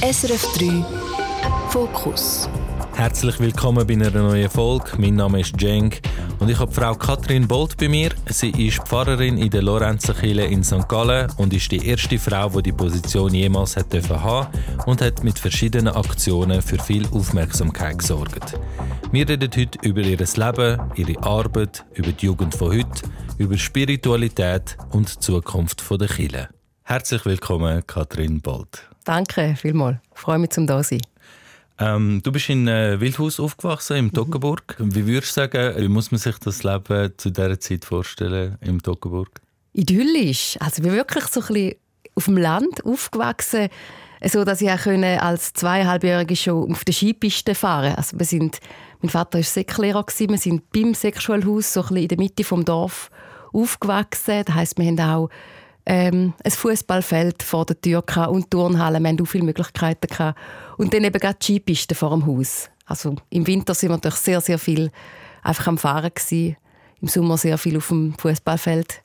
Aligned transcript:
SRF 0.00 0.52
3 0.56 0.84
Fokus. 1.70 2.48
Herzlich 2.94 3.40
willkommen 3.40 3.84
bei 3.84 3.94
einer 3.94 4.10
neuen 4.10 4.48
Folge. 4.48 4.92
Mein 4.96 5.16
Name 5.16 5.40
ist 5.40 5.58
Cenk 5.58 6.00
und 6.38 6.48
ich 6.48 6.58
habe 6.60 6.70
Frau 6.70 6.94
Katrin 6.94 7.48
Bolt 7.48 7.76
bei 7.76 7.88
mir. 7.88 8.10
Sie 8.26 8.50
ist 8.50 8.78
Pfarrerin 8.86 9.36
in 9.38 9.50
der 9.50 9.62
Lorenzerkirche 9.62 10.42
in 10.42 10.62
St. 10.62 10.88
Gallen 10.88 11.28
und 11.38 11.52
ist 11.52 11.72
die 11.72 11.84
erste 11.84 12.16
Frau, 12.16 12.48
die 12.48 12.62
die 12.62 12.72
Position 12.72 13.34
jemals 13.34 13.76
hat 13.76 13.92
haben 14.08 14.48
und 14.86 15.02
hat 15.02 15.24
mit 15.24 15.36
verschiedenen 15.36 15.92
Aktionen 15.92 16.62
für 16.62 16.78
viel 16.78 17.04
Aufmerksamkeit 17.08 17.98
gesorgt. 17.98 18.56
Wir 19.10 19.28
reden 19.28 19.50
heute 19.52 19.78
über 19.82 20.00
ihr 20.02 20.16
Leben, 20.16 20.80
ihre 20.94 21.22
Arbeit, 21.24 21.84
über 21.94 22.12
die 22.12 22.26
Jugend 22.26 22.54
von 22.54 22.68
heute, 22.68 23.02
über 23.36 23.58
Spiritualität 23.58 24.76
und 24.90 25.12
die 25.12 25.18
Zukunft 25.18 25.82
der 25.90 26.06
Kirche. 26.06 26.48
Herzlich 26.84 27.26
willkommen, 27.26 27.84
Katrin 27.84 28.40
Bolt. 28.40 28.87
Danke 29.08 29.54
vielmals. 29.56 29.96
Ich 30.14 30.20
freue 30.20 30.38
mich, 30.38 30.50
zum 30.50 30.66
da 30.66 30.82
sein. 30.82 31.00
Ähm, 31.78 32.20
du 32.22 32.30
bist 32.30 32.50
in 32.50 32.68
äh, 32.68 33.00
Wildhaus 33.00 33.40
aufgewachsen, 33.40 33.96
im 33.96 34.12
Toggenburg. 34.12 34.76
Wie 34.78 35.06
würdest 35.06 35.34
du 35.34 35.40
sagen, 35.40 35.74
wie 35.78 35.88
muss 35.88 36.10
man 36.10 36.18
sich 36.18 36.36
das 36.40 36.62
Leben 36.62 37.14
zu 37.16 37.30
dieser 37.30 37.58
Zeit 37.58 37.86
vorstellen 37.86 38.58
im 38.60 38.82
Toggenburg? 38.82 39.40
Idyllisch. 39.72 40.58
Also 40.60 40.84
wir 40.84 40.92
wirklich 40.92 41.24
so 41.24 41.40
ein 41.40 41.46
bisschen 41.46 41.74
auf 42.16 42.26
dem 42.26 42.36
Land 42.36 42.84
aufgewachsen, 42.84 43.70
so 44.26 44.44
dass 44.44 44.60
ich 44.60 44.70
auch 44.70 44.86
als 44.86 45.54
zweieinhalbjährige 45.54 46.36
schon 46.36 46.70
auf 46.70 46.84
der 46.84 46.92
Skipiste 46.92 47.54
fahren. 47.54 47.94
Also 47.94 48.18
wir 48.18 48.26
sind, 48.26 48.58
mein 49.00 49.08
Vater 49.08 49.38
war 49.38 49.42
Säcklehrer 49.42 50.04
wir 50.06 50.36
sind 50.36 50.70
beim 50.70 50.92
Säckschulhaus 50.92 51.72
so 51.72 51.80
ein 51.80 51.86
bisschen 51.86 52.02
in 52.02 52.08
der 52.08 52.18
Mitte 52.18 52.44
vom 52.44 52.62
Dorf 52.62 53.10
aufgewachsen. 53.54 54.42
Das 54.44 54.54
heisst, 54.54 54.76
wir 54.76 54.84
haben 54.84 55.00
auch 55.00 55.30
ähm, 55.88 56.34
ein 56.44 56.50
Fußballfeld 56.50 57.42
vor 57.42 57.64
der 57.64 57.80
Tür 57.80 58.04
und 58.28 58.50
Turnhallen. 58.50 59.02
Wir 59.02 59.08
hatten 59.08 59.22
auch 59.22 59.26
viele 59.26 59.44
Möglichkeiten. 59.44 60.06
Gehabt. 60.06 60.38
Und 60.76 60.92
dann 60.92 61.02
eben 61.02 61.18
gerade 61.18 61.38
die 61.40 61.44
Skipisten 61.44 61.96
vor 61.96 62.10
dem 62.10 62.26
Haus. 62.26 62.68
Also 62.84 63.16
im 63.30 63.46
Winter 63.46 63.74
sind 63.74 63.88
wir 63.88 63.96
natürlich 63.96 64.18
sehr, 64.18 64.40
sehr 64.42 64.58
viel 64.58 64.90
einfach 65.42 65.66
am 65.66 65.78
Fahren 65.78 66.10
gewesen. 66.14 66.56
Im 67.00 67.08
Sommer 67.08 67.38
sehr 67.38 67.56
viel 67.56 67.78
auf 67.78 67.88
dem 67.88 68.14
Fußballfeld. 68.18 69.02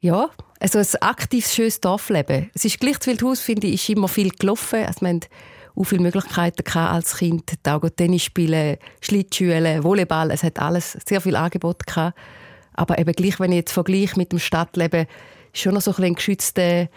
Ja, 0.00 0.30
also 0.58 0.78
ein 0.78 0.86
aktives, 1.02 1.54
schönes 1.54 1.80
Dorfleben. 1.80 2.50
Es 2.54 2.64
ist 2.64 2.80
gleich 2.80 2.96
Wildhaus, 3.04 3.40
finde 3.40 3.66
ich, 3.66 3.74
ist 3.74 3.88
immer 3.90 4.08
viel 4.08 4.30
gelaufen. 4.30 4.86
Also 4.86 5.02
wir 5.02 5.08
hatten 5.08 5.20
auch 5.76 5.84
viele 5.84 6.02
Möglichkeiten 6.02 6.78
als 6.78 7.18
Kind. 7.18 7.52
Auch 7.66 7.88
Tennis 7.90 8.22
spielen, 8.22 8.78
Schlittschuhen, 9.02 9.84
Volleyball. 9.84 10.30
Es 10.30 10.44
hat 10.44 10.58
alles 10.60 10.96
sehr 11.06 11.20
viel 11.20 11.36
Angebot 11.36 11.86
gehabt. 11.86 12.16
Aber 12.72 12.98
eben 12.98 13.12
gleich, 13.12 13.38
wenn 13.38 13.52
ich 13.52 13.58
jetzt 13.58 13.72
vergleiche 13.72 14.16
mit 14.16 14.32
dem 14.32 14.38
Stadtleben, 14.38 15.06
schon 15.54 15.74
noch 15.74 15.80
so 15.80 15.94
ein, 15.96 16.04
ein 16.04 16.14
geschützter, 16.14 16.88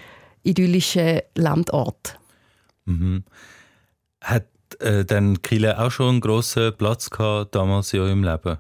idyllischer 0.44 1.24
Landort. 1.36 2.20
Mhm. 2.86 3.24
Hat 4.22 4.46
äh, 4.80 5.06
dann 5.06 5.42
Kille 5.42 5.80
auch 5.80 5.92
schon 5.92 6.10
einen 6.10 6.22
grossen 6.22 6.76
Platz 6.78 7.10
gehabt, 7.10 7.56
damals 7.56 7.94
in 7.94 8.02
eurem 8.02 8.24
Leben? 8.24 8.58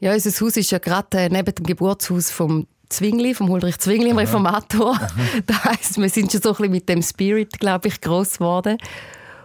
Ja, 0.00 0.12
unser 0.12 0.30
Haus 0.44 0.56
ist 0.56 0.70
ja 0.70 0.78
gerade 0.78 1.18
äh, 1.18 1.28
neben 1.28 1.54
dem 1.54 1.66
Geburtshaus 1.66 2.30
vom 2.30 2.66
Zwingli, 2.88 3.34
vom 3.34 3.50
Ulrich 3.50 3.78
Zwingli, 3.78 4.08
dem 4.08 4.18
Reformator. 4.18 4.98
das 5.46 5.64
heisst, 5.64 5.98
wir 5.98 6.08
sind 6.08 6.30
schon 6.32 6.40
so 6.40 6.50
ein 6.50 6.56
bisschen 6.56 6.72
mit 6.72 6.88
dem 6.88 7.02
Spirit, 7.02 7.58
glaube 7.58 7.88
ich, 7.88 8.00
groß 8.00 8.38
geworden. 8.38 8.78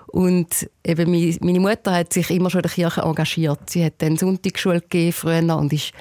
Und 0.07 0.69
eben 0.85 1.11
meine 1.41 1.59
Mutter 1.59 1.95
hat 1.95 2.13
sich 2.13 2.29
immer 2.29 2.51
schon 2.51 2.59
in 2.59 2.63
der 2.63 2.71
Kirche 2.71 3.01
engagiert. 3.01 3.67
Sie 3.69 3.83
hat 3.83 3.95
dann 3.97 4.15
Sonntagsschule 4.15 4.81
gegeben 4.81 5.11
früher 5.11 5.57
und 5.57 5.73
ist 5.73 5.91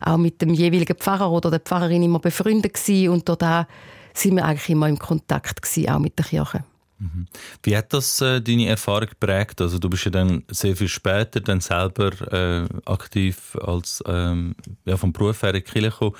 auch 0.00 0.16
mit 0.16 0.40
dem 0.42 0.54
jeweiligen 0.54 0.96
Pfarrer 0.96 1.30
oder 1.30 1.50
der 1.50 1.60
Pfarrerin 1.60 2.02
immer 2.02 2.18
befreundet 2.18 2.74
gewesen. 2.74 3.10
und 3.10 3.28
da 3.28 3.66
sind 4.14 4.36
wir 4.36 4.44
eigentlich 4.44 4.70
immer 4.70 4.88
im 4.88 4.98
Kontakt 4.98 5.62
gewesen, 5.62 5.88
auch 5.88 5.98
mit 5.98 6.18
der 6.18 6.26
Kirche. 6.26 6.64
Mhm. 6.98 7.26
Wie 7.62 7.76
hat 7.76 7.92
das 7.92 8.20
äh, 8.20 8.40
deine 8.42 8.66
Erfahrung 8.66 9.08
geprägt? 9.08 9.60
Also 9.60 9.78
du 9.78 9.88
bist 9.88 10.04
ja 10.04 10.10
dann 10.10 10.44
sehr 10.48 10.76
viel 10.76 10.88
später 10.88 11.40
dann 11.40 11.60
selber 11.60 12.10
äh, 12.30 12.68
aktiv 12.84 13.56
als 13.62 14.02
ähm, 14.06 14.54
ja, 14.84 14.96
vom 14.96 15.12
Beruf 15.12 15.42
her 15.42 15.54
in 15.54 15.56
die 15.56 15.62
Kirche 15.62 15.90
gekommen. 15.90 16.16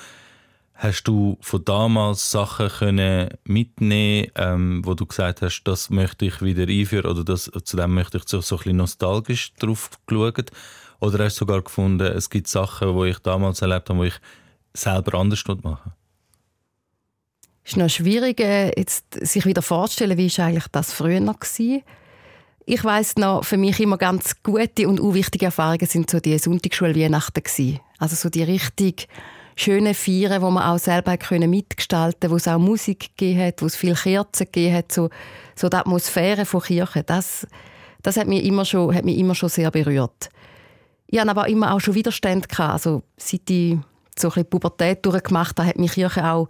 Hast 0.73 1.05
du 1.05 1.37
von 1.43 1.63
damals 1.63 2.31
Sachen 2.31 2.69
können 2.69 3.29
mitnehmen, 3.45 4.29
ähm, 4.35 4.81
wo 4.83 4.95
du 4.95 5.05
gesagt 5.05 5.43
hast, 5.43 5.63
das 5.65 5.91
möchte 5.91 6.25
ich 6.25 6.41
wieder 6.41 6.63
einführen 6.63 7.11
oder 7.11 7.23
das, 7.23 7.51
zu 7.65 7.77
dem 7.77 7.93
möchte 7.93 8.17
ich 8.17 8.25
so, 8.27 8.41
so 8.41 8.55
ein 8.55 8.59
bisschen 8.59 8.77
nostalgisch 8.79 9.53
drauf 9.57 9.91
geschaut? 10.07 10.51
Oder 11.01 11.25
hast 11.25 11.37
du 11.37 11.41
sogar 11.41 11.63
gefunden, 11.63 12.07
es 12.07 12.29
gibt 12.29 12.47
Sachen, 12.47 12.97
die 12.97 13.09
ich 13.09 13.19
damals 13.19 13.63
erlebt 13.63 13.89
habe, 13.89 14.03
die 14.03 14.09
ich 14.09 14.21
selber 14.75 15.19
anders 15.19 15.43
machen 15.63 15.93
Es 17.65 17.73
ist 17.73 17.77
noch 17.79 17.89
schwierig, 17.89 18.39
jetzt 18.41 19.05
sich 19.21 19.47
wieder 19.47 19.63
vorzustellen, 19.63 20.19
wie 20.19 20.31
eigentlich 20.39 20.69
das 20.71 20.93
früher 20.93 21.25
war. 21.27 21.81
Ich 22.67 22.85
weiß 22.85 23.17
noch, 23.17 23.45
für 23.45 23.57
mich 23.57 23.81
immer 23.81 23.97
ganz 23.97 24.43
gute 24.43 24.87
und 24.87 25.01
unwichtige 25.01 25.47
Erfahrungen 25.47 25.87
sind 25.87 26.11
so 26.11 26.21
die 26.21 26.39
Sonntagsschule-Weihnachten 26.39 27.81
Also 27.99 28.17
so 28.17 28.29
die 28.29 28.43
richtig 28.43 29.09
schönen 29.57 29.95
Feiern, 29.95 30.43
wo 30.43 30.51
man 30.51 30.65
auch 30.65 30.79
selber 30.79 31.17
mitgestalten 31.31 32.21
konnte, 32.21 32.31
wo 32.31 32.37
es 32.37 32.49
auch 32.49 32.59
Musik 32.59 33.17
gegeben 33.17 33.47
hat, 33.47 33.63
wo 33.63 33.67
es 33.67 33.77
viele 33.77 33.95
Kerzen 33.95 34.45
gegeben 34.45 34.77
hat, 34.77 34.93
so, 34.93 35.11
so 35.55 35.69
die 35.69 35.77
Atmosphäre 35.77 36.45
von 36.45 36.63
Kirche. 36.63 37.03
Das, 37.03 37.47
das 38.03 38.17
hat 38.17 38.27
mich 38.27 38.45
immer 38.45 38.65
schon, 38.65 38.95
hat 38.95 39.05
mich 39.05 39.19
immer 39.19 39.35
schon 39.35 39.49
sehr 39.49 39.71
berührt. 39.71 40.31
Ich 41.13 41.19
hatte 41.19 41.31
aber 41.31 41.49
immer 41.49 41.75
auch 41.75 41.81
schon 41.81 41.95
Widerstand. 41.95 42.49
Gehabt. 42.49 42.73
Also, 42.73 43.03
seit 43.17 43.51
ich 43.51 43.77
so 44.17 44.31
ein 44.33 44.47
Pubertät 44.47 45.05
durchgemacht 45.05 45.59
habe, 45.59 45.69
hat 45.69 45.79
mich 45.79 45.93
Kirche 45.93 46.25
auch 46.25 46.49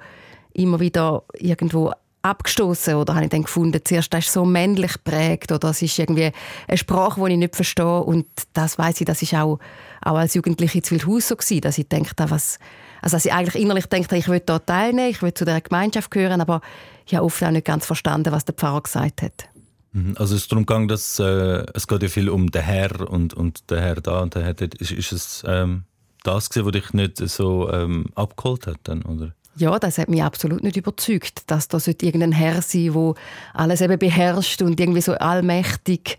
immer 0.53 0.81
wieder 0.81 1.23
irgendwo 1.35 1.93
abgestoßen 2.23 2.95
oder 2.97 3.15
habe 3.15 3.25
ich 3.25 3.31
dann 3.31 3.45
gefunden, 3.45 3.81
zuerst 3.83 4.13
das 4.13 4.27
ist 4.27 4.35
so 4.35 4.45
männlich 4.45 4.93
prägt 5.05 5.53
oder 5.53 5.71
es 5.71 5.81
ist 5.81 5.99
irgendwie 5.99 6.33
eine 6.69 6.77
Sprache, 6.77 7.19
die 7.25 7.33
ich 7.33 7.39
nicht 7.39 7.57
verstehe 7.57 8.03
und 8.03 8.27
das 8.53 8.77
weiß 8.77 9.01
ich, 9.01 9.07
das 9.07 9.23
ist 9.23 9.33
auch, 9.33 9.59
auch 10.03 10.17
als 10.17 10.35
Jugendliche 10.35 10.83
zu 10.83 10.91
Wildhaus 10.91 11.29
so 11.29 11.37
gewesen, 11.37 11.63
dass 11.63 11.79
ich 11.79 11.89
denke, 11.89 12.11
was, 12.29 12.59
also 13.01 13.17
dass 13.17 13.25
ich 13.25 13.33
eigentlich 13.33 13.63
innerlich 13.63 13.87
denke, 13.87 14.15
ich 14.17 14.29
will 14.29 14.41
dort 14.41 14.67
teilnehmen, 14.67 15.09
ich 15.09 15.23
will 15.23 15.33
zu 15.33 15.47
der 15.47 15.63
Gemeinschaft 15.63 16.11
gehören, 16.11 16.43
aber 16.43 16.61
ich 17.07 17.15
habe 17.15 17.25
oft 17.25 17.43
auch 17.43 17.51
nicht 17.51 17.65
ganz 17.65 17.87
verstanden, 17.87 18.33
was 18.33 18.45
der 18.45 18.55
Pfarrer 18.55 18.83
gesagt 18.83 19.23
hat. 19.23 19.49
Mhm. 19.93 20.15
Also 20.17 20.35
es 20.35 20.43
ist 20.43 20.53
darum 20.53 20.67
gegangen, 20.67 20.89
dass 20.89 21.19
äh, 21.19 21.65
es 21.75 21.87
geht 21.87 22.03
ja 22.03 22.09
viel 22.09 22.29
um 22.29 22.51
den 22.51 22.63
Herr 22.63 23.09
und, 23.11 23.35
und 23.35 23.71
der 23.71 23.81
Herr 23.81 23.97
da 23.97 24.21
und 24.21 24.35
der 24.35 24.43
Herr 24.43 24.55
dort. 24.55 24.75
Ist, 24.77 24.93
ist 24.93 25.13
es 25.13 25.43
ähm, 25.47 25.85
das 26.23 26.51
gewesen, 26.51 26.67
was 26.67 26.73
dich 26.73 26.93
nicht 26.93 27.17
so 27.29 27.71
ähm, 27.71 28.07
abgeholt 28.15 28.67
hat 28.67 28.79
dann, 28.85 29.03
oder? 29.03 29.35
Ja, 29.57 29.79
das 29.79 29.99
hat 29.99 30.09
mich 30.09 30.23
absolut 30.23 30.63
nicht 30.63 30.77
überzeugt, 30.77 31.51
dass 31.51 31.69
da 31.69 31.79
irgendein 31.85 32.33
Herr 32.33 32.63
sein 32.63 32.95
wo 32.95 33.15
alles 33.53 33.81
eben 33.81 33.99
beherrscht 33.99 34.63
und 34.63 34.79
irgendwie 34.79 35.01
so 35.01 35.13
allmächtig 35.15 36.19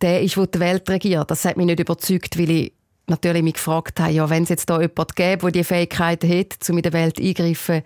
der 0.00 0.22
ist, 0.22 0.36
der 0.36 0.46
die 0.46 0.60
Welt 0.60 0.88
regiert. 0.88 1.30
Das 1.30 1.44
hat 1.44 1.56
mich 1.56 1.66
nicht 1.66 1.80
überzeugt, 1.80 2.38
weil 2.38 2.50
ich 2.50 2.72
natürlich 3.06 3.42
mich 3.42 3.54
gefragt 3.54 4.00
habe, 4.00 4.12
ja, 4.12 4.28
wenn 4.30 4.44
es 4.44 4.48
jetzt 4.48 4.68
da 4.68 4.80
jemanden 4.80 5.14
gäbe, 5.14 5.42
der 5.42 5.50
die 5.52 5.64
Fähigkeiten 5.64 6.30
hat, 6.30 6.68
um 6.68 6.76
in 6.76 6.82
der 6.82 6.92
Welt 6.92 7.20
eingreifen, 7.20 7.82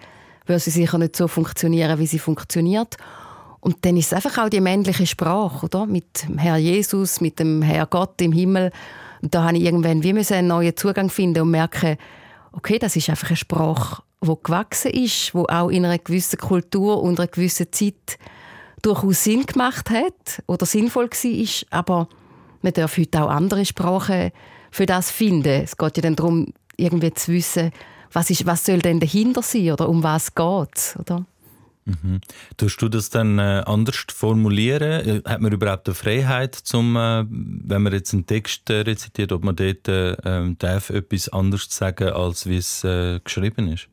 würde 0.47 0.61
sie 0.61 0.71
sicher 0.71 0.99
nicht 0.99 1.17
so 1.17 1.29
funktionieren, 1.29 1.99
wie 1.99 2.07
sie 2.07 2.19
funktioniert. 2.19 2.97
Und 3.67 3.85
dann 3.85 3.97
ist 3.97 4.07
es 4.07 4.13
einfach 4.13 4.45
auch 4.45 4.49
die 4.49 4.61
männliche 4.61 5.09
Sprache, 5.09 5.67
oder? 5.67 5.87
Mit 5.87 6.29
dem 6.29 6.39
Herr 6.39 6.57
Jesus, 6.57 7.21
mit 7.21 7.41
dem 7.41 7.63
Herr 7.63 7.87
Gott 7.87 8.23
im 8.23 8.31
Himmel. 8.31 8.71
Und 9.21 9.35
da 9.35 9.43
habe 9.43 9.57
ich 9.57 9.65
irgendwann 9.65 10.05
wie 10.05 10.13
einen 10.33 10.47
neuen 10.47 10.77
Zugang 10.77 11.11
finden 11.11 11.43
und 11.43 11.51
merken, 11.51 11.97
okay, 12.53 12.79
das 12.79 12.95
ist 12.95 13.11
einfach 13.11 13.31
eine 13.31 13.37
Sprache, 13.37 14.05
die 14.23 14.33
gewachsen 14.41 14.93
ist, 14.93 15.33
die 15.35 15.39
auch 15.49 15.69
in 15.69 15.85
einer 15.85 15.99
gewissen 15.99 16.39
Kultur 16.39 17.03
und 17.03 17.19
einer 17.19 17.27
gewissen 17.27 17.73
Zeit 17.73 18.19
durchaus 18.83 19.25
Sinn 19.25 19.45
gemacht 19.45 19.91
hat 19.91 20.45
oder 20.47 20.65
sinnvoll 20.65 21.11
war. 21.11 21.79
Aber 21.81 22.09
man 22.63 22.73
darf 22.73 22.97
heute 22.97 23.25
auch 23.25 23.31
andere 23.31 23.65
Sprachen 23.65 24.31
für 24.71 24.87
das 24.87 25.11
finden. 25.11 25.65
Es 25.65 25.77
geht 25.77 25.97
ja 25.97 26.03
dann 26.05 26.15
darum, 26.15 26.53
irgendwie 26.77 27.13
zu 27.15 27.33
wissen, 27.33 27.73
was, 28.13 28.31
ist, 28.31 28.47
was 28.47 28.65
soll 28.65 28.79
denn 28.79 29.01
dahinter 29.01 29.43
sein 29.43 29.73
oder 29.73 29.89
um 29.89 30.05
was 30.05 30.37
geht 30.37 30.77
es, 30.77 30.97
Mhm. 31.87 32.21
Tust 32.57 32.83
du 32.83 32.89
das 32.89 33.11
dann 33.11 33.39
äh, 33.39 33.63
anders 33.65 34.05
formulieren? 34.13 35.23
Äh, 35.23 35.23
hat 35.25 35.41
man 35.41 35.53
überhaupt 35.53 35.87
eine 35.87 35.95
Freiheit, 35.95 36.57
zum, 36.57 36.97
äh, 36.97 37.25
wenn 37.29 37.83
man 37.83 37.93
jetzt 37.93 38.13
einen 38.13 38.27
Text 38.27 38.69
äh, 38.71 38.81
rezitiert, 38.81 39.31
ob 39.31 39.45
man 39.45 39.55
dort 39.55 39.87
äh, 39.87 40.13
ähm, 40.25 40.59
darf 40.59 40.91
etwas 40.91 41.29
anderes 41.29 41.69
sagen, 41.71 42.09
als 42.09 42.47
wie 42.47 42.57
es 42.57 42.83
äh, 42.83 43.21
geschrieben 43.21 43.69
ist? 43.69 43.89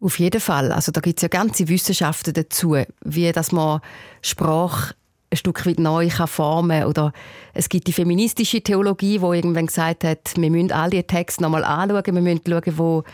Auf 0.00 0.18
jeden 0.18 0.40
Fall. 0.40 0.70
Also 0.70 0.92
da 0.92 1.00
gibt 1.00 1.18
es 1.18 1.22
ja 1.22 1.28
ganze 1.28 1.68
Wissenschaften 1.68 2.34
dazu, 2.34 2.76
wie 3.04 3.32
dass 3.32 3.50
man 3.50 3.80
Sprache 4.20 4.94
ein 5.30 5.36
Stück 5.36 5.64
weit 5.66 5.78
neu 5.78 6.08
kann 6.08 6.28
formen 6.28 6.84
Oder 6.84 7.12
es 7.54 7.68
gibt 7.68 7.86
die 7.86 7.92
feministische 7.92 8.60
Theologie, 8.60 9.20
wo 9.20 9.32
irgendwann 9.32 9.66
gesagt 9.66 10.04
hat, 10.04 10.36
wir 10.36 10.50
müssen 10.50 10.72
all 10.72 10.90
die 10.90 11.02
Texte 11.02 11.42
nochmal 11.42 11.64
anschauen, 11.64 12.14
wir 12.14 12.22
müssen 12.22 12.42
schauen, 12.46 12.78
wo, 12.78 13.04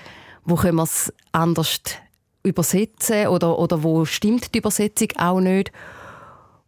wo 0.44 0.56
können 0.56 0.76
wir 0.76 0.82
es 0.82 1.12
anders 1.32 1.80
übersetzen 2.48 3.28
oder, 3.28 3.58
oder 3.58 3.82
wo 3.82 4.04
stimmt 4.04 4.54
die 4.54 4.58
Übersetzung 4.58 5.08
auch 5.18 5.40
nicht. 5.40 5.72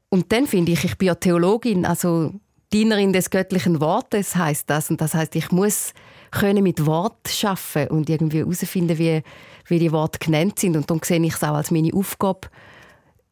Und 0.08 0.32
dann 0.32 0.46
finde 0.46 0.72
ich, 0.72 0.84
ich 0.84 0.98
bin 0.98 1.08
ja 1.08 1.14
Theologin, 1.14 1.84
also 1.86 2.32
Dienerin 2.72 3.12
des 3.12 3.30
göttlichen 3.30 3.80
Wortes 3.80 4.36
heißt 4.36 4.70
das 4.70 4.90
und 4.90 5.00
das 5.00 5.14
heißt, 5.14 5.34
ich 5.36 5.50
muss 5.50 5.92
können 6.30 6.62
mit 6.62 6.86
Wort 6.86 7.28
schaffen 7.28 7.88
und 7.88 8.08
irgendwie 8.08 8.38
herausfinden, 8.38 8.98
wie, 8.98 9.22
wie 9.66 9.78
die 9.78 9.92
Worte 9.92 10.18
genannt 10.18 10.58
sind 10.58 10.76
und 10.76 10.88
dann 10.90 11.00
sehe 11.02 11.20
ich 11.20 11.34
es 11.34 11.42
auch 11.42 11.54
als 11.54 11.70
meine 11.70 11.92
Aufgabe, 11.92 12.48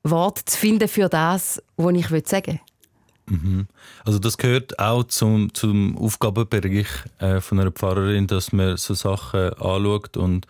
Wort 0.02 0.38
zu 0.38 0.58
finden 0.58 0.88
für 0.88 1.08
das, 1.08 1.62
was 1.76 1.94
ich 1.94 2.28
sagen. 2.28 2.60
Mhm. 3.26 3.66
Also 4.04 4.18
das 4.18 4.38
gehört 4.38 4.78
auch 4.78 5.04
zum, 5.04 5.52
zum 5.54 5.96
Aufgabenbereich 5.98 6.86
äh, 7.18 7.40
von 7.40 7.60
einer 7.60 7.70
Pfarrerin, 7.70 8.26
dass 8.26 8.52
man 8.52 8.76
so 8.76 8.94
Sachen 8.94 9.52
anschaut 9.54 10.16
und 10.16 10.46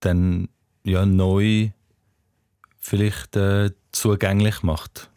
dann 0.00 0.48
ja, 0.88 1.04
neu 1.06 1.70
vielleicht 2.78 3.36
äh, 3.36 3.70
zugänglich 3.92 4.62
macht. 4.62 5.10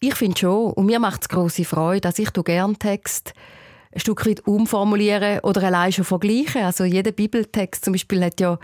Ich 0.00 0.14
finde 0.14 0.38
schon. 0.38 0.72
Und 0.72 0.86
mir 0.86 1.00
macht 1.00 1.22
es 1.22 1.28
grosse 1.28 1.64
Freude, 1.64 2.02
dass 2.02 2.18
ich 2.18 2.32
gerne 2.32 2.74
Text 2.74 3.34
ein 3.92 4.00
Stück 4.00 4.26
weit 4.26 4.46
umformulieren 4.46 5.40
oder 5.40 5.62
allein 5.64 5.92
schon 5.92 6.04
vergleichen. 6.04 6.62
Also 6.62 6.84
jeder 6.84 7.12
Bibeltext 7.12 7.84
zum 7.84 7.94
Beispiel 7.94 8.22
hat 8.24 8.40
ja, 8.40 8.58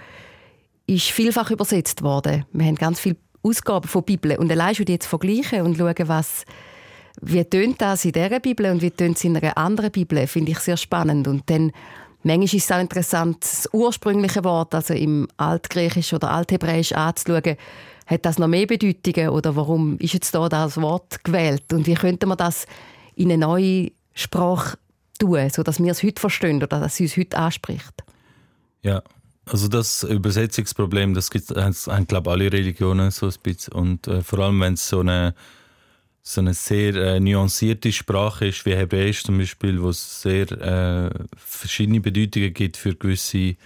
ist 0.86 1.10
vielfach 1.10 1.50
übersetzt 1.50 2.02
worden. 2.02 2.44
Wir 2.52 2.66
haben 2.66 2.76
ganz 2.76 3.00
viele 3.00 3.16
Ausgaben 3.42 3.88
von 3.88 4.04
Bibel 4.04 4.36
und 4.38 4.52
allein 4.52 4.74
schon 4.74 4.84
die 4.84 4.92
jetzt 4.92 5.06
vergleichen 5.06 5.62
und 5.62 5.78
schauen, 5.78 6.06
was, 6.06 6.44
wie 7.20 7.44
tönt 7.44 7.80
das 7.80 8.04
in 8.04 8.12
dieser 8.12 8.40
Bibel 8.40 8.70
und 8.70 8.82
wie 8.82 8.90
tönt 8.90 9.16
es 9.16 9.24
in 9.24 9.36
einer 9.36 9.56
anderen 9.56 9.90
Bibel, 9.90 10.26
finde 10.26 10.52
ich 10.52 10.58
sehr 10.58 10.76
spannend. 10.76 11.26
Und 11.26 11.48
dann 11.50 11.72
Manchmal 12.24 12.44
ist 12.44 12.54
es 12.54 12.70
auch 12.70 12.80
interessant, 12.80 13.38
das 13.42 13.68
ursprüngliche 13.72 14.44
Wort, 14.44 14.74
also 14.74 14.94
im 14.94 15.26
Altgriechisch 15.36 16.12
oder 16.12 16.30
Althebräisch 16.30 16.92
anzuschauen, 16.92 17.56
hat 18.06 18.24
das 18.24 18.38
noch 18.38 18.48
mehr 18.48 18.66
Bedeutungen 18.66 19.30
oder 19.30 19.56
warum 19.56 19.98
ist 19.98 20.14
jetzt 20.14 20.34
da 20.34 20.48
das 20.48 20.80
Wort 20.80 21.24
gewählt? 21.24 21.72
Und 21.72 21.86
wie 21.86 21.94
könnte 21.94 22.26
man 22.26 22.36
das 22.36 22.66
in 23.14 23.30
eine 23.30 23.44
neue 23.44 23.90
Sprache 24.14 24.78
tun, 25.18 25.50
sodass 25.50 25.82
wir 25.82 25.90
es 25.90 26.02
heute 26.02 26.20
verstehen 26.20 26.56
oder 26.56 26.66
dass 26.66 26.94
es 26.94 27.00
uns 27.00 27.16
heute 27.16 27.38
anspricht? 27.38 28.04
Ja, 28.82 29.02
also 29.46 29.68
das 29.68 30.04
Übersetzungsproblem, 30.04 31.14
das 31.14 31.30
gibt 31.30 31.50
haben, 31.50 32.06
glaube 32.06 32.30
alle 32.30 32.52
Religionen 32.52 33.10
so 33.10 33.26
ein 33.26 33.34
bisschen. 33.42 33.72
Und 33.74 34.06
äh, 34.06 34.22
vor 34.22 34.38
allem, 34.40 34.60
wenn 34.60 34.74
es 34.74 34.88
so 34.88 35.00
eine 35.00 35.34
so 36.22 36.40
eine 36.40 36.54
sehr 36.54 36.94
äh, 36.94 37.20
nuancierte 37.20 37.92
Sprache 37.92 38.46
ist, 38.46 38.64
wie 38.64 38.76
Hebräisch 38.76 39.24
zum 39.24 39.38
Beispiel, 39.38 39.82
wo 39.82 39.88
es 39.88 40.22
sehr 40.22 40.50
äh, 40.52 41.10
verschiedene 41.36 42.00
Bedeutungen 42.00 42.54
gibt 42.54 42.76
für 42.76 42.94
gewisse 42.94 43.56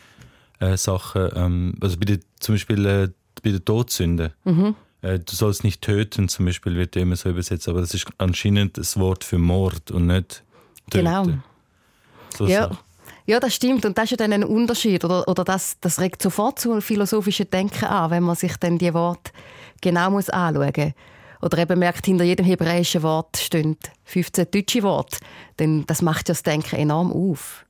äh, 0.58 0.76
Sachen. 0.76 1.28
Ähm, 1.34 1.74
also 1.80 1.98
bei 1.98 2.06
der, 2.06 2.18
zum 2.40 2.54
Beispiel 2.54 2.86
äh, 2.86 3.08
bei 3.42 3.50
der 3.50 3.64
Todsünde. 3.64 4.32
Mhm. 4.44 4.74
Äh, 5.02 5.18
du 5.18 5.34
sollst 5.34 5.64
nicht 5.64 5.82
töten, 5.82 6.28
zum 6.28 6.46
Beispiel, 6.46 6.76
wird 6.76 6.96
immer 6.96 7.16
so 7.16 7.28
übersetzt, 7.28 7.68
aber 7.68 7.80
das 7.80 7.92
ist 7.92 8.06
anscheinend 8.16 8.78
das 8.78 8.98
Wort 8.98 9.22
für 9.22 9.38
Mord 9.38 9.90
und 9.90 10.06
nicht 10.06 10.42
töten. 10.90 11.04
Genau. 11.04 11.26
So 12.36 12.46
ja. 12.46 12.70
Ja, 13.26 13.40
das 13.40 13.54
stimmt. 13.54 13.84
Und 13.84 13.98
das 13.98 14.04
ist 14.04 14.10
ja 14.12 14.16
dann 14.16 14.32
ein 14.32 14.44
Unterschied. 14.44 15.04
Oder, 15.04 15.26
oder 15.26 15.42
das, 15.42 15.78
das 15.80 16.00
regt 16.00 16.22
sofort 16.22 16.60
zu 16.60 16.80
philosophischen 16.80 17.50
Denken 17.50 17.84
an, 17.84 18.12
wenn 18.12 18.22
man 18.22 18.36
sich 18.36 18.56
dann 18.56 18.78
die 18.78 18.94
Worte 18.94 19.32
genau 19.80 20.12
muss 20.12 20.30
anschauen 20.30 20.72
muss. 20.76 20.92
Oder 21.46 21.58
eben 21.58 21.78
merkt, 21.78 22.04
hinter 22.04 22.24
jedem 22.24 22.44
hebräischen 22.44 23.04
Wort 23.04 23.36
stehen 23.36 23.76
15 24.02 24.48
deutsche 24.50 24.82
Worte. 24.82 25.18
Denn 25.60 25.86
das 25.86 26.02
macht 26.02 26.28
ja 26.28 26.32
das 26.32 26.42
Denken 26.42 26.74
enorm 26.74 27.12
auf. 27.12 27.64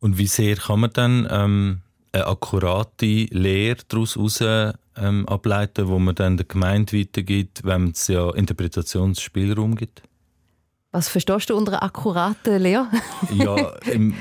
Und 0.00 0.18
wie 0.18 0.26
sehr 0.26 0.56
kann 0.56 0.80
man 0.80 0.90
dann 0.92 1.28
ähm, 1.30 1.80
eine 2.10 2.26
akkurate 2.26 3.26
Lehre 3.30 3.76
daraus 3.86 4.16
heraus 4.16 4.74
ähm, 4.96 5.28
ableiten, 5.28 5.86
wo 5.86 6.00
man 6.00 6.16
dann 6.16 6.36
der 6.36 6.46
Gemeinde 6.46 6.98
weitergibt, 6.98 7.62
wenn 7.62 7.90
es 7.90 8.08
ja 8.08 8.28
Interpretationsspielraum 8.30 9.76
gibt? 9.76 10.02
Was 10.90 11.08
verstehst 11.08 11.50
du 11.50 11.56
unter 11.56 11.84
akkurater 11.84 12.58
Lehre? 12.58 12.88
ja, 13.32 13.76
im, 13.92 14.12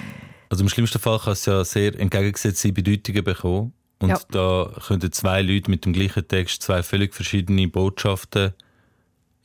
also 0.49 0.63
im 0.63 0.69
schlimmsten 0.69 0.99
Fall 0.99 1.17
kann 1.17 1.33
es 1.33 1.47
ja 1.47 1.65
sehr 1.65 1.99
entgegengesetzte 1.99 2.71
Bedeutungen 2.71 3.23
bekommen. 3.23 3.73
Und 4.01 4.09
ja. 4.09 4.19
da 4.31 4.71
könnten 4.87 5.11
zwei 5.11 5.41
Leute 5.41 5.69
mit 5.69 5.85
dem 5.85 5.93
gleichen 5.93 6.27
Text 6.27 6.63
zwei 6.63 6.83
völlig 6.83 7.13
verschiedene 7.13 7.67
Botschaften 7.67 8.53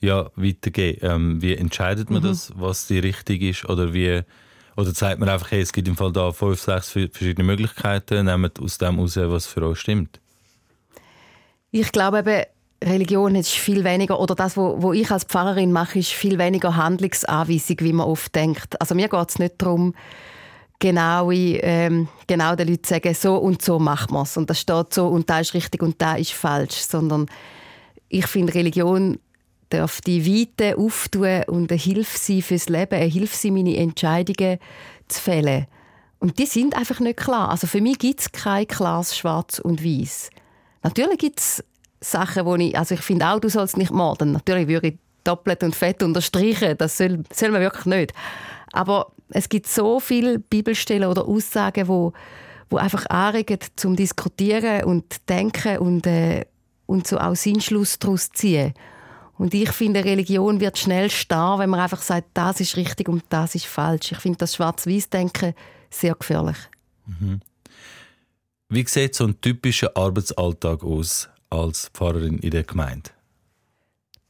ja, 0.00 0.30
weitergeben. 0.36 0.98
Ähm, 1.02 1.42
wie 1.42 1.54
entscheidet 1.54 2.10
man 2.10 2.22
mhm. 2.22 2.28
das, 2.28 2.52
was 2.56 2.86
die 2.86 2.98
richtig 2.98 3.42
ist? 3.42 3.68
Oder 3.68 3.92
wie 3.92 4.22
oder 4.76 4.92
sagt 4.92 5.18
man 5.18 5.28
einfach, 5.28 5.50
hey, 5.50 5.62
es 5.62 5.72
gibt 5.72 5.88
im 5.88 5.96
Fall 5.96 6.12
da 6.12 6.32
fünf, 6.32 6.60
sechs 6.60 6.90
verschiedene 6.90 7.44
Möglichkeiten, 7.44 8.26
nehmt 8.26 8.60
aus 8.60 8.78
dem 8.78 8.96
heraus, 8.96 9.16
was 9.16 9.46
für 9.46 9.66
euch 9.66 9.80
stimmt? 9.80 10.20
Ich 11.70 11.92
glaube 11.92 12.18
eben, 12.18 12.44
Religion 12.84 13.34
ist 13.36 13.52
viel 13.52 13.84
weniger, 13.84 14.20
oder 14.20 14.34
das, 14.34 14.56
was 14.56 14.96
ich 14.96 15.10
als 15.10 15.24
Pfarrerin 15.24 15.72
mache, 15.72 15.98
ist 15.98 16.10
viel 16.10 16.38
weniger 16.38 16.76
Handlungsanweisung, 16.76 17.78
wie 17.80 17.92
man 17.94 18.06
oft 18.06 18.34
denkt. 18.34 18.78
Also 18.80 18.94
mir 18.94 19.08
geht 19.08 19.30
es 19.30 19.38
nicht 19.38 19.54
darum, 19.58 19.94
genau, 20.78 21.30
ähm, 21.30 22.08
genau 22.26 22.54
den 22.54 22.68
Leuten 22.68 22.84
sagen, 22.84 23.14
so 23.14 23.36
und 23.36 23.62
so 23.62 23.78
macht 23.78 24.10
man 24.10 24.22
es. 24.22 24.36
Und 24.36 24.50
das 24.50 24.60
steht 24.60 24.92
so 24.92 25.08
und 25.08 25.28
da 25.28 25.40
ist 25.40 25.54
richtig 25.54 25.82
und 25.82 26.00
da 26.00 26.16
ist 26.16 26.32
falsch. 26.32 26.76
Sondern 26.76 27.26
ich 28.08 28.26
finde, 28.26 28.54
Religion 28.54 29.18
darf 29.70 30.00
die 30.00 30.24
Weite 30.26 30.78
auftun 30.78 31.42
und 31.48 31.70
eine 31.70 31.80
Hilfe 31.80 32.18
sein 32.18 32.42
fürs 32.42 32.68
Leben, 32.68 32.94
eine 32.94 33.10
Hilfe 33.10 33.36
sein, 33.36 33.54
meine 33.54 33.76
Entscheidungen 33.76 34.58
zu 35.08 35.20
fällen. 35.20 35.66
Und 36.18 36.38
die 36.38 36.46
sind 36.46 36.76
einfach 36.76 37.00
nicht 37.00 37.18
klar. 37.18 37.50
Also 37.50 37.66
für 37.66 37.80
mich 37.80 37.98
gibt 37.98 38.20
es 38.20 38.32
kein 38.32 38.66
klares 38.66 39.16
Schwarz 39.16 39.58
und 39.58 39.84
Weiß. 39.84 40.30
Natürlich 40.82 41.18
gibt 41.18 41.40
es 41.40 41.64
Sachen, 42.00 42.46
wo 42.46 42.54
ich, 42.56 42.78
also 42.78 42.94
ich 42.94 43.00
finde 43.00 43.26
auch, 43.26 43.40
du 43.40 43.48
sollst 43.48 43.76
nicht 43.76 43.90
morden. 43.90 44.32
Natürlich 44.32 44.68
würde 44.68 44.88
ich 44.88 44.98
doppelt 45.24 45.62
und 45.62 45.74
fett 45.74 46.02
unterstreichen, 46.02 46.78
das 46.78 46.96
soll, 46.96 47.24
soll 47.32 47.50
man 47.50 47.60
wirklich 47.60 47.86
nicht. 47.86 48.12
Aber 48.72 49.12
es 49.28 49.48
gibt 49.48 49.66
so 49.66 50.00
viele 50.00 50.38
Bibelstellen 50.38 51.08
oder 51.08 51.26
Aussagen, 51.26 51.88
wo, 51.88 52.12
wo 52.70 52.76
einfach 52.76 53.06
anregen 53.06 53.58
zum 53.76 53.96
Diskutieren 53.96 54.84
und 54.84 55.28
Denken 55.28 55.78
und, 55.78 56.06
äh, 56.06 56.44
und 56.86 57.06
so 57.06 57.18
auch 57.18 57.34
Sinnschluss 57.34 57.98
daraus 57.98 58.30
ziehen. 58.30 58.74
Und 59.38 59.52
ich 59.52 59.70
finde, 59.72 60.04
Religion 60.04 60.60
wird 60.60 60.78
schnell 60.78 61.10
starr, 61.10 61.58
wenn 61.58 61.68
man 61.68 61.80
einfach 61.80 62.00
sagt, 62.00 62.28
das 62.34 62.60
ist 62.60 62.76
richtig 62.76 63.08
und 63.08 63.24
das 63.28 63.54
ist 63.54 63.66
falsch. 63.66 64.12
Ich 64.12 64.18
finde 64.18 64.38
das 64.38 64.54
Schwarz-Weiß-Denken 64.54 65.54
sehr 65.90 66.14
gefährlich. 66.14 66.56
Mhm. 67.06 67.40
Wie 68.68 68.86
sieht 68.86 69.14
so 69.14 69.26
ein 69.26 69.40
typischer 69.40 69.96
Arbeitsalltag 69.96 70.82
aus 70.82 71.28
als 71.50 71.90
Pfarrerin 71.92 72.38
in 72.38 72.50
der 72.50 72.64
Gemeinde? 72.64 73.10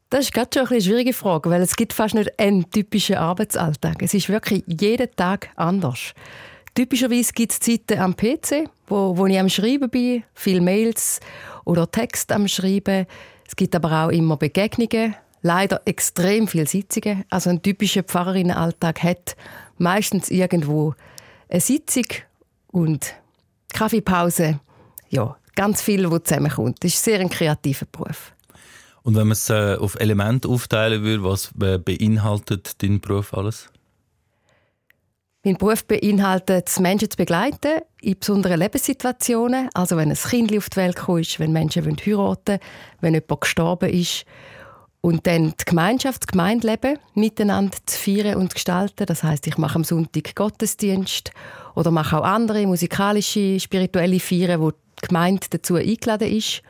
Das 0.08 0.20
ist 0.20 0.32
gerade 0.32 0.50
schon 0.54 0.68
eine 0.68 0.80
schwierige 0.80 1.12
Frage, 1.12 1.50
weil 1.50 1.62
es 1.62 1.74
gibt 1.74 1.92
fast 1.92 2.14
nicht 2.14 2.38
einen 2.38 2.70
typischen 2.70 3.16
Arbeitsalltag. 3.16 4.02
Es 4.02 4.14
ist 4.14 4.28
wirklich 4.28 4.62
jeden 4.66 5.10
Tag 5.16 5.50
anders. 5.56 6.14
Typischerweise 6.76 7.32
gibt 7.32 7.52
es 7.52 7.58
Zeiten 7.58 7.98
am 7.98 8.14
PC, 8.14 8.68
wo, 8.86 9.16
wo 9.16 9.26
ich 9.26 9.38
am 9.38 9.48
Schreiben 9.48 9.90
bin, 9.90 10.22
viele 10.34 10.60
Mails 10.60 11.18
oder 11.64 11.90
Text 11.90 12.30
am 12.30 12.46
Schreiben. 12.46 13.06
Es 13.48 13.56
gibt 13.56 13.74
aber 13.74 14.04
auch 14.04 14.10
immer 14.10 14.36
Begegnungen, 14.36 15.16
leider 15.42 15.82
extrem 15.86 16.46
viele 16.46 16.66
Sitzungen. 16.66 17.24
Also 17.28 17.50
ein 17.50 17.60
typischer 17.60 18.04
Pfarrerinnenalltag 18.04 19.02
hat 19.02 19.36
meistens 19.78 20.30
irgendwo 20.30 20.94
eine 21.48 21.60
Sitzung 21.60 22.06
und 22.68 23.14
Kaffeepause. 23.72 24.60
Ja, 25.08 25.36
ganz 25.56 25.82
viel, 25.82 26.08
was 26.08 26.22
zusammenkommt. 26.22 26.84
Das 26.84 26.94
ist 26.94 27.02
sehr 27.02 27.18
ein 27.18 27.28
kreativer 27.28 27.86
Beruf. 27.90 28.35
Und 29.06 29.14
wenn 29.14 29.28
man 29.28 29.34
es 29.34 29.48
äh, 29.50 29.76
auf 29.76 29.94
Elemente 30.00 30.48
aufteilen 30.48 31.04
würde, 31.04 31.22
was 31.22 31.52
äh, 31.62 31.78
beinhaltet 31.78 32.82
dein 32.82 33.00
Beruf 33.00 33.32
alles? 33.34 33.68
Mein 35.44 35.56
Beruf 35.56 35.84
beinhaltet, 35.84 36.80
Menschen 36.80 37.08
zu 37.08 37.16
begleiten 37.16 37.82
in 38.00 38.18
besonderen 38.18 38.58
Lebenssituationen. 38.58 39.68
Also 39.74 39.96
wenn 39.96 40.10
ein 40.10 40.16
Kind 40.16 40.56
auf 40.58 40.68
die 40.70 40.76
Welt 40.78 40.96
kommt, 40.96 41.38
wenn 41.38 41.52
Menschen 41.52 41.84
heiraten 41.84 42.16
wollen, 42.16 42.58
wenn 43.00 43.14
jemand 43.14 43.40
gestorben 43.42 43.90
ist. 43.90 44.24
Und 45.02 45.24
dann 45.28 45.50
die 45.50 45.64
Gemeinschaft, 45.64 46.24
das 46.24 46.26
Gemeindeleben 46.26 46.98
miteinander 47.14 47.78
zu 47.86 47.96
feiern 47.96 48.38
und 48.38 48.50
zu 48.50 48.54
gestalten. 48.54 49.06
Das 49.06 49.22
heißt, 49.22 49.46
ich 49.46 49.56
mache 49.56 49.76
am 49.76 49.84
Sonntag 49.84 50.34
Gottesdienst 50.34 51.30
oder 51.76 51.92
mache 51.92 52.18
auch 52.18 52.24
andere 52.24 52.66
musikalische, 52.66 53.60
spirituelle 53.60 54.18
Feiern, 54.18 54.60
wo 54.60 54.72
die 54.72 55.06
Gemeinde 55.06 55.46
dazu 55.48 55.76
eingeladen 55.76 56.28
ist. 56.28 56.62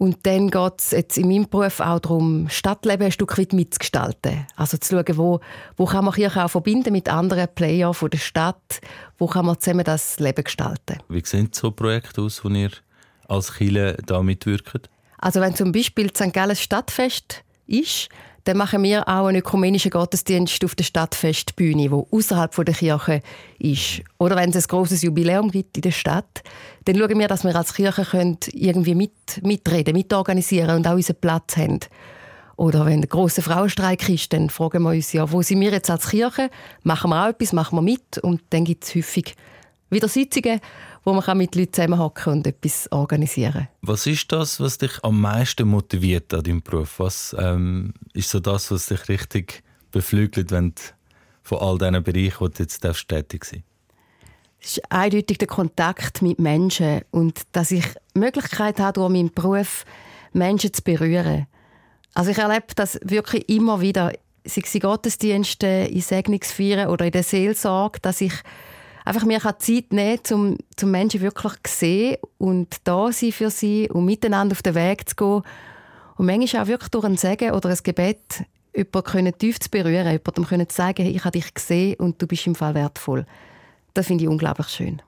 Und 0.00 0.26
dann 0.26 0.50
geht 0.50 0.72
es 0.78 0.92
jetzt 0.92 1.18
in 1.18 1.28
meinem 1.28 1.46
Beruf 1.46 1.78
auch 1.78 1.98
darum, 1.98 2.48
Stadtleben 2.48 3.04
ein 3.04 3.12
Stück 3.12 3.36
weit 3.36 3.52
mitzugestalten. 3.52 4.46
Also 4.56 4.78
zu 4.78 4.96
schauen, 4.96 5.18
wo, 5.18 5.40
wo 5.76 5.84
kann 5.84 6.06
man 6.06 6.14
Kirche 6.14 6.42
auch 6.42 6.48
verbinden 6.48 6.94
mit 6.94 7.10
anderen 7.10 7.46
Playern 7.54 7.92
von 7.92 8.08
der 8.08 8.16
Stadt, 8.16 8.80
wo 9.18 9.26
kann 9.26 9.44
man 9.44 9.60
zusammen 9.60 9.84
das 9.84 10.18
Leben 10.18 10.42
gestalten. 10.42 11.00
Wie 11.10 11.22
sehen 11.22 11.50
so 11.52 11.70
Projekte 11.70 12.22
aus, 12.22 12.42
wo 12.42 12.48
ihr 12.48 12.70
als 13.28 13.52
Kirche 13.52 13.98
da 14.06 14.22
mitwirkt? 14.22 14.88
Also 15.18 15.42
wenn 15.42 15.54
zum 15.54 15.70
Beispiel 15.70 16.08
St. 16.16 16.32
Gallen 16.32 16.56
Stadtfest 16.56 17.44
ist, 17.66 18.08
dann 18.44 18.56
machen 18.56 18.82
wir 18.82 19.06
auch 19.08 19.26
einen 19.26 19.38
ökumenischen 19.38 19.90
Gottesdienst 19.90 20.64
auf 20.64 20.74
der 20.74 20.84
Stadtfestbühne, 20.84 21.90
wo 21.90 22.08
außerhalb 22.10 22.54
der 22.64 22.74
Kirche 22.74 23.22
ist. 23.58 24.02
Oder 24.18 24.36
wenn 24.36 24.50
es 24.50 24.56
ein 24.56 24.68
großes 24.68 25.02
Jubiläum 25.02 25.50
gibt 25.50 25.76
in 25.76 25.82
der 25.82 25.90
Stadt, 25.90 26.42
dann 26.84 26.96
schauen 26.96 27.18
wir, 27.18 27.28
dass 27.28 27.44
wir 27.44 27.54
als 27.54 27.74
Kirche 27.74 28.04
können 28.04 28.38
irgendwie 28.52 28.94
mit, 28.94 29.12
mitreden, 29.42 29.94
mitorganisieren 29.94 30.76
und 30.76 30.86
auch 30.86 30.94
unseren 30.94 31.16
Platz 31.20 31.56
haben. 31.56 31.80
Oder 32.56 32.84
wenn 32.84 33.00
ein 33.00 33.08
grosser 33.08 33.42
Frauenstreik 33.42 34.06
ist, 34.08 34.32
dann 34.32 34.50
fragen 34.50 34.82
wir 34.82 34.90
uns 34.90 35.12
ja, 35.12 35.30
wo 35.30 35.40
sind 35.40 35.60
wir 35.60 35.70
jetzt 35.70 35.90
als 35.90 36.08
Kirche? 36.08 36.50
Machen 36.82 37.10
wir 37.10 37.24
auch 37.24 37.30
etwas, 37.30 37.52
machen 37.52 37.76
wir 37.76 37.82
mit? 37.82 38.18
Und 38.18 38.42
dann 38.50 38.64
gibt 38.64 38.84
es 38.84 38.94
häufig 38.94 39.34
wieder 39.90 40.08
Sitzungen, 40.08 40.60
wo 41.04 41.12
man 41.12 41.38
mit 41.38 41.54
Leuten 41.54 41.72
zusammenhocken 41.72 42.32
und 42.32 42.46
etwas 42.46 42.90
organisieren 42.92 43.68
Was 43.82 44.06
ist 44.06 44.30
das, 44.32 44.60
was 44.60 44.78
dich 44.78 45.02
am 45.02 45.20
meisten 45.20 45.68
motiviert 45.68 46.32
an 46.34 46.42
deinem 46.42 46.62
Beruf? 46.62 46.98
Was 46.98 47.34
ähm, 47.38 47.94
ist 48.12 48.30
so 48.30 48.40
das, 48.40 48.70
was 48.70 48.86
dich 48.86 49.08
richtig 49.08 49.62
beflügelt, 49.90 50.50
wenn 50.50 50.74
du 50.74 50.82
von 51.42 51.58
all 51.58 51.78
diesen 51.78 52.02
Bereichen, 52.02 52.40
wo 52.40 52.48
du 52.48 52.62
jetzt 52.62 52.80
tätig 52.80 53.44
sein 53.44 53.64
Es 54.60 54.76
ist 54.76 54.82
eindeutig 54.90 55.38
der 55.38 55.48
Kontakt 55.48 56.22
mit 56.22 56.38
Menschen 56.38 57.02
und 57.10 57.42
dass 57.52 57.70
ich 57.70 57.86
die 58.14 58.18
Möglichkeit 58.20 58.78
habe, 58.78 58.92
durch 58.94 59.10
meinen 59.10 59.32
Beruf 59.32 59.84
Menschen 60.32 60.72
zu 60.72 60.82
berühren. 60.82 61.46
Also 62.14 62.30
ich 62.30 62.38
erlebe 62.38 62.74
das 62.76 62.98
wirklich 63.02 63.48
immer 63.48 63.80
wieder, 63.80 64.12
sei 64.44 64.62
es 64.64 64.74
in 64.74 64.80
Gottesdiensten, 64.80 65.86
in 65.86 66.00
Segnungsfeiern 66.00 66.88
oder 66.88 67.06
in 67.06 67.12
der 67.12 67.22
Seelsorge, 67.22 68.00
dass 68.00 68.20
ich 68.20 68.32
einfach 69.10 69.26
mir 69.26 69.40
Zeit 69.40 69.92
nehmen 69.92 70.22
kann, 70.22 70.38
um, 70.38 70.58
um 70.80 70.90
Menschen 70.90 71.20
wirklich 71.20 71.52
zu 71.64 71.74
sehen 71.74 72.16
und 72.38 72.76
da 72.84 73.10
sein 73.12 73.32
für 73.32 73.50
sie 73.50 73.88
und 73.90 74.04
miteinander 74.04 74.52
auf 74.52 74.62
den 74.62 74.74
Weg 74.74 75.08
zu 75.08 75.16
gehen. 75.16 75.42
Und 76.16 76.26
manchmal 76.26 76.62
auch 76.62 76.68
wirklich 76.68 76.90
durch 76.90 77.04
ein 77.04 77.16
Segen 77.16 77.52
oder 77.52 77.70
ein 77.70 77.78
Gebet 77.82 78.44
jemanden 78.74 79.36
tief 79.36 79.58
zu 79.58 79.68
berühren, 79.68 80.06
jemandem 80.06 80.68
zu 80.68 80.76
sagen, 80.76 81.06
ich 81.06 81.24
habe 81.24 81.38
dich 81.38 81.52
gesehen 81.52 81.96
und 81.96 82.22
du 82.22 82.26
bist 82.26 82.46
im 82.46 82.54
Fall 82.54 82.74
wertvoll. 82.74 83.26
Das 83.94 84.06
finde 84.06 84.24
ich 84.24 84.30
unglaublich 84.30 84.68
schön. 84.68 85.02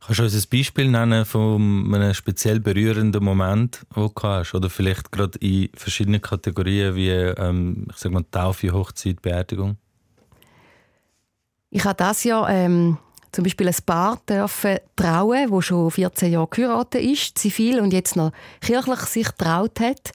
Kannst 0.00 0.20
du 0.20 0.24
uns 0.24 0.34
ein 0.34 0.48
Beispiel 0.50 0.88
nennen 0.88 1.24
von 1.24 1.92
einem 1.92 2.14
speziell 2.14 2.60
berührenden 2.60 3.22
Moment, 3.22 3.84
den 3.94 4.10
du 4.14 4.22
hast? 4.22 4.54
Oder 4.54 4.70
vielleicht 4.70 5.10
gerade 5.12 5.38
in 5.40 5.68
verschiedenen 5.74 6.22
Kategorien 6.22 6.94
wie 6.94 7.10
ähm, 7.10 7.88
ich 7.90 7.96
sag 7.96 8.12
mal, 8.12 8.24
Taufe, 8.30 8.72
Hochzeit, 8.72 9.20
Beerdigung? 9.20 9.76
Ich 11.70 11.84
habe 11.84 11.96
das 11.96 12.24
Jahr 12.24 12.48
ähm, 12.48 12.98
zum 13.32 13.44
Beispiel 13.44 13.68
ein 13.68 13.76
Paar 13.86 14.20
dürfen 14.28 14.78
trauen, 14.96 15.50
wo 15.50 15.60
schon 15.60 15.90
14 15.90 16.32
Jahre 16.32 16.48
geheiratet 16.48 17.02
ist, 17.02 17.38
zivil 17.38 17.80
und 17.80 17.92
jetzt 17.92 18.16
noch 18.16 18.32
kirchlich 18.60 19.00
sich 19.00 19.28
traut 19.38 19.80
hat. 19.80 20.12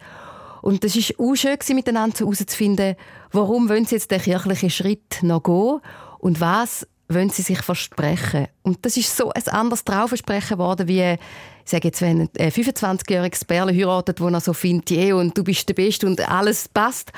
Und 0.62 0.84
das 0.84 0.96
ist 0.96 1.20
auch 1.20 1.36
schön 1.36 1.58
miteinander 1.74 2.18
herauszufinden, 2.20 2.96
warum 3.32 3.70
wollen 3.70 3.86
sie 3.86 3.96
jetzt 3.96 4.12
den 4.12 4.22
kirchlichen 4.22 4.70
Schritt 4.70 5.22
noch 5.22 5.44
gehen 5.44 5.80
und 6.20 6.42
was 6.42 6.88
wollen 7.08 7.30
sie 7.30 7.44
sich 7.44 7.62
versprechen. 7.62 8.48
Und 8.64 8.84
das 8.86 8.98
ist 8.98 9.16
so 9.16 9.32
ein 9.32 9.48
anderes 9.50 9.84
Trauversprechen 9.84 10.58
geworden, 10.58 10.88
wie, 10.88 11.18
sage 11.64 11.88
jetzt, 11.88 12.02
wenn 12.02 12.22
ein 12.22 12.52
25-jähriges 12.52 13.46
Bärle 13.46 13.74
heiratet, 13.74 14.20
wo 14.20 14.28
er 14.28 14.42
so 14.42 14.54
findet, 14.54 14.92
yeah, 14.92 15.16
und 15.16 15.38
du 15.38 15.44
bist 15.44 15.70
der 15.70 15.76
Beste 15.76 16.08
und 16.08 16.28
alles 16.28 16.68
passt. 16.68 17.12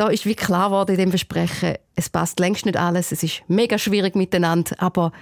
Da 0.00 0.08
ist 0.08 0.24
wie 0.24 0.34
klar 0.34 0.70
geworden 0.70 0.92
in 0.92 0.96
dem 0.96 1.10
Versprechen, 1.10 1.74
es 1.94 2.08
passt 2.08 2.40
längst 2.40 2.64
nicht 2.64 2.78
alles, 2.78 3.12
es 3.12 3.22
ist 3.22 3.42
mega 3.48 3.76
schwierig 3.76 4.16
miteinander, 4.16 4.74
aber, 4.78 5.12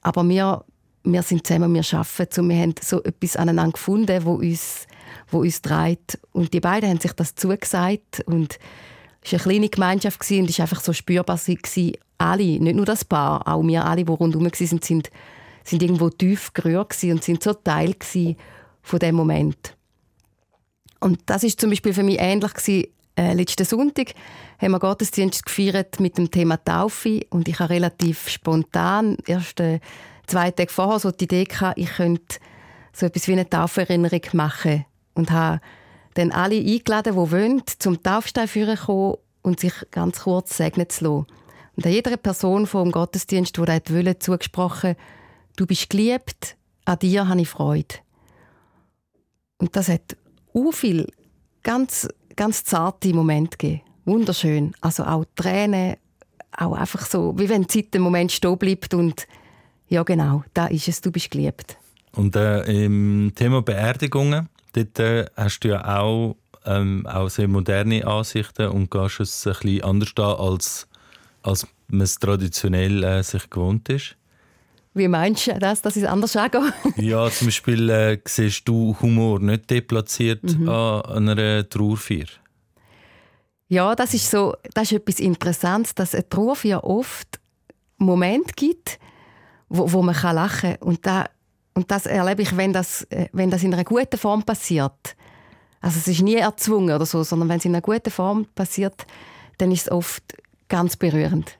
aber 0.00 0.26
wir, 0.26 0.64
wir 1.02 1.22
sind 1.22 1.46
zusammen, 1.46 1.74
wir 1.74 1.84
arbeiten 1.92 2.40
und 2.40 2.48
wir 2.48 2.56
haben 2.56 2.74
so 2.80 3.02
etwas 3.02 3.36
aneinander 3.36 3.72
gefunden, 3.72 4.24
wo 4.24 4.36
uns, 4.36 4.86
wo 5.28 5.40
uns 5.40 5.60
treibt. 5.60 6.18
Und 6.32 6.54
die 6.54 6.60
beiden 6.60 6.88
haben 6.88 7.00
sich 7.00 7.12
das 7.12 7.34
zugesagt 7.34 8.22
und 8.24 8.58
es 9.20 9.32
war 9.32 9.40
eine 9.40 9.44
kleine 9.44 9.68
Gemeinschaft 9.68 10.18
und 10.30 10.48
es 10.48 10.58
war 10.58 10.62
einfach 10.62 10.80
so 10.80 10.94
spürbar, 10.94 11.38
alle, 12.16 12.44
nicht 12.44 12.76
nur 12.76 12.86
das 12.86 13.04
Paar, 13.04 13.46
auch 13.46 13.62
wir 13.62 13.84
alle, 13.84 14.06
die 14.06 14.10
rundherum 14.10 14.46
waren, 14.46 14.54
sind, 14.54 15.10
sind 15.64 15.82
irgendwo 15.82 16.08
tief 16.08 16.50
gerührt 16.54 16.96
und 17.02 17.22
sind 17.22 17.42
so 17.42 17.52
Teil 17.52 17.94
von 18.80 18.98
dem 19.00 19.16
Moment. 19.16 19.76
Und 21.00 21.20
das 21.26 21.44
ist 21.44 21.60
zum 21.60 21.68
Beispiel 21.68 21.92
für 21.92 22.02
mich 22.02 22.16
ähnlich 22.18 22.54
gewesen. 22.54 22.86
Äh, 23.16 23.34
letzten 23.34 23.64
Sonntag 23.64 24.14
haben 24.60 24.72
wir 24.72 24.80
Gottesdienst 24.80 25.46
gefeiert 25.46 26.00
mit 26.00 26.18
dem 26.18 26.30
Thema 26.30 26.62
Taufe 26.62 27.20
und 27.30 27.46
ich 27.48 27.60
habe 27.60 27.70
relativ 27.70 28.28
spontan 28.28 29.16
erst 29.26 29.60
äh, 29.60 29.78
zwei 30.26 30.50
Tage 30.50 30.72
vorher 30.72 30.98
so 30.98 31.12
die 31.12 31.24
Idee 31.24 31.44
gehabt, 31.44 31.78
ich 31.78 31.90
könnte 31.90 32.38
so 32.92 33.06
etwas 33.06 33.28
wie 33.28 33.32
eine 33.32 33.48
Tauferinnerung 33.48 34.22
machen 34.32 34.84
und 35.14 35.30
habe 35.30 35.60
dann 36.14 36.32
alle 36.32 36.56
eingeladen, 36.56 37.12
die 37.12 37.30
wollen, 37.30 37.62
zum 37.78 38.02
Taufstein 38.02 38.48
führen 38.48 38.76
kommen 38.76 39.16
und 39.42 39.60
sich 39.60 39.74
ganz 39.92 40.22
kurz 40.22 40.56
segnen 40.56 40.88
zu 40.88 41.04
lassen. 41.04 41.26
Und 41.76 41.86
jeder 41.86 42.16
Person 42.16 42.66
vom 42.66 42.92
Gottesdienst, 42.92 43.56
die 43.56 43.64
das 43.64 43.80
wollte, 43.90 44.18
zugesprochen, 44.18 44.96
du 45.56 45.66
bist 45.66 45.90
geliebt, 45.90 46.56
an 46.84 46.98
dir 46.98 47.28
habe 47.28 47.40
ich 47.40 47.48
Freude. 47.48 47.96
Und 49.58 49.74
das 49.76 49.88
hat 49.88 50.16
so 50.52 50.72
viel 50.72 51.08
ganz, 51.62 52.08
ganz 52.36 52.64
zarte 52.64 53.12
Momente 53.14 53.56
gegeben. 53.56 53.82
Wunderschön. 54.04 54.74
Also 54.80 55.04
auch 55.04 55.24
Tränen, 55.34 55.96
auch 56.56 56.74
einfach 56.74 57.06
so, 57.06 57.34
wie 57.38 57.48
wenn 57.48 57.62
die 57.62 57.68
Zeit 57.68 57.94
im 57.94 58.02
Moment 58.02 58.32
stehen 58.32 58.58
bleibt 58.58 58.94
und 58.94 59.26
ja 59.88 60.02
genau, 60.02 60.44
da 60.52 60.66
ist 60.66 60.88
es, 60.88 61.00
du 61.00 61.10
bist 61.10 61.30
geliebt. 61.30 61.76
Und 62.12 62.36
äh, 62.36 62.62
im 62.84 63.32
Thema 63.34 63.62
Beerdigungen, 63.62 64.48
dort 64.72 64.98
äh, 64.98 65.26
hast 65.36 65.60
du 65.60 65.68
ja 65.68 65.98
auch, 65.98 66.36
ähm, 66.64 67.06
auch 67.06 67.28
sehr 67.28 67.48
moderne 67.48 68.06
Ansichten 68.06 68.68
und 68.68 68.90
gehst 68.90 69.20
es 69.20 69.46
ein 69.46 69.54
bisschen 69.54 69.82
anders 69.82 70.12
an 70.16 70.36
als 70.36 70.86
als 71.44 71.66
man 71.88 72.00
es 72.00 72.18
traditionell 72.18 73.04
äh, 73.04 73.22
sich 73.22 73.48
gewohnt 73.50 73.88
ist. 73.88 74.16
Wie 74.94 75.08
meinst 75.08 75.48
du 75.48 75.58
das, 75.58 75.82
dass 75.82 75.96
es 75.96 76.04
anders 76.04 76.36
angeht? 76.36 76.72
ja, 76.96 77.28
zum 77.28 77.48
Beispiel 77.48 77.90
äh, 77.90 78.18
siehst 78.24 78.68
du 78.68 78.96
Humor 79.00 79.40
nicht 79.40 79.68
deplatziert 79.68 80.44
mhm. 80.44 80.68
an 80.68 81.28
einer 81.28 81.68
Trauerfeier. 81.68 82.26
Ja, 83.68 83.96
das 83.96 84.14
ist 84.14 84.30
so, 84.30 84.54
das 84.72 84.92
ist 84.92 84.98
etwas 84.98 85.18
Interessantes, 85.18 85.96
dass 85.96 86.14
eine 86.14 86.28
Trauerfeier 86.28 86.84
oft 86.84 87.40
Momente 87.98 88.52
gibt, 88.54 89.00
wo, 89.68 89.90
wo 89.92 90.02
man 90.02 90.14
kann 90.14 90.36
lachen 90.36 90.76
kann. 90.78 90.88
Und, 90.88 91.04
da, 91.04 91.26
und 91.74 91.90
das 91.90 92.06
erlebe 92.06 92.42
ich, 92.42 92.56
wenn 92.56 92.72
das, 92.72 93.02
äh, 93.10 93.26
wenn 93.32 93.50
das 93.50 93.64
in 93.64 93.74
einer 93.74 93.84
guten 93.84 94.16
Form 94.16 94.44
passiert. 94.44 95.16
Also 95.80 95.98
es 95.98 96.06
ist 96.06 96.22
nie 96.22 96.36
erzwungen 96.36 96.94
oder 96.94 97.04
so, 97.04 97.24
sondern 97.24 97.48
wenn 97.48 97.58
es 97.58 97.64
in 97.64 97.74
einer 97.74 97.82
guten 97.82 98.10
Form 98.10 98.46
passiert, 98.54 99.06
dann 99.58 99.72
ist 99.72 99.82
es 99.82 99.92
oft 99.92 100.22
ganz 100.68 100.96
berührend. 100.96 101.58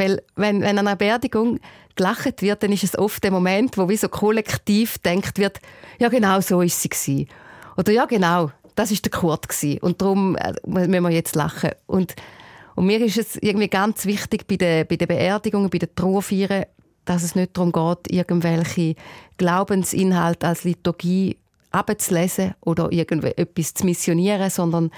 Weil 0.00 0.22
wenn, 0.34 0.62
wenn 0.62 0.78
an 0.78 0.86
einer 0.86 0.96
Beerdigung 0.96 1.60
gelacht 1.94 2.40
wird, 2.40 2.62
dann 2.62 2.72
ist 2.72 2.84
es 2.84 2.98
oft 2.98 3.22
der 3.22 3.30
Moment, 3.30 3.76
wo 3.76 3.86
wie 3.90 3.98
so 3.98 4.08
kollektiv 4.08 4.96
denkt 4.98 5.38
wird, 5.38 5.58
ja 5.98 6.08
genau 6.08 6.40
so 6.40 6.62
ist 6.62 6.80
sie 6.80 6.88
gewesen. 6.88 7.28
Oder 7.76 7.92
ja 7.92 8.06
genau, 8.06 8.50
das 8.76 8.90
ist 8.90 9.04
der 9.04 9.12
Kurt 9.12 9.46
gewesen. 9.46 9.78
und 9.80 10.00
darum 10.00 10.36
äh, 10.36 10.54
müssen 10.66 11.02
wir 11.02 11.10
jetzt 11.10 11.36
lachen. 11.36 11.72
Und, 11.86 12.14
und 12.76 12.86
mir 12.86 12.98
ist 13.02 13.18
es 13.18 13.36
irgendwie 13.36 13.68
ganz 13.68 14.06
wichtig 14.06 14.46
bei 14.46 14.56
den, 14.56 14.86
bei 14.86 14.96
den 14.96 15.06
Beerdigungen, 15.06 15.68
bei 15.68 15.76
den 15.76 15.94
Trauerfeiern, 15.94 16.64
dass 17.04 17.22
es 17.22 17.34
nicht 17.34 17.54
darum 17.54 17.70
geht, 17.70 18.10
irgendwelche 18.10 18.94
Glaubensinhalte 19.36 20.46
als 20.46 20.64
Liturgie 20.64 21.36
abzulesen 21.72 22.54
oder 22.62 22.90
irgendwie 22.90 23.36
etwas 23.36 23.74
zu 23.74 23.84
missionieren, 23.84 24.48
sondern 24.48 24.90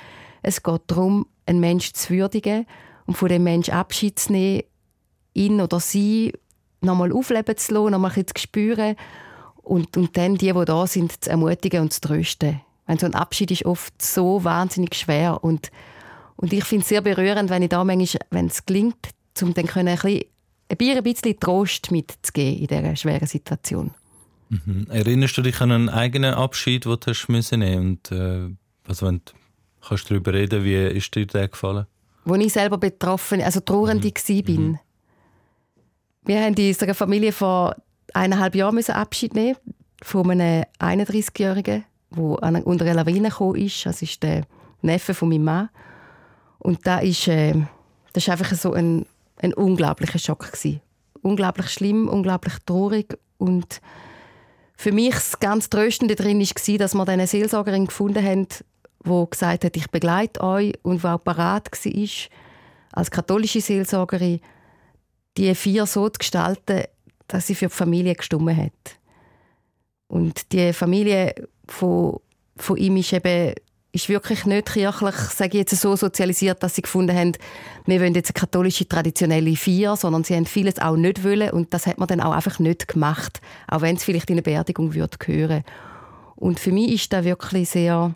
es 0.43 0.63
geht 0.63 0.83
darum, 0.87 1.27
einen 1.47 1.59
Menschen 1.59 1.95
zu 1.95 2.11
würdigen 2.11 2.67
und 3.07 3.17
von 3.17 3.29
dem 3.29 3.43
Menschen 3.43 3.75
Abschied 3.75 4.17
zu 4.21 4.31
nehmen, 4.31 4.63
ihn 5.35 5.61
oder 5.61 5.81
sie 5.81 6.33
nochmal 6.81 7.13
aufleben 7.13 7.57
zu 7.57 7.75
lassen, 7.75 7.93
nochmal 7.93 8.13
ein 8.15 8.27
zu 8.27 8.35
spüren 8.37 8.97
und, 9.57 9.97
und 9.97 10.17
dann 10.17 10.37
die, 10.37 10.53
die 10.53 10.65
da 10.65 10.87
sind, 10.87 11.25
zu 11.25 11.31
ermutigen 11.31 11.83
und 11.83 11.93
zu 11.93 12.01
trösten. 12.01 12.61
Wenn 12.87 12.99
so 12.99 13.07
ein 13.07 13.15
Abschied 13.15 13.51
ist 13.51 13.65
oft 13.65 14.01
so 14.03 14.43
wahnsinnig 14.45 14.95
schwer 14.95 15.43
und, 15.43 15.71
und 16.37 16.53
ich 16.53 16.65
finde 16.65 16.83
es 16.83 16.89
sehr 16.89 17.01
berührend, 17.01 17.51
wenn 17.51 17.63
ich 17.63 17.69
da 17.69 17.85
manchmal, 17.85 18.27
wenn 18.31 18.47
es 18.47 18.67
gelingt, 18.67 19.11
um 19.41 19.55
dann 19.55 19.67
können 19.67 19.89
ein 19.89 19.97
bisschen, 20.77 20.97
ein 20.99 21.05
bisschen 21.05 21.39
Trost 21.39 21.91
mitzugeben 21.91 22.61
in 22.61 22.67
dieser 22.67 22.97
schweren 22.97 23.27
Situation. 23.27 23.93
Mhm. 24.49 24.87
Erinnerst 24.91 25.37
du 25.39 25.43
dich 25.43 25.61
an 25.61 25.71
einen 25.71 25.89
eigenen 25.89 26.35
Abschied, 26.35 26.85
den 26.85 26.97
du 26.99 27.07
hast 27.07 27.29
müssen 27.29 27.61
nehmen 27.61 27.99
und 28.03 28.13
äh, 28.13 28.51
also 28.87 29.07
wenn 29.07 29.23
du, 29.25 29.33
kannst 29.87 30.11
du 30.11 30.15
darüber 30.15 30.35
reden, 30.35 30.65
wie 30.65 30.75
ist 30.75 31.15
dir 31.15 31.27
der 31.27 31.49
gefallen? 31.49 31.87
wo 32.25 32.35
ich 32.35 32.53
selber 32.53 32.79
betroffen, 32.79 33.41
also 33.41 33.61
Trauernde 33.61 34.09
mhm. 34.09 34.43
bin. 34.43 34.63
Mhm. 34.63 34.79
Wir 36.25 36.41
haben 36.41 36.55
in 36.55 36.69
unserer 36.69 36.95
Familie 36.95 37.33
vor 37.33 37.75
eineinhalb 38.15 38.55
Jahren 38.55 38.85
Abschied 38.91 39.35
nehmen 39.35 39.57
von 40.03 40.31
einem 40.31 40.65
31-Jährigen, 40.79 41.85
der 42.11 42.67
unter 42.67 42.85
einer 42.85 42.95
Lawine 42.95 43.29
gekommen 43.29 43.57
ist. 43.57 43.87
Das 43.87 44.03
ist 44.03 44.23
der 44.23 44.45
Neffe 44.83 45.15
von 45.15 45.29
meinem 45.29 45.45
Mann. 45.45 45.69
Und 46.59 46.87
da 46.87 46.99
ist, 46.99 47.27
äh, 47.27 47.55
das 48.13 48.25
ist 48.25 48.29
einfach 48.29 48.55
so 48.55 48.73
ein, 48.73 49.07
ein 49.39 49.53
unglaublicher 49.53 50.19
Schock 50.19 50.53
gewesen. 50.53 50.81
Unglaublich 51.23 51.71
schlimm, 51.71 52.09
unglaublich 52.09 52.55
traurig 52.67 53.19
und 53.39 53.81
für 54.77 54.93
mich 54.93 55.15
das 55.15 55.39
ganz 55.39 55.71
Tröstende 55.71 56.17
darin 56.17 56.41
war, 56.41 56.79
dass 56.79 56.95
wir 56.95 57.09
eine 57.09 57.27
Seelsorgerin 57.27 57.87
gefunden 57.87 58.25
haben, 58.25 58.49
wo 59.05 59.27
gesagt 59.27 59.65
hat, 59.65 59.77
ich 59.77 59.91
begleite 59.91 60.41
euch 60.41 60.75
und 60.83 61.03
wo 61.05 61.09
auch 61.09 61.23
parat 61.23 61.69
war, 61.71 62.09
als 62.93 63.11
katholische 63.11 63.61
Seelsorgerin, 63.61 64.41
die 65.37 65.55
vier 65.55 65.87
so 65.87 66.09
zu 66.09 66.19
gestalten, 66.19 66.85
dass 67.29 67.47
sie 67.47 67.55
für 67.55 67.67
die 67.67 67.75
Familie 67.75 68.15
gestimmt 68.15 68.57
hat. 68.57 68.99
Und 70.09 70.53
die 70.53 70.73
Familie 70.73 71.35
von, 71.67 72.21
von 72.57 72.77
ihm 72.77 72.97
ist 72.97 73.13
eben 73.13 73.55
ist 73.93 74.09
wirklich 74.09 74.47
nicht 74.47 74.73
kirchlich, 74.73 75.15
sage 75.15 75.51
ich 75.51 75.71
jetzt 75.71 75.79
so 75.79 75.97
sozialisiert, 75.97 76.63
dass 76.63 76.75
sie 76.75 76.83
gefunden 76.83 77.17
haben, 77.17 77.33
wir 77.85 78.01
wollen 78.01 78.15
jetzt 78.15 78.31
eine 78.31 78.41
katholische 78.41 78.89
traditionelle 78.89 79.55
Feier, 79.55 79.97
sondern 79.97 80.25
sie 80.25 80.35
haben 80.35 80.47
vieles 80.47 80.79
auch 80.79 80.97
nicht 80.97 81.23
wollen 81.23 81.51
und 81.51 81.75
das 81.75 81.87
hat 81.87 81.99
man 81.99 82.09
dann 82.09 82.23
auch 82.23 82.33
einfach 82.33 82.59
nicht 82.59 82.89
gemacht, 82.89 83.43
auch 83.69 83.83
wenn 83.83 83.97
es 83.97 84.05
vielleicht 84.05 84.31
in 84.31 84.35
eine 84.35 84.43
Beerdigung 84.43 84.95
würde 84.95 85.19
gehören. 85.19 85.63
Und 86.37 86.59
für 86.59 86.73
mich 86.73 86.93
ist 86.93 87.13
das 87.13 87.25
wirklich 87.25 87.69
sehr, 87.69 88.15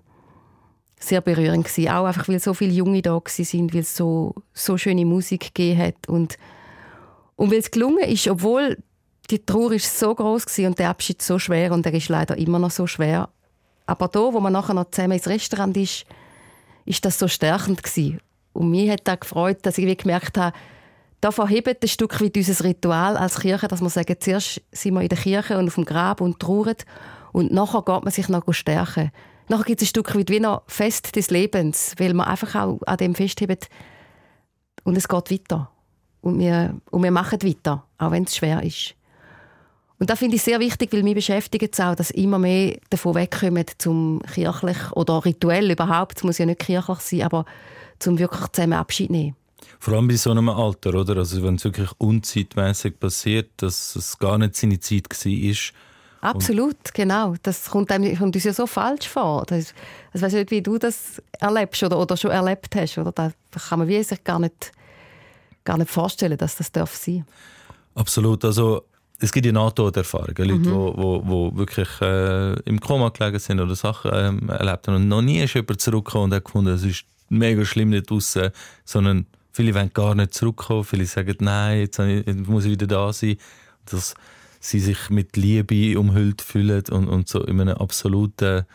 sehr 0.99 1.21
berührend 1.21 1.67
gewesen. 1.67 1.91
Auch 1.91 2.07
einfach, 2.07 2.27
weil 2.29 2.41
so 2.41 2.55
viele 2.55 2.73
Junge 2.73 3.03
da 3.03 3.21
sind, 3.27 3.75
weil 3.75 3.83
es 3.83 3.95
so, 3.95 4.35
so 4.55 4.79
schöne 4.79 5.05
Musik 5.05 5.55
gegeben 5.55 5.79
hat 5.79 6.09
und, 6.09 6.39
und 7.37 7.51
weil 7.51 7.59
es 7.59 7.71
gelungen 7.71 8.05
ist, 8.05 8.27
obwohl 8.29 8.79
die 9.31 9.45
Trauer 9.45 9.73
ist 9.73 9.99
so 9.99 10.15
groß 10.15 10.47
und 10.61 10.79
der 10.79 10.91
Abschied 10.91 11.21
so 11.21 11.39
schwer 11.39 11.73
und 11.73 11.85
der 11.85 11.95
ist 11.95 12.09
leider 12.09 12.37
immer 12.37 12.59
noch 12.59 12.71
so 12.71 12.87
schwer. 12.87 13.29
Aber 13.87 14.09
da, 14.09 14.21
wo 14.21 14.41
man 14.41 14.53
nachher 14.53 14.75
noch 14.75 14.91
zusammen 14.91 15.13
ins 15.13 15.29
Restaurant 15.29 15.77
ist, 15.77 16.07
ist 16.85 17.05
das 17.05 17.19
so 17.19 17.29
stärkend 17.29 17.83
gewesen. 17.83 18.21
Und 18.53 18.71
mir 18.71 18.93
hat 18.93 19.03
das 19.05 19.21
gefreut, 19.21 19.59
dass 19.63 19.79
ich 19.79 19.99
gemerkt 19.99 20.39
habe, 20.39 20.57
da 21.21 21.31
verhebt 21.31 21.83
ein 21.83 21.89
Stück 21.89 22.21
weit 22.21 22.37
unser 22.37 22.65
Ritual 22.65 23.17
als 23.17 23.41
Kirche, 23.41 23.69
dass 23.69 23.81
wir 23.81 23.91
sagen, 23.91 24.17
zuerst 24.19 24.63
sind 24.73 24.95
wir 24.95 25.03
in 25.03 25.09
der 25.09 25.19
Kirche 25.19 25.59
und 25.59 25.67
auf 25.67 25.75
dem 25.75 25.85
Grab 25.85 26.21
und 26.21 26.39
trauern 26.39 26.77
und 27.33 27.53
nachher 27.53 27.83
geht 27.83 28.05
man 28.05 28.13
sich 28.13 28.29
noch 28.29 28.45
stärken. 28.53 29.11
Nachher 29.49 29.65
gibt 29.65 29.83
es 29.83 29.87
ein 29.87 29.91
Stück 29.91 30.15
weit 30.15 30.31
wie 30.31 30.41
noch 30.41 30.63
Fest 30.67 31.17
des 31.17 31.31
Lebens, 31.31 31.95
weil 31.99 32.15
man 32.15 32.27
einfach 32.27 32.55
auch 32.55 32.81
an 32.87 32.97
dem 32.97 33.15
festhebt 33.15 33.69
und 34.85 34.97
es 34.97 35.09
geht 35.09 35.31
weiter. 35.31 35.71
Und 36.27 36.41
wir, 36.41 36.75
und 36.91 37.05
wir 37.05 37.13
machen 37.13 37.41
weiter, 37.41 37.85
auch 37.99 38.11
wenn 38.11 38.25
es 38.25 38.35
schwer 38.35 38.61
ist. 38.61 38.97
Und 40.01 40.11
das 40.11 40.19
finde 40.19 40.35
ich 40.35 40.43
sehr 40.43 40.59
wichtig, 40.59 40.93
weil 40.93 41.05
mich 41.05 41.15
beschäftigt 41.15 41.73
es 41.73 41.79
auch, 41.79 41.95
dass 41.95 42.11
immer 42.11 42.41
mehr 42.41 42.77
davon 42.91 43.15
wegkommen, 43.15 43.65
zum 43.79 44.21
kirchlich 44.35 44.77
oder 44.93 45.25
rituell 45.25 45.71
überhaupt, 45.71 46.19
es 46.19 46.25
muss 46.25 46.39
ja 46.39 46.47
nicht 46.47 46.59
kirchlich 46.59 46.99
sein, 46.99 47.23
aber 47.23 47.45
zum 48.01 48.19
wirklich 48.19 48.51
zusammen 48.51 48.73
Abschied 48.73 49.11
nehmen. 49.11 49.37
Vor 49.79 49.95
allem 49.95 50.09
bei 50.09 50.17
so 50.17 50.33
einem 50.33 50.49
Alter, 50.49 50.95
oder? 50.95 51.17
Also 51.17 51.45
wenn 51.45 51.55
es 51.55 51.65
wirklich 51.65 51.91
unzeitmäßig 51.99 52.99
passiert, 52.99 53.51
dass 53.59 53.95
es 53.95 54.19
gar 54.19 54.37
nicht 54.37 54.57
seine 54.57 54.81
Zeit 54.81 55.05
war. 55.09 56.31
Absolut, 56.33 56.93
genau. 56.93 57.35
Das 57.45 57.71
kommt, 57.71 57.93
einem, 57.93 58.19
kommt 58.19 58.35
uns 58.35 58.45
ja 58.45 58.53
so 58.53 58.67
falsch 58.67 59.07
vor. 59.07 59.45
Das, 59.47 59.75
ich 60.13 60.21
weiß 60.21 60.33
nicht, 60.33 60.51
wie 60.51 60.61
du 60.61 60.77
das 60.77 61.23
erlebst 61.39 61.85
oder, 61.85 62.01
oder 62.01 62.17
schon 62.17 62.33
erlebt 62.33 62.75
hast. 62.75 62.99
Oder? 62.99 63.13
Da 63.13 63.33
kann 63.69 63.79
man 63.79 63.89
sich 63.89 64.25
gar 64.25 64.41
nicht, 64.41 64.73
gar 65.67 65.77
nicht 65.77 65.91
vorstellen, 65.91 66.39
dass 66.39 66.57
das 66.57 66.73
darf 66.73 66.95
sein 66.95 67.27
Absolut. 67.95 68.45
Also 68.45 68.85
es 69.19 69.33
gibt 69.33 69.47
ja 69.47 69.53
NATO-Erfahrungen, 69.53 70.37
Leute, 70.37 70.61
die 70.61 70.69
mhm. 70.69 70.75
wo, 70.75 70.95
wo, 70.97 71.23
wo 71.27 71.57
wirklich 71.57 71.89
äh, 72.03 72.53
im 72.61 72.81
Koma 72.81 73.09
gelegen 73.09 73.39
sind 73.39 73.61
oder 73.61 73.75
Sachen 73.75 74.11
ähm, 74.15 74.49
erlebt 74.49 74.87
haben. 74.87 74.97
Und 74.97 75.09
noch 75.09 75.23
nie 75.23 75.43
ist 75.43 75.55
jemand 75.55 75.81
zurückgekommen 75.81 76.25
und 76.25 76.35
hat 76.35 76.45
gefunden, 76.45 76.75
es 76.75 76.85
ist 76.85 77.05
mega 77.29 77.65
schlimm 77.65 77.91
nicht 77.91 78.11
draußen, 78.11 78.51
sondern 78.85 79.27
viele 79.53 79.75
wollen 79.75 79.91
gar 79.95 80.15
nicht 80.15 80.35
zurückkommen, 80.35 80.85
viele 80.85 81.07
sagen, 81.07 81.37
nein, 81.41 81.81
jetzt 81.81 81.99
muss 82.47 82.67
ich 82.67 82.73
wieder 82.73 82.87
da 82.87 83.13
sein. 83.13 83.37
Dass 83.87 84.15
sie 84.61 84.81
sich 84.81 85.11
mit 85.11 85.37
Liebe 85.37 85.99
umhüllt 85.99 86.43
fühlen 86.43 86.83
und, 86.91 87.09
und 87.09 87.29
so 87.29 87.43
in 87.43 87.61
einem 87.61 87.77
absoluten 87.77 88.67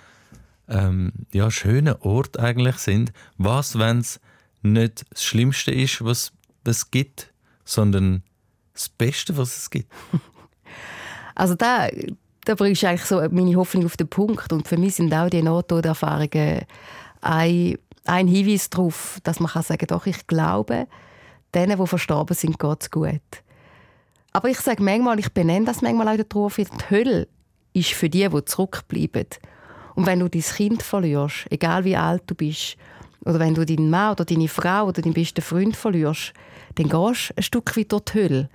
ähm, 0.67 1.11
ja, 1.31 1.51
schönen 1.51 1.95
Ort 1.99 2.39
eigentlich 2.39 2.77
sind. 2.77 3.11
Was, 3.37 3.77
wenn 3.77 3.99
es 3.99 4.19
nicht 4.63 5.05
das 5.11 5.23
Schlimmste 5.23 5.71
ist, 5.71 6.03
was 6.03 6.31
es 6.69 6.91
gibt, 6.91 7.33
sondern 7.65 8.23
das 8.73 8.89
Beste, 8.89 9.37
was 9.37 9.57
es 9.57 9.69
gibt? 9.69 9.91
Also 11.33 11.55
da, 11.55 11.87
da 12.43 12.55
bringst 12.55 12.83
du 12.83 12.87
eigentlich 12.87 13.05
so 13.05 13.21
meine 13.31 13.55
Hoffnung 13.55 13.85
auf 13.85 13.95
den 13.95 14.09
Punkt. 14.09 14.51
Und 14.51 14.67
für 14.67 14.77
mich 14.77 14.95
sind 14.95 15.13
auch 15.13 15.29
die 15.29 15.41
Nahtoderfahrungen 15.41 16.65
ein, 17.21 17.77
ein 18.05 18.27
Hinweis 18.27 18.69
darauf, 18.69 19.19
dass 19.23 19.39
man 19.39 19.49
kann 19.49 19.63
sagen 19.63 19.87
doch, 19.87 20.05
ich 20.05 20.27
glaube, 20.27 20.87
denen, 21.55 21.79
die 21.79 21.87
verstorben 21.87 22.35
sind, 22.35 22.59
geht 22.59 22.81
es 22.81 22.91
gut. 22.91 23.21
Aber 24.33 24.49
ich 24.49 24.59
sage 24.59 24.83
manchmal, 24.83 25.19
ich 25.19 25.31
benenne 25.31 25.65
das 25.65 25.81
manchmal 25.81 26.07
auch 26.19 26.23
Trauer, 26.27 26.51
die 26.57 26.89
Hölle 26.89 27.27
ist 27.73 27.93
für 27.93 28.09
die, 28.09 28.27
die 28.27 28.45
zurückbleiben. 28.45 29.27
Und 29.95 30.05
wenn 30.05 30.19
du 30.19 30.29
dein 30.29 30.41
Kind 30.41 30.83
verlierst, 30.83 31.47
egal 31.49 31.83
wie 31.83 31.97
alt 31.97 32.23
du 32.27 32.35
bist, 32.35 32.77
oder 33.25 33.39
wenn 33.39 33.53
du 33.53 33.65
deinen 33.65 33.89
Mann 33.89 34.11
oder 34.11 34.25
deine 34.25 34.47
Frau 34.47 34.85
oder 34.85 35.01
deinen 35.01 35.13
besten 35.13 35.41
Freund 35.41 35.75
verlierst, 35.75 36.33
dann 36.75 36.89
gehst 36.89 37.29
du 37.29 37.33
ein 37.35 37.43
Stück 37.43 37.77
weit 37.77 37.91
durch 37.91 38.03
die 38.05 38.13
Hölle. 38.13 38.49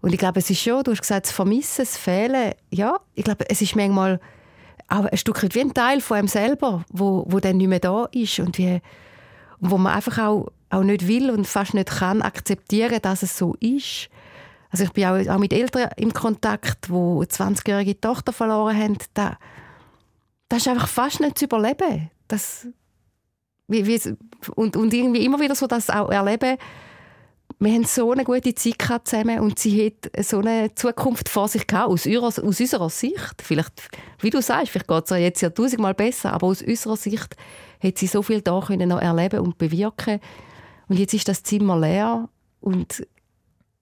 Und 0.00 0.12
ich 0.12 0.18
glaube, 0.18 0.40
es 0.40 0.50
ist 0.50 0.60
schon, 0.60 0.82
du 0.82 0.92
hast 0.92 1.02
gesagt, 1.02 1.26
das 1.26 1.32
Vermissen, 1.32 1.84
das 1.84 1.96
Fehlen, 1.96 2.54
ja, 2.70 2.98
ich 3.14 3.24
glaube, 3.24 3.44
es 3.48 3.60
ist 3.60 3.76
manchmal 3.76 4.18
auch 4.88 5.04
ein 5.04 5.18
Stück 5.18 5.42
weit 5.42 5.54
wie 5.54 5.60
ein 5.60 5.74
Teil 5.74 6.00
von 6.00 6.16
einem 6.16 6.28
selber, 6.28 6.84
wo, 6.90 7.24
wo 7.28 7.38
dann 7.38 7.58
nicht 7.58 7.68
mehr 7.68 7.80
da 7.80 8.06
ist 8.12 8.38
und 8.40 8.58
wie, 8.58 8.80
wo 9.60 9.78
man 9.78 9.94
einfach 9.94 10.18
auch, 10.18 10.48
auch 10.70 10.82
nicht 10.82 11.06
will 11.06 11.30
und 11.30 11.46
fast 11.46 11.74
nicht 11.74 11.90
kann 11.90 12.22
akzeptieren, 12.22 12.98
dass 13.02 13.22
es 13.22 13.36
so 13.36 13.54
ist. 13.60 14.08
Also 14.70 14.84
ich 14.84 14.92
bin 14.92 15.04
auch, 15.04 15.34
auch 15.34 15.38
mit 15.38 15.52
Eltern 15.52 15.90
im 15.96 16.12
Kontakt, 16.12 16.90
wo 16.90 17.18
eine 17.18 17.26
20-jährige 17.26 18.00
Tochter 18.00 18.32
verloren 18.32 18.76
haben. 18.76 18.98
Da, 19.14 19.36
das 20.48 20.60
ist 20.62 20.68
einfach 20.68 20.88
fast 20.88 21.20
nicht 21.20 21.38
zu 21.38 21.44
überleben. 21.44 22.10
Das, 22.28 22.66
wie, 23.70 23.86
wie, 23.86 24.16
und, 24.56 24.76
und 24.76 24.92
irgendwie 24.92 25.24
immer 25.24 25.40
wieder 25.40 25.54
so 25.54 25.66
das 25.66 25.90
auch 25.90 26.10
erleben, 26.10 26.58
wir 27.58 27.72
haben 27.72 27.84
so 27.84 28.10
eine 28.10 28.24
gute 28.24 28.54
Zeit 28.54 29.06
zusammen 29.06 29.40
und 29.40 29.58
sie 29.58 29.86
hat 29.86 30.24
so 30.24 30.38
eine 30.38 30.74
Zukunft 30.74 31.28
vor 31.28 31.46
sich 31.46 31.66
gehabt, 31.66 31.90
aus, 31.90 32.06
ihrer, 32.06 32.26
aus 32.26 32.38
unserer 32.38 32.88
Sicht. 32.88 33.42
Vielleicht, 33.42 33.82
wie 34.20 34.30
du 34.30 34.40
sagst, 34.40 34.70
vielleicht 34.70 34.88
geht 34.88 35.04
es 35.04 35.10
ihr 35.10 35.18
jetzt 35.18 35.42
ja 35.42 35.50
tausendmal 35.50 35.92
besser, 35.92 36.32
aber 36.32 36.46
aus 36.46 36.62
unserer 36.62 36.96
Sicht 36.96 37.36
hat 37.82 37.98
sie 37.98 38.06
so 38.06 38.22
viel 38.22 38.40
da 38.40 38.60
können 38.66 38.88
noch 38.88 39.00
erleben 39.00 39.40
und 39.40 39.58
bewirken. 39.58 40.20
Und 40.88 40.98
jetzt 40.98 41.12
ist 41.12 41.28
das 41.28 41.42
Zimmer 41.42 41.78
leer 41.78 42.28
und, 42.60 43.06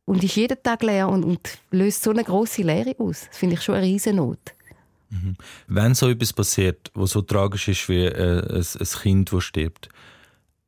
und 0.06 0.24
ist 0.24 0.36
jeden 0.36 0.60
Tag 0.62 0.82
leer 0.82 1.08
und, 1.08 1.24
und 1.24 1.58
löst 1.70 2.02
so 2.02 2.10
eine 2.10 2.24
große 2.24 2.62
Leere 2.62 2.96
aus. 2.98 3.26
Das 3.28 3.38
finde 3.38 3.54
ich 3.54 3.62
schon 3.62 3.76
eine 3.76 3.86
Riesennot. 3.86 4.54
Mhm. 5.10 5.36
Wenn 5.66 5.94
so 5.94 6.08
etwas 6.08 6.32
passiert, 6.32 6.90
was 6.94 7.10
so 7.10 7.22
tragisch 7.22 7.68
ist 7.68 7.88
wie 7.88 8.04
äh, 8.04 8.56
ein, 8.56 8.56
ein 8.56 9.00
Kind, 9.02 9.32
das 9.32 9.44
stirbt, 9.44 9.88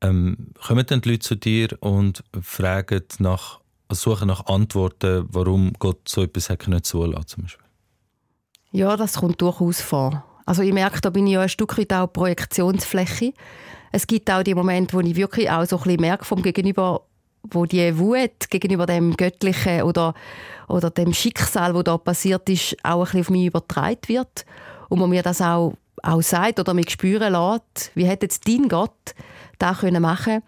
ähm, 0.00 0.53
kommen 0.66 0.87
dann 0.87 1.00
die 1.03 1.11
Leute 1.11 1.20
zu 1.20 1.35
dir 1.35 1.68
und 1.81 2.24
fragen 2.40 3.03
nach, 3.18 3.61
suchen 3.90 4.29
nach 4.29 4.46
Antworten, 4.46 5.26
warum 5.31 5.72
Gott 5.79 6.09
so 6.09 6.22
etwas 6.22 6.48
hat 6.48 6.66
nicht 6.68 6.87
zulassen 6.87 7.26
zum 7.26 7.42
Beispiel? 7.44 7.66
Ja, 8.72 8.96
das 8.96 9.18
kommt 9.18 9.40
durchaus 9.42 9.81
vor. 9.81 10.24
Also 10.46 10.62
ich 10.62 10.72
merke, 10.72 11.00
da 11.00 11.11
bin 11.11 11.26
ich 11.26 11.35
ja 11.35 11.42
ein 11.42 11.48
Stück 11.48 11.76
weit 11.76 11.92
auch 11.92 12.07
Projektionsfläche. 12.07 13.35
Es 13.92 14.07
gibt 14.07 14.31
auch 14.31 14.42
die 14.42 14.55
Momente, 14.55 14.94
wo 14.94 15.00
ich 15.00 15.16
wirklich 15.16 15.50
auch 15.50 15.64
so 15.66 15.76
ein 15.76 15.83
bisschen 15.83 16.00
merke 16.00 16.24
vom 16.24 16.42
Gegenüber, 16.42 17.03
wo 17.42 17.66
die 17.66 17.98
Wut 17.98 18.50
gegenüber 18.50 18.87
dem 18.87 19.16
Göttlichen 19.16 19.83
oder, 19.83 20.14
oder 20.68 20.90
dem 20.90 21.12
Schicksal, 21.12 21.74
wo 21.74 21.83
da 21.83 21.98
passiert 21.98 22.48
ist, 22.48 22.76
auch 22.83 22.98
ein 22.98 23.05
bisschen 23.05 23.20
auf 23.20 23.31
mich 23.31 23.46
übertragen 23.46 24.09
wird. 24.09 24.44
Und 24.88 24.98
man 24.98 25.11
mir 25.11 25.22
das 25.22 25.40
auch, 25.40 25.74
auch 26.03 26.22
sagt 26.22 26.59
oder 26.61 26.74
mich 26.74 26.90
spüren 26.90 27.33
lässt, 27.33 27.92
wie 27.94 28.05
hätte 28.05 28.26
jetzt 28.26 28.46
dein 28.48 28.68
Gott 28.68 29.14
das 29.59 29.79
können 29.79 30.03
machen 30.03 30.42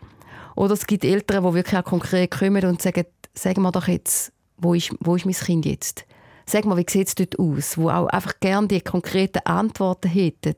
Oder 0.57 0.75
es 0.75 0.87
gibt 0.87 1.05
Eltern, 1.05 1.45
die 1.45 1.55
wirklich 1.55 1.79
auch 1.79 1.85
konkret 1.85 2.31
kommen 2.31 2.65
und 2.65 2.83
sagen, 2.83 3.05
sag 3.35 3.57
mir 3.59 3.71
doch 3.71 3.89
jetzt, 3.89 4.33
wo 4.57 4.75
ist, 4.75 4.95
wo 5.01 5.17
ist 5.17 5.27
mein 5.27 5.35
Kind 5.35 5.67
jetzt? 5.67 6.05
Sag 6.47 6.65
mal, 6.65 6.77
wie 6.77 6.87
sieht 6.89 7.09
es 7.09 7.15
dort 7.15 7.39
aus? 7.39 7.79
Wo 7.79 7.89
auch 7.89 8.09
einfach 8.09 8.41
gerne 8.41 8.69
die 8.69 8.81
konkreten 8.81 9.41
Antworten 9.45 10.09
hätten. 10.09 10.57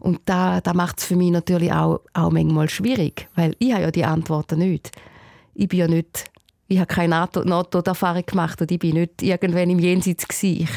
Und 0.00 0.20
da, 0.26 0.60
da 0.60 0.74
macht 0.74 0.98
es 0.98 1.06
für 1.06 1.16
mich 1.16 1.30
natürlich 1.30 1.72
auch, 1.72 2.00
auch 2.12 2.30
manchmal 2.30 2.68
schwierig, 2.68 3.28
weil 3.34 3.56
ich 3.58 3.72
habe 3.72 3.82
ja 3.82 3.90
die 3.90 4.04
Antworten 4.04 4.58
nicht. 4.58 4.90
Ich 5.56 5.68
bin 5.68 5.78
ja 5.78 5.88
nicht, 5.88 6.30
ich 6.68 6.78
habe 6.78 6.86
keine 6.86 7.28
NATO-Erfahrung 7.44 8.26
gemacht 8.26 8.60
und 8.60 8.70
ich 8.70 8.78
bin 8.78 8.94
nicht 8.94 9.22
irgendwann 9.22 9.70
im 9.70 9.78
Jenseits 9.78 10.28
gewesen. 10.28 10.62
Ich, 10.62 10.70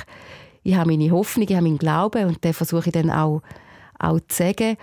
ich 0.64 0.76
habe 0.76 0.90
meine 0.90 1.12
Hoffnung, 1.12 1.48
ich 1.48 1.56
habe 1.56 1.64
meinen 1.64 1.78
Glauben 1.78 2.26
und 2.26 2.44
den 2.44 2.54
versuche 2.54 2.88
ich 2.88 2.94
dann 2.94 3.10
auch, 3.10 3.42
auch 3.98 4.20
zu 4.28 4.38
sagen. 4.38 4.78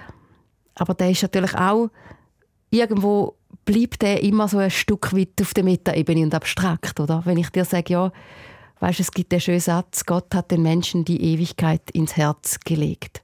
Aber 0.75 0.95
der 0.95 1.11
ist 1.11 1.23
natürlich 1.23 1.55
auch 1.55 1.89
irgendwo 2.71 3.37
bleibt 3.65 4.03
der 4.03 4.23
immer 4.23 4.49
so 4.49 4.59
ein 4.59 4.71
Stück 4.71 5.15
weit 5.17 5.41
auf 5.41 5.55
der 5.55 5.65
Metaebene 5.65 6.23
und 6.23 6.35
abstrakt, 6.35 7.01
oder? 7.01 7.23
Wenn 7.25 7.39
ich 7.39 7.51
dir 7.51 7.65
sage, 7.65 7.93
ja, 7.93 8.13
weißt, 8.81 9.01
es 9.01 9.11
gibt 9.11 9.33
den 9.33 9.41
schönen 9.41 9.61
Satz, 9.61 10.05
Gott 10.05 10.35
hat 10.35 10.51
den 10.51 10.63
Menschen 10.63 11.05
die 11.05 11.21
Ewigkeit 11.21 11.91
ins 11.93 12.17
Herz 12.17 12.61
gelegt. 12.61 13.23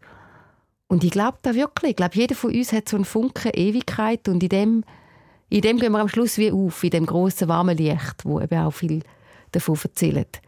Und 0.88 1.04
ich 1.04 1.10
glaube 1.10 1.38
da 1.42 1.54
wirklich. 1.54 1.90
Ich 1.90 1.96
glaube, 1.96 2.16
jeder 2.16 2.34
von 2.34 2.52
uns 2.54 2.72
hat 2.72 2.88
so 2.88 2.96
einen 2.96 3.04
Funken 3.04 3.52
Ewigkeit 3.54 4.28
und 4.28 4.42
in 4.42 4.48
dem, 4.48 4.84
in 5.52 5.60
dem 5.60 5.78
gehen 5.78 5.92
wir 5.92 6.00
am 6.00 6.08
Schluss 6.08 6.38
wie 6.38 6.50
auf, 6.50 6.82
in 6.82 6.90
dem 6.90 7.04
großen 7.04 7.46
warmen 7.46 7.76
Licht, 7.76 8.24
wo 8.24 8.40
eben 8.40 8.58
auch 8.58 8.70
viel 8.70 9.02
davon 9.52 9.78
erzählt. 9.82 10.40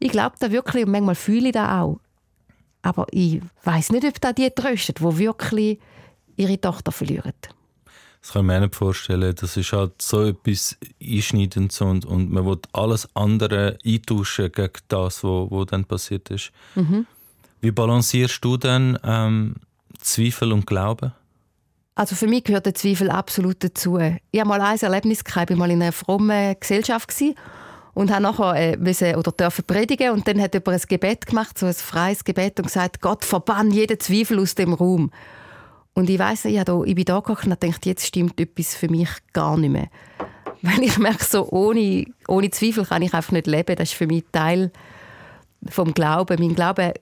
Ich 0.00 0.10
glaube 0.10 0.36
da 0.38 0.52
wirklich 0.52 0.84
und 0.84 0.92
manchmal 0.92 1.14
fühle 1.14 1.48
ich 1.48 1.54
das 1.54 1.70
auch. 1.70 1.98
Aber 2.82 3.06
ich 3.10 3.40
weiß 3.64 3.90
nicht, 3.90 4.04
ob 4.04 4.20
da 4.20 4.34
die 4.34 4.50
tröstet, 4.50 5.00
wo 5.00 5.16
wirklich 5.16 5.78
ihre 6.36 6.60
Tochter 6.60 6.92
verlieren. 6.92 7.32
Das 8.20 8.32
kann 8.32 8.42
ich 8.42 8.46
mir 8.48 8.60
nicht 8.60 8.74
vorstellen. 8.74 9.34
Das 9.34 9.56
ist 9.56 9.72
halt 9.72 10.02
so 10.02 10.22
etwas 10.24 10.76
Einschneidendes 11.02 11.80
und, 11.80 12.04
und 12.04 12.30
man 12.30 12.44
will 12.44 12.58
alles 12.74 13.08
andere 13.14 13.78
eintauschen 13.82 14.52
gegen 14.52 14.72
das, 14.88 15.24
was 15.24 15.50
wo 15.50 15.64
dann 15.64 15.86
passiert 15.86 16.28
ist. 16.28 16.52
Mhm. 16.74 17.06
Wie 17.62 17.70
balancierst 17.70 18.44
du 18.44 18.58
dann 18.58 18.98
ähm, 19.02 19.54
Zweifel 19.98 20.52
und 20.52 20.66
Glauben? 20.66 21.12
Also 21.98 22.14
für 22.14 22.28
mich 22.28 22.44
gehört 22.44 22.64
der 22.64 22.76
Zweifel 22.76 23.10
absolut 23.10 23.64
dazu. 23.64 23.98
Ich 23.98 24.38
habe 24.38 24.48
mal 24.48 24.60
ein 24.60 24.78
Erlebnis 24.78 25.24
gehabt, 25.24 25.50
ich 25.50 25.58
war 25.58 25.66
mal 25.66 25.72
in 25.72 25.82
einer 25.82 25.90
frommen 25.90 26.54
Gesellschaft 26.60 27.12
und 27.92 28.12
habe 28.12 28.22
nachher 28.22 28.54
äh, 28.54 28.76
müssen, 28.76 29.16
oder 29.16 29.32
dürfen 29.32 29.64
predigen 29.64 30.12
und 30.12 30.28
dann 30.28 30.40
hat 30.40 30.54
jemand 30.54 30.80
ein 30.80 30.88
Gebet 30.88 31.26
gemacht, 31.26 31.58
so 31.58 31.66
ein 31.66 31.74
freies 31.74 32.22
Gebet 32.22 32.60
und 32.60 32.66
gesagt, 32.66 33.00
Gott 33.00 33.24
verbann 33.24 33.72
jeden 33.72 33.98
Zweifel 33.98 34.38
aus 34.38 34.54
dem 34.54 34.74
Raum. 34.74 35.10
Und 35.92 36.08
ich 36.08 36.20
weiss, 36.20 36.44
ich, 36.44 36.56
ich 36.56 36.94
bin 36.94 37.04
da 37.04 37.16
gekocht 37.16 37.46
und 37.46 37.60
dachte, 37.60 37.88
jetzt 37.88 38.06
stimmt 38.06 38.40
etwas 38.40 38.76
für 38.76 38.88
mich 38.88 39.10
gar 39.32 39.56
nicht 39.56 39.72
mehr. 39.72 39.88
Weil 40.62 40.84
ich 40.84 40.98
merke, 40.98 41.24
so 41.24 41.48
ohne, 41.50 42.04
ohne 42.28 42.50
Zweifel 42.52 42.84
kann 42.84 43.02
ich 43.02 43.12
einfach 43.12 43.32
nicht 43.32 43.48
leben. 43.48 43.74
Das 43.74 43.88
ist 43.90 43.98
für 43.98 44.06
mich 44.06 44.22
Teil 44.30 44.70
vom 45.68 45.92
Glauben. 45.94 46.38
Mein 46.38 46.54
Glaube 46.54 46.94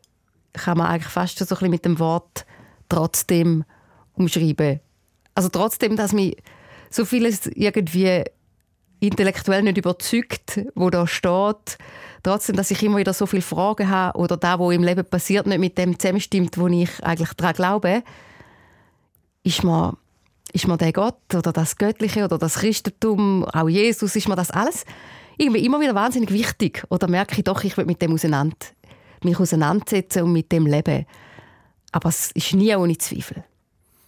kann 0.55 0.79
man 0.79 0.87
eigentlich 0.87 1.13
fast 1.13 1.39
so 1.39 1.45
ein 1.45 1.49
bisschen 1.49 1.71
mit 1.71 1.85
dem 1.85 1.99
Wort 1.99 2.47
trotzdem 2.89 3.65
umschreiben. 4.15 4.81
Also 5.37 5.51
trotzdem, 5.51 5.97
dass 5.97 6.13
mich 6.13 6.37
so 6.91 7.05
vieles 7.05 7.47
irgendwie 7.47 8.25
intellektuell 9.01 9.63
nicht 9.63 9.77
überzeugt, 9.77 10.61
wo 10.75 10.89
da 10.89 11.07
steht. 11.07 11.79
Trotzdem, 12.23 12.57
dass 12.57 12.71
ich 12.71 12.83
immer 12.83 12.97
wieder 12.97 13.13
so 13.13 13.27
viele 13.27 13.43
Fragen 13.43 13.91
habe 13.91 14.19
oder 14.19 14.39
da, 14.39 14.59
wo 14.59 14.71
im 14.71 14.83
Leben 14.83 15.05
passiert, 15.05 15.47
nicht 15.47 15.59
mit 15.59 15.77
dem 15.77 15.99
zusammenstimmt, 15.99 16.57
wo 16.57 16.69
ich 16.69 17.05
eigentlich 17.05 17.35
daran 17.35 17.55
glaube, 17.55 18.03
ist 19.43 19.63
mir, 19.63 19.97
ist 20.53 20.67
mir 20.67 20.79
der 20.79 20.95
Gott 20.95 21.35
oder 21.35 21.53
das 21.53 21.77
Göttliche 21.77 22.25
oder 22.25 22.39
das 22.39 22.55
Christentum, 22.55 23.45
auch 23.45 23.69
Jesus, 23.69 24.17
ist 24.17 24.29
mir 24.29 24.37
das 24.37 24.51
alles 24.51 24.87
irgendwie 25.37 25.67
immer 25.67 25.81
wieder 25.81 25.95
wahnsinnig 25.95 26.33
wichtig. 26.33 26.83
Oder 26.89 27.09
merke 27.09 27.37
ich 27.37 27.45
doch, 27.45 27.63
ich 27.63 27.77
will 27.77 27.85
mit 27.85 28.01
dem 28.01 28.15
auseinander, 28.15 28.57
mich 29.23 29.39
auseinandersetzen 29.39 30.23
und 30.23 30.33
mit 30.33 30.51
dem 30.51 30.67
leben. 30.67 31.05
Aber 31.93 32.09
es 32.09 32.31
ist 32.33 32.55
nie 32.55 32.75
ohne 32.75 32.97
Zweifel. 32.97 33.45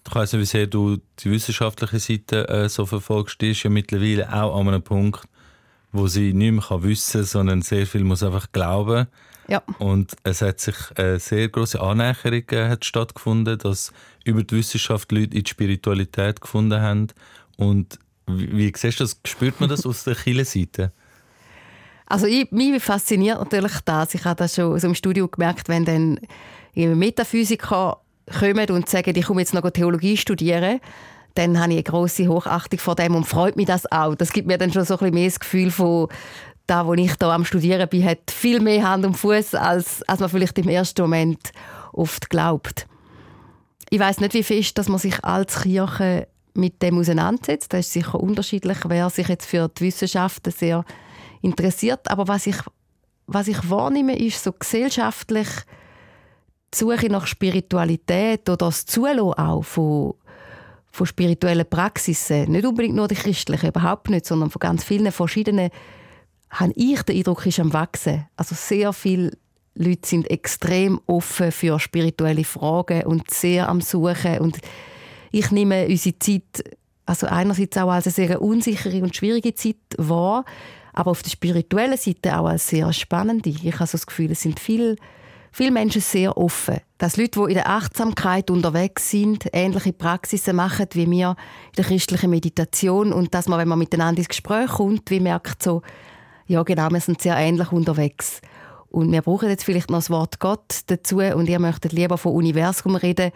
Ich 0.08 0.14
weiss 0.14 0.32
nicht, 0.32 0.40
wie 0.40 0.46
sehr 0.46 0.66
du 0.66 0.96
die 1.18 1.30
wissenschaftliche 1.30 1.98
Seite 1.98 2.48
äh, 2.48 2.68
so 2.70 2.86
verfolgst. 2.86 3.40
Die 3.42 3.50
ist 3.50 3.62
ja 3.62 3.68
mittlerweile 3.68 4.32
auch 4.32 4.58
an 4.58 4.68
einem 4.68 4.82
Punkt, 4.82 5.28
wo 5.92 6.06
sie 6.06 6.32
nicht 6.32 6.52
mehr 6.52 6.82
wissen 6.82 7.20
kann, 7.20 7.26
sondern 7.26 7.62
sehr 7.62 7.86
viel 7.86 8.04
muss 8.04 8.22
einfach 8.22 8.50
glauben. 8.50 9.06
Ja. 9.48 9.62
Und 9.78 10.16
es 10.24 10.40
hat 10.40 10.60
sich 10.60 10.76
eine 10.96 11.18
sehr 11.18 11.50
große 11.50 11.80
Annäherung 11.80 12.42
äh, 12.50 12.68
hat 12.70 12.86
stattgefunden, 12.86 13.58
dass 13.58 13.92
über 14.24 14.42
die 14.42 14.56
Wissenschaft 14.56 15.12
Leute 15.12 15.36
in 15.36 15.44
die 15.44 15.50
Spiritualität 15.50 16.40
gefunden 16.40 16.80
haben. 16.80 17.08
Und 17.58 17.98
wie, 18.26 18.56
wie 18.56 18.72
siehst 18.74 19.00
du 19.00 19.04
das? 19.04 19.20
Spürt 19.26 19.60
man 19.60 19.68
das 19.68 19.84
aus 19.86 20.04
der 20.04 20.14
Seite? 20.14 20.90
Also 22.06 22.26
ich, 22.26 22.50
mich 22.50 22.82
fasziniert 22.82 23.38
natürlich 23.38 23.80
das. 23.84 24.14
Ich 24.14 24.24
habe 24.24 24.36
das 24.36 24.54
schon 24.54 24.78
so 24.78 24.86
im 24.86 24.94
Studio 24.94 25.28
gemerkt, 25.28 25.68
wenn 25.68 25.84
dann 25.84 26.18
Metaphysiker 26.74 28.00
kommen 28.38 28.70
und 28.70 28.88
sagen, 28.88 29.16
ich 29.16 29.26
komme 29.26 29.40
jetzt 29.40 29.54
noch 29.54 29.68
Theologie 29.70 30.16
studieren, 30.16 30.80
dann 31.34 31.60
habe 31.60 31.72
ich 31.72 31.78
eine 31.78 31.82
grosse 31.84 32.28
Hochachtung 32.28 32.80
vor 32.80 32.96
dem 32.96 33.14
und 33.14 33.24
freut 33.24 33.56
mich 33.56 33.66
das 33.66 33.90
auch. 33.92 34.14
Das 34.14 34.32
gibt 34.32 34.48
mir 34.48 34.58
dann 34.58 34.72
schon 34.72 34.84
so 34.84 34.94
ein 34.94 34.98
bisschen 34.98 35.14
mehr 35.14 35.28
das 35.28 35.40
Gefühl 35.40 35.70
von, 35.70 36.08
da, 36.66 36.86
wo 36.86 36.94
ich 36.94 37.14
da 37.16 37.34
am 37.34 37.44
Studieren 37.44 37.88
bin, 37.88 38.04
hat 38.04 38.30
viel 38.30 38.60
mehr 38.60 38.88
Hand 38.88 39.06
und 39.06 39.16
Fuß, 39.16 39.54
als, 39.54 40.02
als 40.02 40.20
man 40.20 40.28
vielleicht 40.28 40.58
im 40.58 40.68
ersten 40.68 41.02
Moment 41.02 41.52
oft 41.92 42.28
glaubt. 42.28 42.86
Ich 43.90 43.98
weiß 43.98 44.20
nicht, 44.20 44.34
wie 44.34 44.42
fest, 44.42 44.76
dass 44.76 44.88
man 44.88 44.98
sich 44.98 45.24
als 45.24 45.62
Kirche 45.62 46.28
mit 46.54 46.82
dem 46.82 46.98
auseinandersetzt. 46.98 47.72
Das 47.72 47.86
ist 47.86 47.92
sicher 47.92 48.20
unterschiedlich, 48.20 48.78
wer 48.86 49.08
sich 49.08 49.28
jetzt 49.28 49.46
für 49.46 49.68
die 49.68 49.84
Wissenschaften 49.84 50.52
sehr 50.52 50.84
interessiert. 51.40 52.10
Aber 52.10 52.28
was 52.28 52.46
ich, 52.46 52.56
was 53.26 53.48
ich 53.48 53.70
wahrnehme, 53.70 54.18
ist 54.18 54.42
so 54.42 54.52
gesellschaftlich 54.52 55.48
die 56.72 56.78
Suche 56.78 57.08
nach 57.08 57.26
Spiritualität 57.26 58.48
oder 58.48 58.56
das 58.56 58.86
Zulassen 58.86 59.34
auch 59.34 59.62
von, 59.62 60.14
von 60.90 61.06
spirituellen 61.06 61.68
Praxisen, 61.68 62.52
nicht 62.52 62.66
unbedingt 62.66 62.96
nur 62.96 63.08
die 63.08 63.14
christlichen, 63.14 63.68
überhaupt 63.68 64.10
nicht, 64.10 64.26
sondern 64.26 64.50
von 64.50 64.60
ganz 64.60 64.84
vielen 64.84 65.12
verschiedenen, 65.12 65.70
habe 66.50 66.72
ich 66.76 67.02
den 67.02 67.16
Eindruck, 67.16 67.46
ist 67.46 67.60
am 67.60 67.72
Wachsen. 67.72 68.26
Also 68.36 68.54
sehr 68.54 68.92
viele 68.92 69.32
Leute 69.74 70.08
sind 70.08 70.30
extrem 70.30 71.00
offen 71.06 71.52
für 71.52 71.78
spirituelle 71.78 72.44
Fragen 72.44 73.02
und 73.02 73.30
sehr 73.30 73.68
am 73.68 73.80
Suchen 73.80 74.40
und 74.40 74.58
ich 75.30 75.50
nehme 75.50 75.86
unsere 75.86 76.18
Zeit 76.18 76.64
also 77.08 77.26
einerseits 77.26 77.76
auch 77.78 77.90
als 77.90 78.06
eine 78.06 78.12
sehr 78.12 78.42
unsichere 78.42 79.02
und 79.02 79.16
schwierige 79.16 79.54
Zeit 79.54 79.76
wahr, 79.96 80.44
aber 80.92 81.10
auf 81.10 81.22
der 81.22 81.30
spirituellen 81.30 81.96
Seite 81.96 82.38
auch 82.38 82.46
als 82.46 82.68
sehr 82.68 82.92
spannende. 82.92 83.48
Ich 83.48 83.64
habe 83.64 83.86
so 83.86 83.92
das 83.92 84.06
Gefühl, 84.06 84.32
es 84.32 84.42
sind 84.42 84.60
viele 84.60 84.96
viele 85.58 85.72
Menschen 85.72 86.00
sehr 86.00 86.38
offen. 86.38 86.78
Dass 86.98 87.16
Leute, 87.16 87.40
die 87.40 87.48
in 87.48 87.54
der 87.54 87.68
Achtsamkeit 87.68 88.48
unterwegs 88.48 89.10
sind, 89.10 89.48
ähnliche 89.52 89.92
Praxisen 89.92 90.54
machen 90.54 90.86
wie 90.92 91.10
wir 91.10 91.30
in 91.30 91.74
der 91.76 91.84
christlichen 91.84 92.30
Meditation 92.30 93.12
und 93.12 93.34
dass 93.34 93.48
man, 93.48 93.58
wenn 93.58 93.66
man 93.66 93.80
miteinander 93.80 94.20
ins 94.20 94.28
Gespräch 94.28 94.70
kommt, 94.70 95.10
wie 95.10 95.18
merkt 95.18 95.64
so, 95.64 95.82
ja 96.46 96.62
genau, 96.62 96.88
wir 96.90 97.00
sind 97.00 97.20
sehr 97.20 97.36
ähnlich 97.36 97.72
unterwegs. 97.72 98.40
Und 98.90 99.10
wir 99.10 99.20
brauchen 99.20 99.48
jetzt 99.48 99.64
vielleicht 99.64 99.90
noch 99.90 99.98
das 99.98 100.10
Wort 100.10 100.38
Gott 100.38 100.82
dazu 100.86 101.18
und 101.18 101.48
ihr 101.48 101.58
möchtet 101.58 101.92
lieber 101.92 102.18
vom 102.18 102.36
Universum 102.36 102.94
reden 102.94 103.32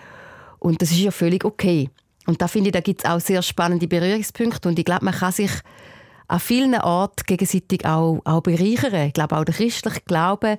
und 0.60 0.80
das 0.80 0.92
ist 0.92 1.00
ja 1.00 1.10
völlig 1.10 1.44
okay. 1.44 1.90
Und 2.26 2.40
da 2.40 2.46
finde 2.46 2.68
ich, 2.68 2.72
da 2.72 2.80
gibt 2.80 3.04
es 3.04 3.10
auch 3.10 3.18
sehr 3.18 3.42
spannende 3.42 3.88
Berührungspunkte 3.88 4.68
und 4.68 4.78
ich 4.78 4.84
glaube, 4.84 5.04
man 5.04 5.14
kann 5.14 5.32
sich 5.32 5.50
an 6.28 6.38
vielen 6.38 6.76
Orten 6.76 7.24
gegenseitig 7.26 7.84
auch, 7.84 8.20
auch 8.24 8.42
bereichern. 8.42 9.08
Ich 9.08 9.12
glaube, 9.12 9.36
auch 9.36 9.44
der 9.44 9.56
christliche 9.56 10.02
Glaube 10.06 10.56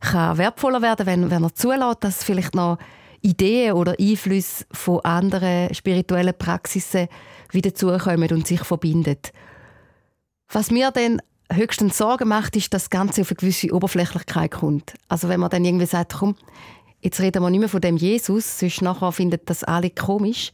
kann 0.00 0.38
wertvoller 0.38 0.82
werden, 0.82 1.06
wenn, 1.06 1.30
wenn 1.30 1.44
er 1.44 1.54
zulässt, 1.54 1.98
dass 2.00 2.24
vielleicht 2.24 2.54
noch 2.54 2.78
Ideen 3.22 3.74
oder 3.74 3.96
Einflüsse 4.00 4.64
von 4.72 5.00
anderen 5.00 5.74
spirituellen 5.74 6.36
Praxisen 6.36 7.08
wieder 7.52 7.74
zukommen 7.74 8.30
und 8.30 8.46
sich 8.46 8.60
verbinden. 8.60 9.18
Was 10.48 10.70
mir 10.70 10.90
dann 10.90 11.20
höchstens 11.52 11.98
Sorgen 11.98 12.28
macht, 12.28 12.56
ist, 12.56 12.72
dass 12.72 12.84
das 12.84 12.90
Ganze 12.90 13.22
auf 13.22 13.30
eine 13.30 13.36
gewisse 13.36 13.74
Oberflächlichkeit 13.74 14.52
kommt. 14.52 14.94
Also 15.08 15.28
wenn 15.28 15.40
man 15.40 15.50
dann 15.50 15.64
irgendwie 15.64 15.86
sagt, 15.86 16.14
komm, 16.14 16.36
jetzt 17.00 17.20
reden 17.20 17.42
wir 17.42 17.50
nicht 17.50 17.60
mehr 17.60 17.68
von 17.68 17.80
dem 17.80 17.96
Jesus, 17.96 18.58
sonst 18.58 18.82
nachher 18.82 19.12
findet 19.12 19.50
das 19.50 19.64
alle 19.64 19.90
komisch, 19.90 20.52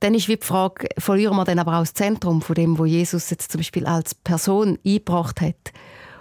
dann 0.00 0.14
ist 0.14 0.28
wie 0.28 0.36
die 0.36 0.46
Frage, 0.46 0.88
verlieren 0.98 1.36
wir 1.36 1.44
dann 1.44 1.58
aber 1.58 1.76
auch 1.76 1.82
das 1.82 1.94
Zentrum 1.94 2.42
von 2.42 2.54
dem, 2.54 2.78
wo 2.78 2.84
Jesus 2.84 3.30
jetzt 3.30 3.50
zum 3.50 3.60
Beispiel 3.60 3.86
als 3.86 4.14
Person 4.14 4.78
eingebracht 4.84 5.40
hat. 5.40 5.72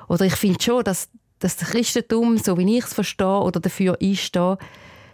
Oder 0.08 0.26
ich 0.26 0.36
finde 0.36 0.62
schon, 0.64 0.84
dass 0.84 1.10
das 1.40 1.58
Christentum, 1.58 2.38
so 2.38 2.58
wie 2.58 2.78
ich 2.78 2.86
es 2.86 2.94
verstehe 2.94 3.40
oder 3.40 3.60
dafür 3.60 3.98
einstehe, 4.02 4.58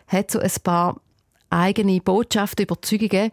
hat 0.08 0.32
so 0.32 0.40
ein 0.40 0.52
paar 0.64 1.02
eigene 1.50 2.00
Botschaften, 2.00 2.64
Überzeugungen 2.64 3.32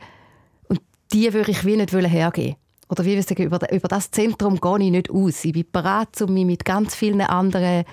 und 0.68 0.81
die 1.12 1.33
würde 1.33 1.51
ich 1.51 1.64
wie 1.64 1.77
nicht 1.77 1.92
hergeben 1.92 2.57
Oder 2.88 3.05
wie 3.05 3.14
wir 3.14 3.22
sagen, 3.22 3.44
über, 3.44 3.72
über 3.72 3.88
das 3.88 4.11
Zentrum 4.11 4.61
gehe 4.61 4.87
ich 4.87 4.90
nicht 4.90 5.11
aus. 5.11 5.44
Ich 5.44 5.53
bin 5.53 5.66
bereit, 5.70 6.20
um 6.22 6.35
mich 6.35 6.46
mit 6.46 6.64
ganz 6.64 6.94
vielen 6.94 7.20
anderen 7.20 7.85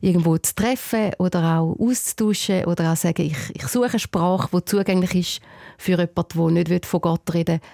irgendwo 0.00 0.36
zu 0.36 0.54
treffen 0.54 1.12
oder 1.18 1.60
auch 1.60 1.76
auszutauschen 1.78 2.64
oder 2.64 2.92
auch 2.92 2.96
sagen, 2.96 3.22
ich, 3.22 3.54
ich 3.54 3.68
suche 3.68 3.90
eine 3.90 3.98
Sprache, 4.00 4.48
die 4.52 4.64
zugänglich 4.64 5.14
ist 5.14 5.40
für 5.78 5.92
jemanden, 5.92 6.54
der 6.56 6.68
nicht 6.68 6.86
von 6.86 7.00
Gott 7.00 7.32
reden 7.32 7.60
will. 7.60 7.68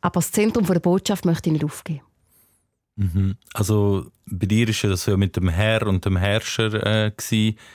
Aber 0.00 0.20
das 0.20 0.32
Zentrum 0.32 0.66
der 0.66 0.80
Botschaft 0.80 1.24
möchte 1.24 1.48
ich 1.48 1.52
nicht 1.54 1.64
aufgeben. 1.64 2.00
Mhm. 2.96 3.36
Also 3.54 4.06
bei 4.26 4.46
dir 4.46 4.68
war 4.68 4.90
das 4.90 5.06
ja 5.06 5.16
mit 5.16 5.36
dem 5.36 5.48
Herr 5.48 5.86
und 5.86 6.04
dem 6.04 6.16
Herrscher 6.16 7.08
äh, 7.08 7.12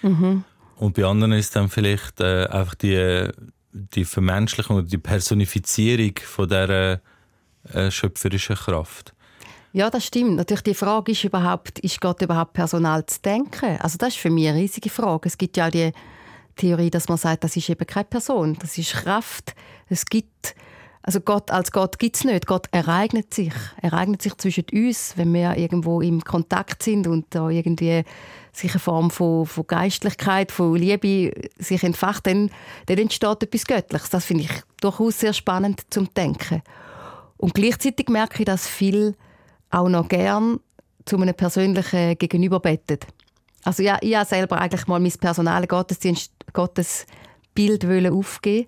mhm. 0.04 0.44
und 0.76 0.96
bei 0.96 1.06
anderen 1.06 1.34
ist 1.34 1.56
dann 1.56 1.70
vielleicht 1.70 2.22
äh, 2.22 2.46
einfach 2.46 2.76
die, 2.76 3.30
die 3.72 4.06
Vermenschlichung 4.06 4.78
oder 4.78 4.88
die 4.88 4.98
Personifizierung 4.98 6.14
von 6.24 6.48
dieser 6.48 7.02
äh, 7.74 7.92
schöpferischen 7.92 8.56
Kraft. 8.56 9.14
Ja, 9.74 9.90
das 9.90 10.06
stimmt. 10.06 10.36
Natürlich 10.38 10.64
die 10.64 10.74
Frage 10.74 11.12
ist 11.12 11.24
überhaupt, 11.24 11.80
ist 11.80 12.00
Gott 12.02 12.22
überhaupt 12.22 12.54
personal 12.54 13.06
zu 13.06 13.22
denken? 13.22 13.78
Also 13.80 13.98
das 13.98 14.10
ist 14.10 14.18
für 14.18 14.30
mich 14.30 14.48
eine 14.48 14.60
riesige 14.60 14.90
Frage. 14.90 15.28
Es 15.28 15.38
gibt 15.38 15.58
ja 15.58 15.68
auch 15.68 15.72
die 15.72 15.92
Theorie, 16.56 16.90
dass 16.90 17.10
man 17.10 17.18
sagt, 17.18 17.44
das 17.44 17.56
ist 17.56 17.70
eben 17.70 17.86
keine 17.86 18.06
Person, 18.06 18.58
das 18.60 18.78
ist 18.78 18.94
Kraft. 18.94 19.54
Es 19.90 20.06
gibt 20.06 20.56
also 21.08 21.22
Gott 21.22 21.52
als 21.52 21.72
Gott 21.72 22.00
gibt 22.00 22.18
es 22.18 22.26
nicht. 22.26 22.48
Gott 22.48 22.68
ereignet 22.72 23.34
sich. 23.34 23.54
Ereignet 23.82 24.22
sich 24.22 24.36
zwischen 24.36 24.66
uns, 24.74 25.14
wenn 25.16 25.34
wir 25.34 25.56
irgendwo 25.56 26.02
im 26.02 26.22
Kontakt 26.22 26.84
sind 26.84 27.08
und 27.08 27.28
da 27.30 27.48
irgendwie 27.48 28.04
sich 28.52 28.72
eine 28.72 28.82
Form 28.82 29.10
von, 29.10 29.46
von 29.46 29.66
Geistlichkeit, 29.66 30.52
von 30.52 30.76
Liebe 30.76 31.32
sich 31.58 31.82
entfacht, 31.86 32.28
dann, 32.28 32.52
dann 32.88 32.98
entsteht 32.98 33.42
etwas 33.42 33.66
Göttliches. 33.66 34.10
Das 34.10 34.26
finde 34.26 34.44
ich 34.44 34.52
durchaus 34.82 35.22
sehr 35.22 35.32
spannend 35.32 35.86
zum 35.92 36.14
Denken. 36.14 36.62
Und 37.38 37.54
gleichzeitig 37.54 38.10
merke 38.10 38.40
ich, 38.40 38.46
dass 38.46 38.68
viel 38.68 39.16
auch 39.70 39.88
noch 39.88 40.10
gern 40.10 40.60
zu 41.06 41.16
einem 41.16 41.36
persönlichen 41.36 42.18
Gegenüber 42.18 42.60
bettet. 42.60 43.08
Also 43.64 43.82
ja, 43.82 43.98
ich 44.02 44.14
habe 44.14 44.28
selber 44.28 44.60
eigentlich 44.60 44.88
mal 44.88 45.00
mein 45.00 45.14
personales 45.14 45.70
Gottesbild 46.52 47.86
aufgeben 48.12 48.68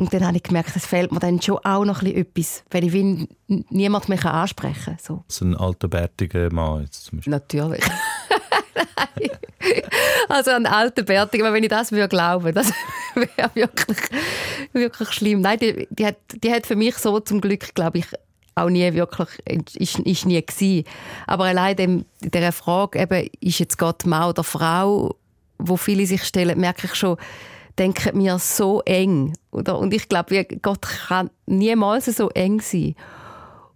und 0.00 0.14
dann 0.14 0.26
habe 0.26 0.36
ich 0.36 0.42
gemerkt, 0.42 0.74
es 0.74 0.86
fehlt 0.86 1.12
mir 1.12 1.20
dann 1.20 1.42
schon 1.42 1.58
auch 1.58 1.84
noch 1.84 2.02
etwas, 2.02 2.64
weil 2.70 2.84
ich 2.84 2.92
will 2.92 3.28
niemand 3.46 4.08
mehr 4.08 4.24
ansprechen 4.24 4.96
kann. 4.96 4.98
So. 5.00 5.24
so 5.28 5.44
ein 5.44 5.54
alter, 5.54 5.88
bärtiger 5.88 6.50
Mann 6.52 6.82
jetzt 6.82 7.04
zum 7.04 7.18
Beispiel. 7.18 7.30
Natürlich. 7.30 7.84
Also 10.28 10.52
an 10.52 10.64
alten 10.64 11.04
Bärtigen, 11.04 11.44
aber 11.44 11.54
wenn 11.54 11.64
ich 11.64 11.68
das 11.68 11.90
würde 11.90 12.08
glauben, 12.08 12.54
das 12.54 12.72
wäre 13.14 13.50
wirklich, 13.54 13.98
wirklich 14.72 15.10
schlimm. 15.10 15.40
Nein, 15.40 15.58
die, 15.58 15.88
die, 15.90 16.06
hat, 16.06 16.16
die 16.32 16.52
hat 16.52 16.66
für 16.66 16.76
mich 16.76 16.96
so 16.96 17.18
zum 17.20 17.40
Glück, 17.40 17.74
glaube 17.74 17.98
ich, 17.98 18.06
auch 18.54 18.70
nie 18.70 18.92
wirklich, 18.94 19.28
ist, 19.74 19.98
ist 19.98 20.26
nie 20.26 20.40
gewesen. 20.40 20.84
Aber 21.26 21.44
allein 21.44 21.76
dem, 21.76 22.04
dieser 22.20 22.52
Frage, 22.52 23.00
eben, 23.00 23.28
ist 23.40 23.58
jetzt 23.58 23.76
Gott 23.76 24.06
Mann 24.06 24.30
oder 24.30 24.44
Frau, 24.44 25.16
wo 25.58 25.76
viele 25.76 26.06
sich 26.06 26.24
stellen, 26.24 26.58
merke 26.60 26.86
ich 26.86 26.94
schon, 26.94 27.16
denken 27.78 28.18
mir 28.18 28.38
so 28.38 28.80
eng. 28.82 29.34
Oder? 29.50 29.78
Und 29.78 29.94
ich 29.94 30.08
glaube, 30.08 30.44
Gott 30.44 30.82
kann 30.82 31.30
niemals 31.46 32.06
so 32.06 32.28
eng 32.30 32.60
sein. 32.60 32.94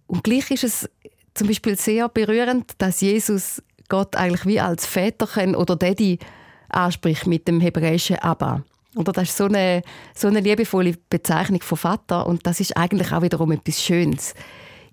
Und 0.07 0.23
gleich 0.23 0.51
ist 0.51 0.63
es 0.63 0.89
zum 1.33 1.47
Beispiel 1.47 1.77
sehr 1.77 2.07
berührend, 2.09 2.73
dass 2.77 3.01
Jesus 3.01 3.61
Gott 3.89 4.15
eigentlich 4.15 4.45
wie 4.45 4.59
als 4.59 4.85
Väterchen 4.85 5.55
oder 5.55 5.75
Daddy 5.75 6.19
anspricht 6.69 7.27
mit 7.27 7.47
dem 7.47 7.59
hebräischen 7.59 8.17
Abba. 8.19 8.63
Oder 8.95 9.11
das 9.11 9.29
ist 9.29 9.37
so 9.37 9.45
eine, 9.45 9.81
so 10.15 10.27
eine 10.27 10.39
liebevolle 10.39 10.95
Bezeichnung 11.09 11.61
von 11.61 11.77
Vater 11.77 12.25
und 12.25 12.47
das 12.47 12.59
ist 12.59 12.77
eigentlich 12.77 13.11
auch 13.11 13.21
wiederum 13.21 13.51
etwas 13.51 13.83
Schönes. 13.83 14.33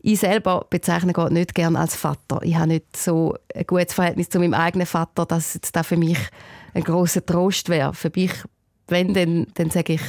Ich 0.04 0.18
selber 0.18 0.66
bezeichne 0.68 1.12
Gott 1.12 1.30
nicht 1.30 1.54
gerne 1.54 1.78
als 1.78 1.94
Vater. 1.94 2.40
Ich 2.42 2.56
habe 2.56 2.66
nicht 2.66 2.96
so 2.96 3.36
ein 3.54 3.64
gutes 3.64 3.94
Verhältnis 3.94 4.28
zu 4.28 4.40
meinem 4.40 4.54
eigenen 4.54 4.86
Vater, 4.86 5.24
dass 5.24 5.58
das 5.60 5.86
für 5.86 5.96
mich 5.96 6.18
ein 6.74 6.82
großer 6.82 7.24
Trost 7.24 7.68
wäre. 7.68 7.94
Für 7.94 8.10
mich, 8.12 8.32
wenn, 8.92 9.12
dann, 9.14 9.46
dann 9.55 9.70
sage 9.70 9.94
ich, 9.94 10.02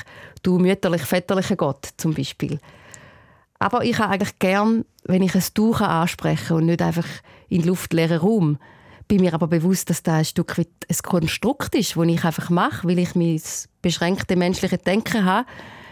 du 0.43 0.60
mütterlich, 0.60 1.02
väterlicher 1.02 1.56
Gott 1.56 1.89
zum 1.98 2.13
Beispiel. 2.13 2.60
Aber 3.60 3.84
ich 3.84 3.98
habe 3.98 4.13
eigentlich 4.13 4.39
gern, 4.39 4.86
wenn 5.06 5.22
ich 5.22 5.36
ein 5.36 5.43
Du 5.54 5.74
ansprechen 5.74 6.58
und 6.58 6.65
nicht 6.65 6.82
einfach 6.82 7.08
in 7.50 7.63
luftleeren 7.63 8.19
Raum. 8.19 8.58
Bin 9.08 9.22
mir 9.22 9.34
aber 9.34 9.48
bewusst, 9.48 9.89
dass 9.89 10.04
das 10.04 10.13
ein 10.13 10.26
Stück 10.26 10.58
weit 10.58 10.67
ein 10.89 10.98
Konstrukt 11.02 11.76
ist, 11.76 11.96
das 11.96 12.08
ich 12.08 12.24
einfach 12.24 12.50
mache, 12.50 12.88
weil 12.88 13.00
ich 13.00 13.15
mein 13.15 13.41
beschränkte 13.82 14.36
menschliche 14.36 14.78
Denken 14.78 15.26
habe, 15.26 15.48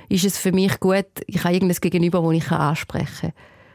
ist 0.09 0.25
es 0.25 0.37
für 0.37 0.51
mich 0.51 0.79
gut, 0.79 1.05
ich 1.27 1.43
habe 1.43 1.53
irgendein 1.53 1.79
Gegenüber, 1.79 2.21
das 2.21 2.43
ich 2.43 2.51
ansprechen 2.51 3.31
kann. 3.31 3.33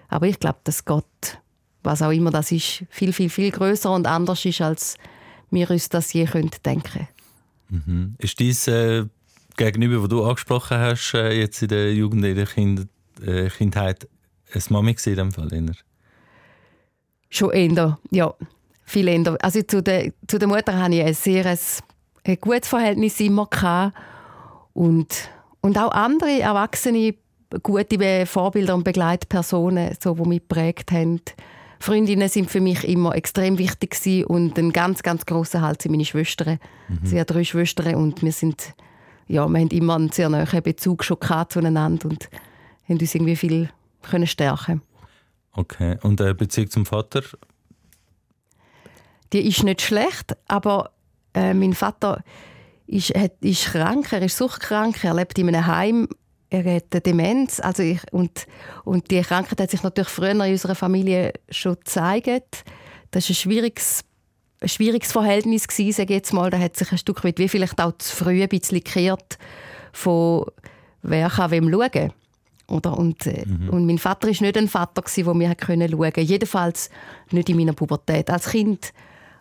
Aber 0.09 0.26
ich 0.26 0.38
glaube, 0.38 0.59
dass 0.64 0.85
Gott, 0.85 1.38
was 1.83 2.02
auch 2.02 2.11
immer 2.11 2.31
das 2.31 2.52
ist, 2.52 2.85
viel, 2.90 3.12
viel, 3.12 3.31
viel 3.31 3.50
größer 3.50 3.90
und 3.90 4.07
anders 4.07 4.44
ist, 4.44 4.61
als 4.61 4.96
wir 5.50 5.70
uns 5.70 5.88
das 5.88 6.12
je 6.12 6.26
denken 6.64 7.09
mhm. 7.68 8.14
Ist 8.18 8.38
dies 8.38 8.68
äh, 8.68 9.05
Gegenüber, 9.57 10.00
das 10.00 10.09
du 10.09 10.24
angesprochen 10.24 10.79
hast, 10.79 11.14
äh, 11.14 11.33
jetzt 11.33 11.62
in 11.62 11.68
der 11.68 11.94
Jugend, 11.94 12.24
in 12.24 12.37
der 12.37 12.46
kind 12.46 12.88
äh, 13.24 13.48
Kindheit, 13.48 14.09
eine 14.52 14.62
Mami 14.70 14.96
in 15.05 15.16
dem 15.16 15.33
Fall? 15.33 15.52
Eher? 15.52 15.72
Schon 17.31 17.52
eher, 17.52 17.98
ja. 18.11 18.35
Viel 18.85 19.09
eher. 19.09 19.37
Also 19.42 19.62
zu 19.62 19.83
der, 19.83 20.12
zu 20.29 20.38
der 20.38 20.48
Mutter 20.48 20.79
hatte 20.79 20.94
ich 20.94 21.02
ein 21.02 21.14
sehr 21.14 21.46
ein, 21.46 21.59
ein 22.24 22.38
gutes 22.40 22.68
Verhältnis 22.68 23.18
immer. 23.20 23.46
Gehabt. 23.46 23.96
Und, 24.72 25.29
und 25.61 25.79
auch 25.79 25.90
andere 25.90 26.40
Erwachsene 26.40 27.14
gute 27.62 28.26
Vorbilder 28.26 28.74
und 28.74 28.85
Begleitpersonen, 28.85 29.96
so, 30.00 30.14
die 30.14 30.29
mich 30.29 30.40
geprägt 30.40 30.92
haben. 30.92 31.20
Freundinnen 31.78 32.28
sind 32.28 32.50
für 32.50 32.60
mich 32.60 32.84
immer 32.84 33.14
extrem 33.14 33.58
wichtig 33.58 33.90
gewesen 33.90 34.24
und 34.24 34.58
ein 34.58 34.72
ganz, 34.72 35.02
ganz 35.02 35.26
grosser 35.26 35.60
Halt 35.60 35.82
sind 35.82 35.92
meine 35.92 36.04
Schwestern. 36.04 36.58
Mhm. 36.88 37.00
Sie 37.04 37.20
hat 37.20 37.30
drei 37.30 37.44
Schwestern 37.44 37.94
und 37.96 38.22
wir 38.22 38.32
sind, 38.32 38.74
ja, 39.28 39.46
wir 39.46 39.60
haben 39.60 39.68
immer 39.68 39.96
einen 39.96 40.10
sehr 40.10 40.28
nahen 40.28 40.62
Bezug 40.62 41.04
schon 41.04 41.18
zueinander 41.48 42.08
und 42.08 42.28
haben 42.88 42.98
uns 42.98 43.14
irgendwie 43.14 43.36
viel 43.36 43.70
können 44.02 44.26
stärken. 44.26 44.82
Okay, 45.52 45.98
und 46.02 46.20
der 46.20 46.34
Beziehung 46.34 46.70
zum 46.70 46.86
Vater? 46.86 47.22
Die 49.32 49.46
ist 49.48 49.64
nicht 49.64 49.82
schlecht, 49.82 50.36
aber 50.46 50.90
äh, 51.34 51.54
mein 51.54 51.74
Vater 51.74 52.22
ist, 52.86 53.10
hat, 53.10 53.32
ist 53.40 53.66
krank, 53.66 54.12
er 54.12 54.22
ist 54.22 54.36
suchtkrank, 54.36 55.02
er 55.02 55.14
lebt 55.14 55.38
in 55.38 55.48
einem 55.48 55.66
Heim 55.66 56.08
er 56.50 56.76
hat 56.76 57.06
Demenz. 57.06 57.61
Also 57.61 57.82
ich, 57.82 58.00
und, 58.12 58.46
und 58.85 59.11
die 59.11 59.20
Krankheit 59.20 59.61
hat 59.61 59.70
sich 59.70 59.82
natürlich 59.82 60.09
früher 60.09 60.30
in 60.30 60.40
unserer 60.40 60.74
Familie 60.74 61.32
schon 61.50 61.74
gezeigt. 61.74 62.64
Das 63.11 63.24
war 63.24 63.30
ein 63.30 63.35
schwieriges, 63.35 64.04
ein 64.61 64.68
schwieriges 64.68 65.12
Verhältnis, 65.12 65.66
gewesen, 65.66 65.92
sage 65.92 66.14
ich 66.14 66.18
jetzt 66.18 66.32
mal. 66.32 66.50
Da 66.50 66.59
hat 66.59 66.76
sich 66.76 66.90
ein 66.92 66.98
Stück 66.98 67.24
weit 67.24 67.38
wie 67.38 67.48
vielleicht 67.48 67.80
auch 67.80 67.92
zu 67.98 68.14
früh 68.14 68.42
ein 68.42 68.48
bisschen 68.48 68.78
gekehrt 68.78 69.38
von 69.92 70.44
wer 71.02 71.28
kann 71.30 71.50
wem 71.50 71.70
schauen. 71.70 72.12
Oder? 72.68 72.98
Und, 72.98 73.26
äh, 73.26 73.44
mhm. 73.46 73.68
und 73.70 73.87
mein 73.87 73.98
Vater 73.98 74.26
war 74.28 74.42
nicht 74.42 74.56
ein 74.56 74.68
Vater, 74.68 75.02
der 75.02 75.35
mir 75.35 75.56
schauen 75.59 75.90
konnte. 75.96 76.20
Jedenfalls 76.20 76.90
nicht 77.30 77.48
in 77.48 77.56
meiner 77.56 77.72
Pubertät. 77.72 78.28
Als 78.28 78.50
Kind, 78.50 78.92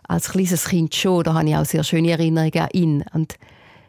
als 0.06 0.30
kleines 0.30 0.66
Kind 0.66 0.94
schon, 0.94 1.24
da 1.24 1.34
habe 1.34 1.48
ich 1.48 1.56
auch 1.56 1.64
sehr 1.64 1.82
schöne 1.82 2.12
Erinnerungen 2.12 2.58
an 2.58 2.68
ihn. 2.72 3.04
Und 3.12 3.34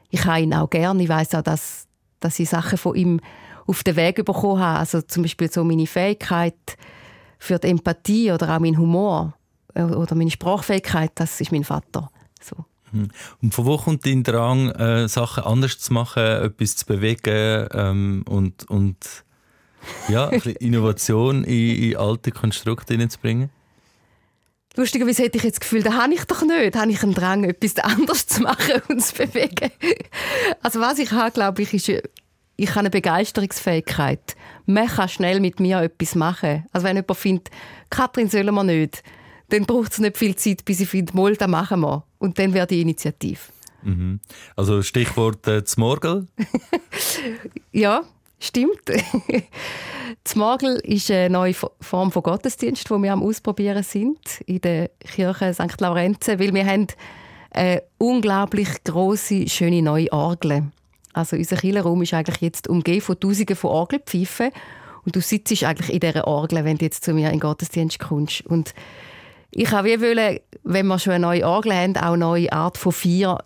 ich 0.10 0.26
habe 0.26 0.42
ihn 0.42 0.54
auch 0.54 0.70
gerne. 0.70 1.04
Ich 1.04 1.10
weiß 1.10 1.36
auch, 1.36 1.44
dass 1.44 1.87
dass 2.20 2.40
ich 2.40 2.50
Sachen 2.50 2.78
von 2.78 2.96
ihm 2.96 3.20
auf 3.66 3.84
den 3.84 3.96
Weg 3.96 4.24
bekommen 4.24 4.62
habe. 4.62 4.80
Also 4.80 5.02
zum 5.02 5.24
Beispiel 5.24 5.52
so 5.52 5.64
meine 5.64 5.88
Fähigkeit 5.88 6.78
für 7.38 7.60
die 7.60 7.68
Empathie 7.68 8.32
oder 8.32 8.56
auch 8.56 8.60
mein 8.60 8.78
Humor 8.78 9.34
äh, 9.74 9.84
oder 9.84 10.16
meine 10.16 10.32
Sprachfähigkeit, 10.32 11.12
das 11.16 11.40
ist 11.42 11.52
mein 11.52 11.64
Vater. 11.64 12.10
So. 12.42 12.56
Hm. 12.92 13.10
Und 13.42 13.54
von 13.54 13.66
wo 13.66 13.78
kommt 13.78 14.06
dein 14.06 14.24
Drang, 14.24 14.70
äh, 14.72 15.08
Sachen 15.08 15.44
anders 15.44 15.80
zu 15.80 15.94
machen, 15.94 16.24
etwas 16.24 16.78
zu 16.78 16.86
bewegen 16.86 17.68
ähm, 17.74 18.24
und, 18.28 18.70
und 18.70 19.24
ja, 20.08 20.30
ein 20.30 20.40
Innovation 20.60 21.44
in, 21.44 21.92
in 21.92 21.98
alte 21.98 22.32
Konstrukte 22.32 22.94
hineinzubringen? 22.94 23.50
Lustigerweise 24.78 25.24
hätte 25.24 25.38
ich 25.38 25.44
jetzt 25.44 25.56
das 25.56 25.60
Gefühl, 25.62 25.82
da 25.82 25.94
habe 25.94 26.14
ich 26.14 26.24
doch 26.26 26.44
nicht. 26.44 26.76
Da 26.76 26.82
habe 26.82 26.92
ich 26.92 27.02
einen 27.02 27.16
Drang, 27.16 27.44
etwas 27.44 27.76
anderes 27.84 28.28
zu 28.28 28.44
machen 28.44 28.82
und 28.88 29.04
zu 29.04 29.16
bewegen. 29.16 29.72
Also 30.62 30.80
was 30.80 31.00
ich 31.00 31.12
habe, 31.12 31.32
glaube 31.32 31.64
ich, 31.64 31.74
ist, 31.74 31.90
ich 31.90 32.70
habe 32.70 32.80
eine 32.82 32.90
Begeisterungsfähigkeit. 32.92 34.36
Man 34.68 34.88
kann 34.88 35.10
schnell 35.10 35.40
mit 35.40 35.60
mir 35.60 35.82
etwas 35.82 36.16
machen. 36.16 36.66
Also 36.72 36.86
wenn 36.86 36.96
jemand 36.96 37.18
findet, 37.18 37.50
Katrin 37.90 38.30
sollen 38.30 38.54
wir 38.54 38.64
nicht, 38.64 39.04
dann 39.50 39.66
braucht 39.66 39.94
es 39.94 40.00
nicht 40.00 40.18
viel 40.18 40.36
Zeit, 40.36 40.64
bis 40.64 40.80
ich 40.80 40.90
finde, 40.90 41.16
mal, 41.16 41.36
das 41.36 41.48
machen 41.48 41.82
wir. 41.82 42.04
Und 42.20 42.38
dann 42.38 42.54
wäre 42.54 42.68
die 42.68 42.82
Initiative. 42.82 43.40
Mhm. 43.84 44.20
Also 44.56 44.84
Stichwort 44.84 45.48
äh, 45.48 45.64
Zmorgel? 45.64 46.28
ja, 47.72 48.04
stimmt. 48.40 48.82
Zmorgel 50.24 50.76
ist 50.84 51.10
eine 51.12 51.30
neue 51.30 51.54
Form 51.54 52.12
von 52.12 52.24
Gottesdienst, 52.24 52.90
die 52.90 53.02
wir 53.02 53.14
am 53.14 53.24
Ausprobieren 53.24 53.84
sind 53.84 54.42
in 54.46 54.62
der 54.62 54.90
Kirche 55.00 55.54
St. 55.54 55.80
Laurenzen, 55.80 56.40
weil 56.40 56.54
wir 56.54 56.66
haben 56.66 56.88
eine 57.52 57.84
unglaublich 57.98 58.84
große, 58.84 59.48
schöne 59.48 59.82
neue 59.82 60.12
Orgel. 60.12 60.64
Also 61.14 61.36
unser 61.36 61.56
Kirchenraum 61.56 62.02
ist 62.04 62.14
eigentlich 62.14 62.42
jetzt 62.42 62.68
umgeben 62.68 63.02
von 63.02 63.20
Tausenden 63.20 63.56
von 63.56 63.72
Orgelpfeifen 63.72 64.52
und 65.06 65.16
du 65.16 65.22
sitzt 65.22 65.64
eigentlich 65.64 65.94
in 65.94 66.00
dieser 66.00 66.28
Orgel, 66.28 66.64
wenn 66.66 66.78
du 66.78 66.86
jetzt 66.86 67.04
zu 67.04 67.14
mir 67.14 67.28
in 67.28 67.36
den 67.36 67.40
Gottesdienst 67.40 67.98
kommst. 68.00 68.46
Und 68.46 68.74
ich 69.52 69.72
wollte, 69.72 70.02
wollen, 70.02 70.40
wenn 70.64 70.86
wir 70.86 71.00
schon 71.00 71.14
eine 71.14 71.26
neue 71.26 71.48
Orgel 71.48 71.74
haben, 71.74 71.96
auch 71.96 72.14
eine 72.14 72.18
neue 72.18 72.52
Art 72.52 72.78
von 72.78 72.92
Vier 72.92 73.38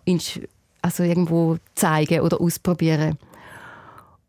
also 0.82 1.04
irgendwo 1.04 1.56
zeigen 1.76 2.20
oder 2.20 2.40
ausprobieren. 2.40 3.16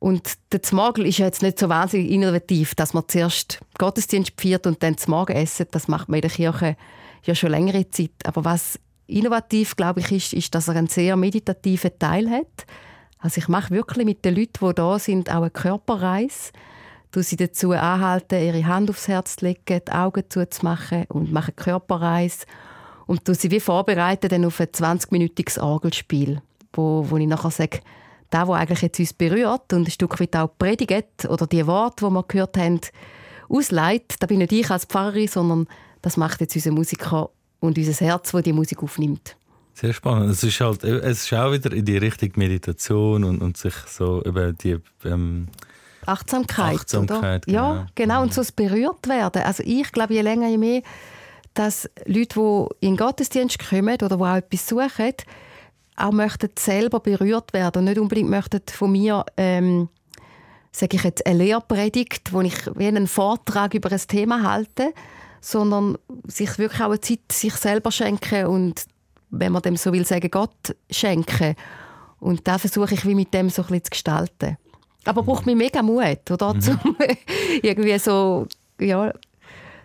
Und 0.03 0.33
der 0.51 0.61
Zmagel 0.61 1.05
ist 1.05 1.19
ja 1.19 1.27
jetzt 1.27 1.41
nicht 1.41 1.57
so 1.57 1.69
wahnsinnig 1.69 2.11
innovativ, 2.11 2.75
dass 2.75 2.93
man 2.93 3.07
zuerst 3.07 3.61
Gottesdienst 3.77 4.33
feiert 4.35 4.67
und 4.67 4.83
dann 4.83 4.97
zum 4.97 5.13
essen. 5.29 5.67
Das 5.71 5.87
macht 5.87 6.09
man 6.09 6.17
in 6.17 6.23
der 6.23 6.29
Kirche 6.29 6.75
ja 7.23 7.33
schon 7.33 7.51
längere 7.51 7.89
Zeit. 7.89 8.11
Aber 8.25 8.43
was 8.43 8.77
innovativ, 9.07 9.77
glaube 9.77 10.01
ich, 10.01 10.11
ist, 10.11 10.33
ist, 10.33 10.53
dass 10.53 10.67
er 10.67 10.75
einen 10.75 10.87
sehr 10.87 11.15
meditativen 11.15 11.97
Teil 11.99 12.29
hat. 12.29 12.65
Also 13.17 13.37
ich 13.37 13.47
mache 13.47 13.69
wirklich 13.69 14.05
mit 14.05 14.25
den 14.25 14.35
Leuten, 14.35 14.67
die 14.67 14.75
da 14.75 14.99
sind, 14.99 15.29
auch 15.29 15.37
eine 15.37 15.51
Körperreise. 15.51 16.51
Du 17.11 17.23
sie 17.23 17.37
dazu 17.37 17.71
anhalten, 17.71 18.43
ihre 18.43 18.65
Hand 18.65 18.89
aufs 18.89 19.07
Herz 19.07 19.37
zu 19.37 19.45
legen, 19.45 19.79
die 19.87 19.91
Augen 19.93 20.25
zuzumachen 20.27 21.05
und 21.07 21.31
mache 21.31 21.53
eine 21.55 21.63
Körperreise. 21.63 22.45
Und 23.05 23.25
du 23.25 23.33
sie 23.33 23.51
wie 23.51 23.61
vorbereiten 23.61 24.27
dann 24.27 24.43
auf 24.43 24.59
ein 24.59 24.67
20-minütiges 24.67 25.61
Orgelspiel, 25.61 26.41
wo, 26.73 27.09
wo 27.09 27.15
ich 27.15 27.27
nachher 27.27 27.51
sage, 27.51 27.79
das, 28.33 28.47
was 28.47 28.59
eigentlich 28.59 28.81
jetzt 28.81 28.99
uns 28.99 29.13
berührt 29.13 29.73
und 29.73 29.87
ein 29.87 29.91
Stück 29.91 30.19
weit 30.19 30.35
auch 30.35 30.49
predigt 30.57 31.25
oder 31.27 31.47
die 31.47 31.65
Worte, 31.67 32.05
die 32.05 32.11
wir 32.11 32.23
gehört 32.23 32.57
haben, 32.57 32.79
ausleitet. 33.49 34.21
Da 34.21 34.27
bin 34.27 34.39
nicht 34.39 34.51
ich 34.51 34.69
als 34.69 34.85
Pfarrerin, 34.85 35.27
sondern 35.27 35.67
das 36.01 36.17
macht 36.17 36.41
jetzt 36.41 36.55
unser 36.55 36.71
Musiker 36.71 37.29
und 37.59 37.77
unser 37.77 38.05
Herz, 38.05 38.31
das 38.31 38.43
die 38.43 38.53
Musik 38.53 38.81
aufnimmt. 38.83 39.35
Sehr 39.73 39.93
spannend. 39.93 40.31
Es 40.31 40.43
ist 40.43 40.59
halt, 40.59 40.83
es 40.83 41.23
ist 41.23 41.33
auch 41.33 41.51
wieder 41.51 41.71
in 41.71 41.85
die 41.85 41.97
Richtung 41.97 42.31
Meditation 42.35 43.23
und, 43.23 43.41
und 43.41 43.57
sich 43.57 43.73
so 43.87 44.21
über 44.23 44.53
die 44.53 44.77
ähm, 45.03 45.47
Achtsamkeit. 46.05 46.75
Achtsamkeit 46.75 47.45
genau. 47.45 47.75
Ja, 47.75 47.87
genau. 47.95 48.21
Und 48.21 48.33
so 48.33 48.41
das 48.41 48.51
berührt 48.51 49.07
werden. 49.07 49.41
Also 49.41 49.63
ich 49.65 49.91
glaube, 49.91 50.13
je 50.13 50.21
länger, 50.21 50.47
je 50.49 50.57
mehr, 50.57 50.81
dass 51.53 51.89
Leute, 52.05 52.39
die 52.39 52.85
in 52.85 52.95
den 52.95 52.97
Gottesdienst 52.97 53.57
kommen 53.67 53.95
oder 53.95 54.17
die 54.17 54.23
auch 54.23 54.35
etwas 54.35 54.67
suchen, 54.67 55.13
auch 55.95 56.11
möchten 56.11 56.49
selber 56.57 56.99
berührt 56.99 57.53
werden 57.53 57.79
und 57.79 57.85
nicht 57.85 57.99
unbedingt 57.99 58.29
möchten 58.29 58.61
von 58.71 58.91
mir 58.91 59.25
ähm, 59.37 59.89
sage 60.71 60.97
ich 60.97 61.03
jetzt 61.03 61.25
eine 61.25 61.43
Lehrpredigt, 61.43 62.33
wo 62.33 62.41
ich 62.41 62.55
wie 62.75 62.87
einen 62.87 63.07
Vortrag 63.07 63.73
über 63.73 63.91
ein 63.91 64.01
Thema 64.07 64.43
halte, 64.43 64.93
sondern 65.39 65.97
sich 66.25 66.57
wirklich 66.57 66.81
auch 66.81 66.87
eine 66.87 67.01
Zeit 67.01 67.31
sich 67.31 67.53
selber 67.53 67.91
schenken 67.91 68.47
und 68.47 68.85
wenn 69.29 69.51
man 69.51 69.61
dem 69.61 69.77
so 69.77 69.91
will 69.91 70.05
sagen, 70.05 70.29
Gott 70.29 70.75
schenken. 70.89 71.55
Und 72.19 72.47
da 72.47 72.57
versuche 72.57 72.93
ich 72.93 73.05
wie 73.05 73.15
mit 73.15 73.33
dem 73.33 73.49
so 73.49 73.63
ein 73.63 73.67
bisschen 73.67 73.85
zu 73.85 73.89
gestalten. 73.91 74.57
Aber 75.05 75.23
braucht 75.23 75.45
mir 75.45 75.55
mega 75.55 75.81
Mut, 75.81 76.31
oder? 76.31 76.53
Mhm. 76.53 76.61
Zum 76.61 76.79
irgendwie 77.61 77.99
so, 77.99 78.47
ja, 78.79 79.11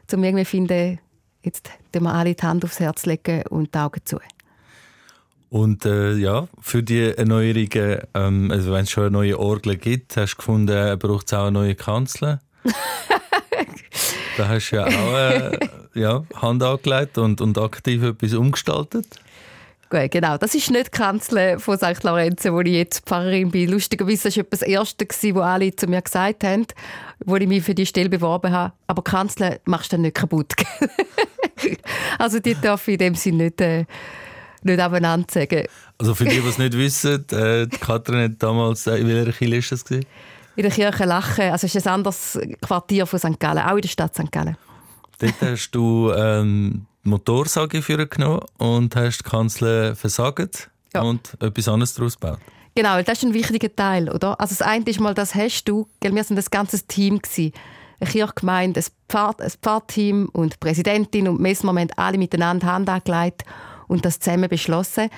zum 0.06 0.22
irgendwie 0.22 0.44
finden, 0.44 1.00
jetzt 1.42 1.70
tun 1.92 2.02
wir 2.04 2.14
alle 2.14 2.34
die 2.34 2.46
Hand 2.46 2.64
aufs 2.64 2.78
Herz 2.78 3.06
legen 3.06 3.42
und 3.48 3.74
die 3.74 3.78
Augen 3.78 4.00
zu. 4.04 4.18
Und 5.50 5.86
äh, 5.86 6.14
ja, 6.14 6.46
für 6.60 6.82
die 6.82 7.16
Erneuerungen, 7.16 8.00
ähm, 8.14 8.50
also 8.50 8.72
wenn 8.72 8.82
es 8.82 8.90
schon 8.90 9.04
eine 9.04 9.12
neue 9.12 9.38
Orgel 9.38 9.76
gibt, 9.76 10.16
hast 10.16 10.34
du 10.34 10.36
gefunden, 10.36 10.98
braucht 10.98 11.26
es 11.26 11.32
auch 11.32 11.44
eine 11.44 11.52
neue 11.52 11.74
Kanzler? 11.74 12.40
da 14.36 14.48
hast 14.48 14.70
du 14.70 14.76
ja 14.76 14.86
auch 14.86 15.16
äh, 15.16 15.58
ja, 15.94 16.24
Hand 16.36 16.62
angelegt 16.62 17.16
und, 17.16 17.40
und 17.40 17.56
aktiv 17.56 18.02
etwas 18.02 18.34
umgestaltet. 18.34 19.06
Gut, 19.90 20.10
genau. 20.10 20.36
Das 20.36 20.54
ist 20.54 20.70
nicht 20.70 20.88
die 20.88 20.98
Kanzler 20.98 21.58
von 21.58 21.78
St. 21.78 22.04
Lorenzo, 22.04 22.52
wo 22.52 22.60
ich 22.60 22.74
jetzt 22.74 23.06
Pfarrerin 23.06 23.50
bin. 23.50 23.70
Lustigerweise 23.70 24.24
war 24.36 24.44
das 24.50 24.60
das 24.60 24.68
Erste, 24.68 25.06
was 25.08 25.42
alle 25.42 25.74
zu 25.74 25.86
mir 25.86 26.02
gesagt 26.02 26.44
haben, 26.44 26.66
wo 27.24 27.36
ich 27.36 27.48
mich 27.48 27.64
für 27.64 27.74
die 27.74 27.86
Stelle 27.86 28.10
beworben 28.10 28.52
habe. 28.52 28.74
Aber 28.86 29.02
Kanzler 29.02 29.60
machst 29.64 29.92
du 29.92 29.96
dann 29.96 30.02
nicht 30.02 30.16
kaputt. 30.16 30.52
also 32.18 32.38
die 32.38 32.54
darf 32.60 32.86
ich 32.86 32.94
in 32.94 32.98
dem 32.98 33.14
Sinne 33.14 33.44
nicht... 33.44 33.60
Äh, 33.62 33.86
nicht 34.64 34.80
abeinander 34.80 35.26
sagen. 35.30 35.64
Also 35.98 36.14
für 36.14 36.24
die, 36.24 36.40
die 36.40 36.48
es 36.48 36.58
nicht 36.58 36.76
wissen, 36.76 37.24
äh, 37.30 37.66
Katrin 37.80 38.22
hat 38.22 38.42
damals, 38.42 38.86
äh, 38.86 38.96
in 38.96 39.08
welcher 39.08 39.32
Kirche 39.32 39.52
war 39.52 39.70
das? 39.70 39.84
Gewesen? 39.84 40.06
In 40.56 40.62
der 40.62 40.72
Kirche 40.72 41.04
Lachen, 41.04 41.50
also 41.50 41.66
es 41.66 41.74
ist 41.74 41.86
ein 41.86 41.94
anderes 41.94 42.38
Quartier 42.60 43.06
von 43.06 43.18
St. 43.18 43.38
Gallen, 43.38 43.62
auch 43.64 43.76
in 43.76 43.82
der 43.82 43.88
Stadt 43.88 44.14
St. 44.14 44.32
Gallen. 44.32 44.56
Dort 45.18 45.40
hast 45.40 45.70
du 45.70 46.12
ähm, 46.12 46.86
Motorsage 47.02 47.80
genommen 47.80 48.40
und 48.58 48.94
hast 48.96 49.18
die 49.18 49.28
Kanzler 49.28 49.96
versagt 49.96 50.70
ja. 50.94 51.02
und 51.02 51.36
etwas 51.40 51.68
anderes 51.68 51.94
daraus 51.94 52.18
gebaut. 52.18 52.38
Genau, 52.74 53.02
das 53.02 53.18
ist 53.18 53.24
ein 53.24 53.34
wichtiger 53.34 53.74
Teil, 53.74 54.08
oder? 54.08 54.40
Also 54.40 54.54
das 54.56 54.62
eine 54.62 54.84
ist 54.84 55.00
mal, 55.00 55.14
das 55.14 55.34
hast 55.34 55.64
du, 55.64 55.88
wir 56.00 56.14
waren 56.14 56.38
ein 56.38 56.44
ganzes 56.50 56.86
Team 56.86 57.18
gewesen. 57.18 57.52
Eine 58.00 58.10
Kirchgemeinde, 58.10 58.80
ein, 58.80 58.86
Pfarr, 59.08 59.34
ein 59.40 59.50
Pfarrteam 59.60 60.28
und 60.32 60.52
die 60.52 60.58
Präsidentin 60.58 61.26
und 61.26 61.40
Messmer 61.40 61.72
haben 61.72 61.88
alle 61.96 62.18
miteinander 62.18 62.68
Hand 62.68 62.88
angelegt 62.88 63.42
und 63.88 64.04
das 64.04 64.20
zusammen 64.20 64.48
beschlossen, 64.48 65.10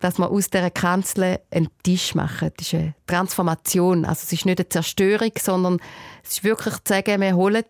dass 0.00 0.18
wir 0.18 0.30
aus 0.30 0.50
dieser 0.50 0.70
Kanzel 0.70 1.40
einen 1.50 1.68
Tisch 1.82 2.14
machen. 2.14 2.50
Das 2.56 2.68
ist 2.68 2.74
eine 2.74 2.94
Transformation. 3.06 4.04
Also 4.04 4.20
es 4.24 4.32
ist 4.32 4.46
nicht 4.46 4.60
eine 4.60 4.68
Zerstörung, 4.68 5.32
sondern 5.38 5.78
es 6.22 6.32
ist 6.32 6.44
wirklich 6.44 6.74
zu 6.84 6.94
sagen, 6.94 7.20
wir 7.20 7.34
holen 7.34 7.64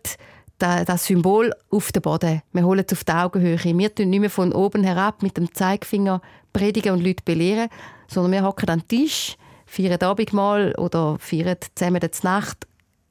das 0.59 1.05
Symbol 1.05 1.53
auf 1.71 1.91
den 1.91 2.01
Boden. 2.01 2.41
Wir 2.51 2.63
holen 2.63 2.83
es 2.85 2.93
auf 2.93 3.03
die 3.03 3.11
Augenhöhe. 3.13 3.57
Wir 3.63 3.95
tun 3.95 4.09
nicht 4.09 4.19
mehr 4.19 4.29
von 4.29 4.53
oben 4.53 4.83
herab 4.83 5.23
mit 5.23 5.37
dem 5.37 5.53
Zeigefinger 5.53 6.21
predigen 6.53 6.91
und 6.91 7.03
Leute 7.03 7.23
belehren, 7.23 7.69
sondern 8.07 8.33
wir 8.33 8.43
hocken 8.43 8.69
an 8.69 8.79
den 8.79 8.87
Tisch, 8.87 9.37
feiern 9.65 10.01
Abendmahl 10.01 10.73
oder 10.75 11.17
feiern 11.19 11.57
zusammen 11.75 12.01
die 12.01 12.09
Nacht, 12.23 12.67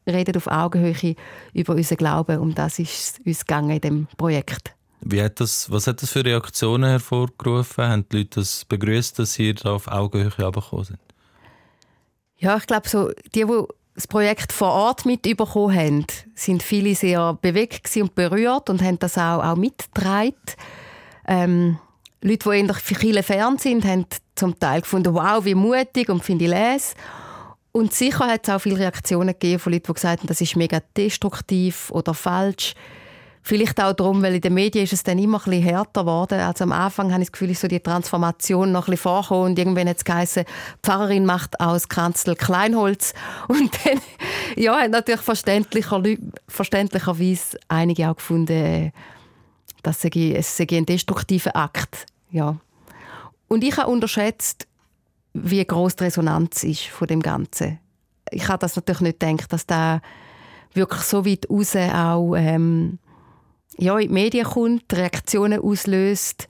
reden 0.06 0.36
auf 0.36 0.46
Augenhöhe 0.46 1.14
über 1.54 1.74
unseren 1.74 1.98
Glauben. 1.98 2.38
Um 2.38 2.54
das 2.54 2.78
ist 2.78 3.20
uns 3.24 3.46
gegangen 3.46 3.70
in 3.70 3.80
diesem 3.80 4.06
Projekt. 4.18 4.77
Wie 5.00 5.22
hat 5.22 5.40
das, 5.40 5.70
was 5.70 5.86
hat 5.86 6.02
das 6.02 6.10
für 6.10 6.24
Reaktionen 6.24 6.90
hervorgerufen? 6.90 7.84
Haben 7.84 8.08
die 8.10 8.18
Leute 8.18 8.40
das 8.40 8.64
begrüßt, 8.64 9.18
dass 9.18 9.34
sie 9.34 9.54
da 9.54 9.74
auf 9.74 9.88
Augenhöhe 9.88 10.36
herabgekommen 10.36 10.84
sind? 10.84 10.98
Ja, 12.36 12.56
ich 12.56 12.66
glaube, 12.66 12.88
so, 12.88 13.10
die, 13.34 13.44
die 13.44 13.62
das 13.94 14.06
Projekt 14.06 14.52
vor 14.52 14.70
Ort 14.70 15.06
mit 15.06 15.26
überkommen 15.26 15.76
haben, 15.76 16.06
sind 16.34 16.62
viele 16.62 16.94
sehr 16.94 17.34
bewegt 17.34 17.96
und 17.96 18.14
berührt 18.14 18.70
und 18.70 18.80
haben 18.80 18.98
das 19.00 19.18
auch, 19.18 19.42
auch 19.42 19.56
mitgetragen. 19.56 20.34
Ähm, 21.26 21.78
Leute, 22.22 22.50
die 22.50 22.58
eher 22.58 22.74
viele 22.74 23.22
fern 23.22 23.58
sind, 23.58 23.84
haben 23.84 24.06
zum 24.36 24.58
Teil 24.58 24.82
gefunden, 24.82 25.14
wow, 25.14 25.44
wie 25.44 25.54
mutig 25.54 26.08
und 26.08 26.22
finde 26.22 26.44
ich 26.44 26.50
les. 26.50 26.94
Und 27.72 27.92
sicher 27.92 28.26
hat 28.26 28.46
es 28.46 28.54
auch 28.54 28.60
viele 28.60 28.78
Reaktionen 28.78 29.28
gegeben 29.28 29.58
von 29.58 29.72
Leuten, 29.72 29.86
die 29.86 29.94
gesagt 29.94 30.20
haben, 30.20 30.28
das 30.28 30.40
ist 30.40 30.56
mega 30.56 30.80
destruktiv 30.96 31.90
oder 31.90 32.14
falsch. 32.14 32.74
Vielleicht 33.48 33.80
auch 33.80 33.94
darum, 33.94 34.20
weil 34.20 34.34
in 34.34 34.42
den 34.42 34.52
Medien 34.52 34.84
ist 34.84 34.92
es 34.92 35.02
dann 35.02 35.18
immer 35.18 35.38
ein 35.38 35.44
bisschen 35.44 35.62
härter 35.62 36.02
geworden. 36.02 36.38
Also 36.38 36.64
am 36.64 36.72
Anfang 36.72 37.12
habe 37.12 37.22
ich 37.22 37.28
das 37.28 37.32
Gefühl, 37.32 37.48
ist 37.48 37.62
so 37.62 37.66
die 37.66 37.80
Transformation 37.80 38.72
noch 38.72 38.88
ein 38.88 38.90
bisschen 38.90 39.04
vorgekommen 39.04 39.44
und 39.44 39.58
irgendwann 39.58 39.88
hat 39.88 39.96
es 39.96 40.04
geheißen, 40.04 40.44
Pfarrerin 40.82 41.24
macht 41.24 41.58
aus 41.58 41.88
Kanzel 41.88 42.36
Kleinholz. 42.36 43.14
Und 43.48 43.70
dann, 43.86 44.02
ja, 44.54 44.78
hat 44.78 44.90
natürlich 44.90 45.22
verständlicher, 45.22 46.02
verständlicherweise 46.46 47.58
einige 47.68 48.10
auch 48.10 48.16
gefunden, 48.16 48.92
dass 49.82 50.04
es 50.04 50.56
sei 50.58 50.66
ein 50.70 50.84
destruktiver 50.84 51.56
Akt. 51.56 52.04
Ja. 52.30 52.58
Und 53.48 53.64
ich 53.64 53.78
habe 53.78 53.90
unterschätzt, 53.90 54.68
wie 55.32 55.64
groß 55.64 55.96
die 55.96 56.04
Resonanz 56.04 56.64
ist 56.64 56.88
von 56.88 57.08
dem 57.08 57.22
Ganzen. 57.22 57.78
Ich 58.30 58.46
habe 58.48 58.58
das 58.58 58.76
natürlich 58.76 59.00
nicht 59.00 59.20
gedacht, 59.20 59.50
dass 59.54 59.64
da 59.64 60.02
wirklich 60.74 61.00
so 61.00 61.24
weit 61.24 61.48
raus 61.48 61.74
auch 61.76 62.34
ähm, 62.36 62.98
ja, 63.78 63.98
in 63.98 64.08
die 64.08 64.14
Medien 64.14 64.44
kommt, 64.44 64.92
Reaktionen 64.92 65.60
auslöst. 65.60 66.48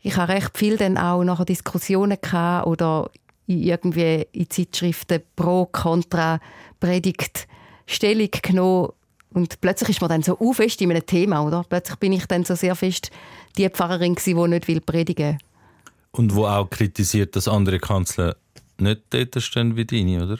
Ich 0.00 0.16
habe 0.16 0.32
recht 0.32 0.56
viel 0.56 0.76
dann 0.76 0.96
auch 0.96 1.22
nachher 1.22 1.44
Diskussionen 1.44 2.18
gehabt 2.20 2.66
oder 2.66 3.10
irgendwie 3.46 4.26
in 4.32 4.48
Zeitschriften 4.48 5.20
pro, 5.36 5.66
contra, 5.66 6.40
Predigt 6.78 7.46
Stellung 7.86 8.30
genommen. 8.42 8.90
Und 9.32 9.60
plötzlich 9.60 9.90
ist 9.90 10.00
man 10.00 10.10
dann 10.10 10.22
so 10.22 10.36
uh, 10.40 10.52
fest 10.52 10.80
in 10.80 10.90
einem 10.90 11.04
Thema, 11.04 11.44
oder? 11.44 11.64
Plötzlich 11.68 11.96
bin 11.98 12.12
ich 12.12 12.26
dann 12.26 12.44
so 12.44 12.54
sehr 12.54 12.74
fest 12.74 13.10
die 13.56 13.68
Pfarrerin 13.68 14.14
gewesen, 14.14 14.42
die 14.42 14.48
nicht 14.48 14.68
will 14.68 14.80
predigen 14.80 15.38
Und 16.12 16.34
wo 16.34 16.46
auch 16.46 16.70
kritisiert, 16.70 17.36
dass 17.36 17.46
andere 17.46 17.78
Kanzler 17.78 18.36
nicht 18.78 19.02
dort 19.10 19.40
stehen 19.42 19.76
wie 19.76 19.84
deine, 19.84 20.24
oder? 20.24 20.38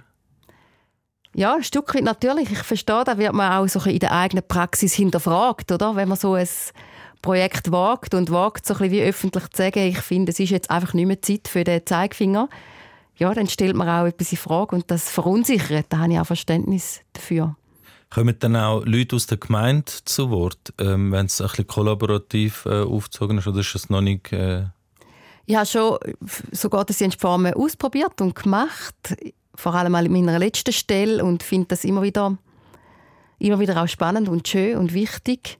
Ja, 1.34 1.54
ein 1.54 1.62
Stück 1.62 1.94
weit 1.94 2.02
natürlich. 2.02 2.50
Ich 2.50 2.62
verstehe, 2.62 3.04
da 3.04 3.16
wird 3.16 3.32
man 3.32 3.52
auch 3.52 3.68
so 3.68 3.80
in 3.88 4.00
der 4.00 4.12
eigenen 4.12 4.46
Praxis 4.46 4.94
hinterfragt, 4.94 5.70
oder? 5.70 5.94
Wenn 5.94 6.08
man 6.08 6.18
so 6.18 6.34
ein 6.34 6.48
Projekt 7.22 7.70
wagt 7.70 8.14
und 8.14 8.30
wagt, 8.30 8.66
so 8.66 8.74
ein 8.74 8.78
bisschen 8.78 8.92
wie 8.92 9.02
öffentlich 9.02 9.48
zu 9.50 9.62
sagen, 9.62 9.80
ich 9.80 10.00
finde, 10.00 10.32
es 10.32 10.40
ist 10.40 10.50
jetzt 10.50 10.70
einfach 10.70 10.92
nicht 10.92 11.06
mehr 11.06 11.22
Zeit 11.22 11.46
für 11.46 11.64
den 11.64 11.86
Zeigefinger, 11.86 12.48
ja, 13.16 13.32
dann 13.34 13.48
stellt 13.48 13.76
man 13.76 13.88
auch 13.88 14.06
etwas 14.06 14.32
in 14.32 14.38
Frage 14.38 14.74
und 14.74 14.90
das 14.90 15.10
verunsichert. 15.10 15.86
Da 15.90 15.98
habe 15.98 16.12
ich 16.12 16.18
auch 16.18 16.26
Verständnis 16.26 17.00
dafür. 17.12 17.54
Kommen 18.08 18.34
dann 18.38 18.56
auch 18.56 18.84
Leute 18.84 19.14
aus 19.14 19.26
der 19.26 19.38
Gemeinde 19.38 19.92
zu 20.04 20.30
Wort, 20.30 20.72
ähm, 20.80 21.12
wenn 21.12 21.26
es 21.26 21.40
ein 21.40 21.46
bisschen 21.48 21.66
kollaborativ 21.66 22.64
äh, 22.66 22.80
aufgezogen 22.82 23.38
ist, 23.38 23.46
oder 23.46 23.60
ist 23.60 23.74
das 23.74 23.90
noch 23.90 24.00
nicht... 24.00 24.32
Äh 24.32 24.64
ich 25.46 25.56
habe 25.56 25.66
schon 25.66 25.98
so 26.52 26.70
Gottesdienstformen 26.70 27.54
ausprobiert 27.54 28.20
und 28.20 28.34
gemacht 28.36 29.16
vor 29.54 29.74
allem 29.74 29.94
an 29.94 30.10
meiner 30.10 30.38
letzten 30.38 30.72
Stelle 30.72 31.24
und 31.24 31.42
finde 31.42 31.68
das 31.68 31.84
immer 31.84 32.02
wieder, 32.02 32.36
immer 33.38 33.58
wieder 33.58 33.82
auch 33.82 33.88
spannend 33.88 34.28
und 34.28 34.46
schön 34.46 34.76
und 34.76 34.94
wichtig. 34.94 35.58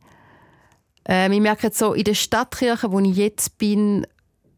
Ähm, 1.05 1.33
ich 1.33 1.41
merke 1.41 1.69
jetzt 1.69 1.79
so, 1.79 1.93
in 1.93 2.05
der 2.05 2.15
Stadtkirche, 2.15 2.93
wo 2.93 3.01
ich 3.01 3.17
jetzt 3.17 3.59
bin, 3.59 4.07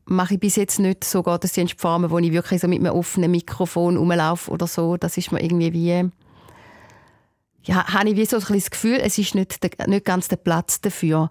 mache 0.04 0.34
ich 0.34 0.40
bis 0.40 0.56
jetzt 0.56 0.78
nicht 0.78 1.04
so 1.04 1.22
Gottesdienstformen, 1.22 2.10
wo 2.10 2.18
ich 2.18 2.32
wirklich 2.32 2.60
so 2.60 2.68
mit 2.68 2.80
einem 2.80 2.92
offenen 2.92 3.30
Mikrofon 3.30 3.96
rumlaufe 3.96 4.50
oder 4.50 4.66
so. 4.66 4.96
Das 4.96 5.16
ist 5.16 5.32
mir 5.32 5.42
irgendwie 5.42 5.72
wie... 5.72 6.10
Ja, 7.64 7.86
habe 7.86 8.10
ich 8.10 8.16
wie 8.16 8.26
so 8.26 8.38
ein 8.38 8.54
das 8.54 8.70
Gefühl, 8.70 8.98
es 9.00 9.18
ist 9.18 9.36
nicht, 9.36 9.62
der, 9.62 9.86
nicht 9.86 10.04
ganz 10.04 10.26
der 10.26 10.36
Platz 10.36 10.80
dafür. 10.80 11.30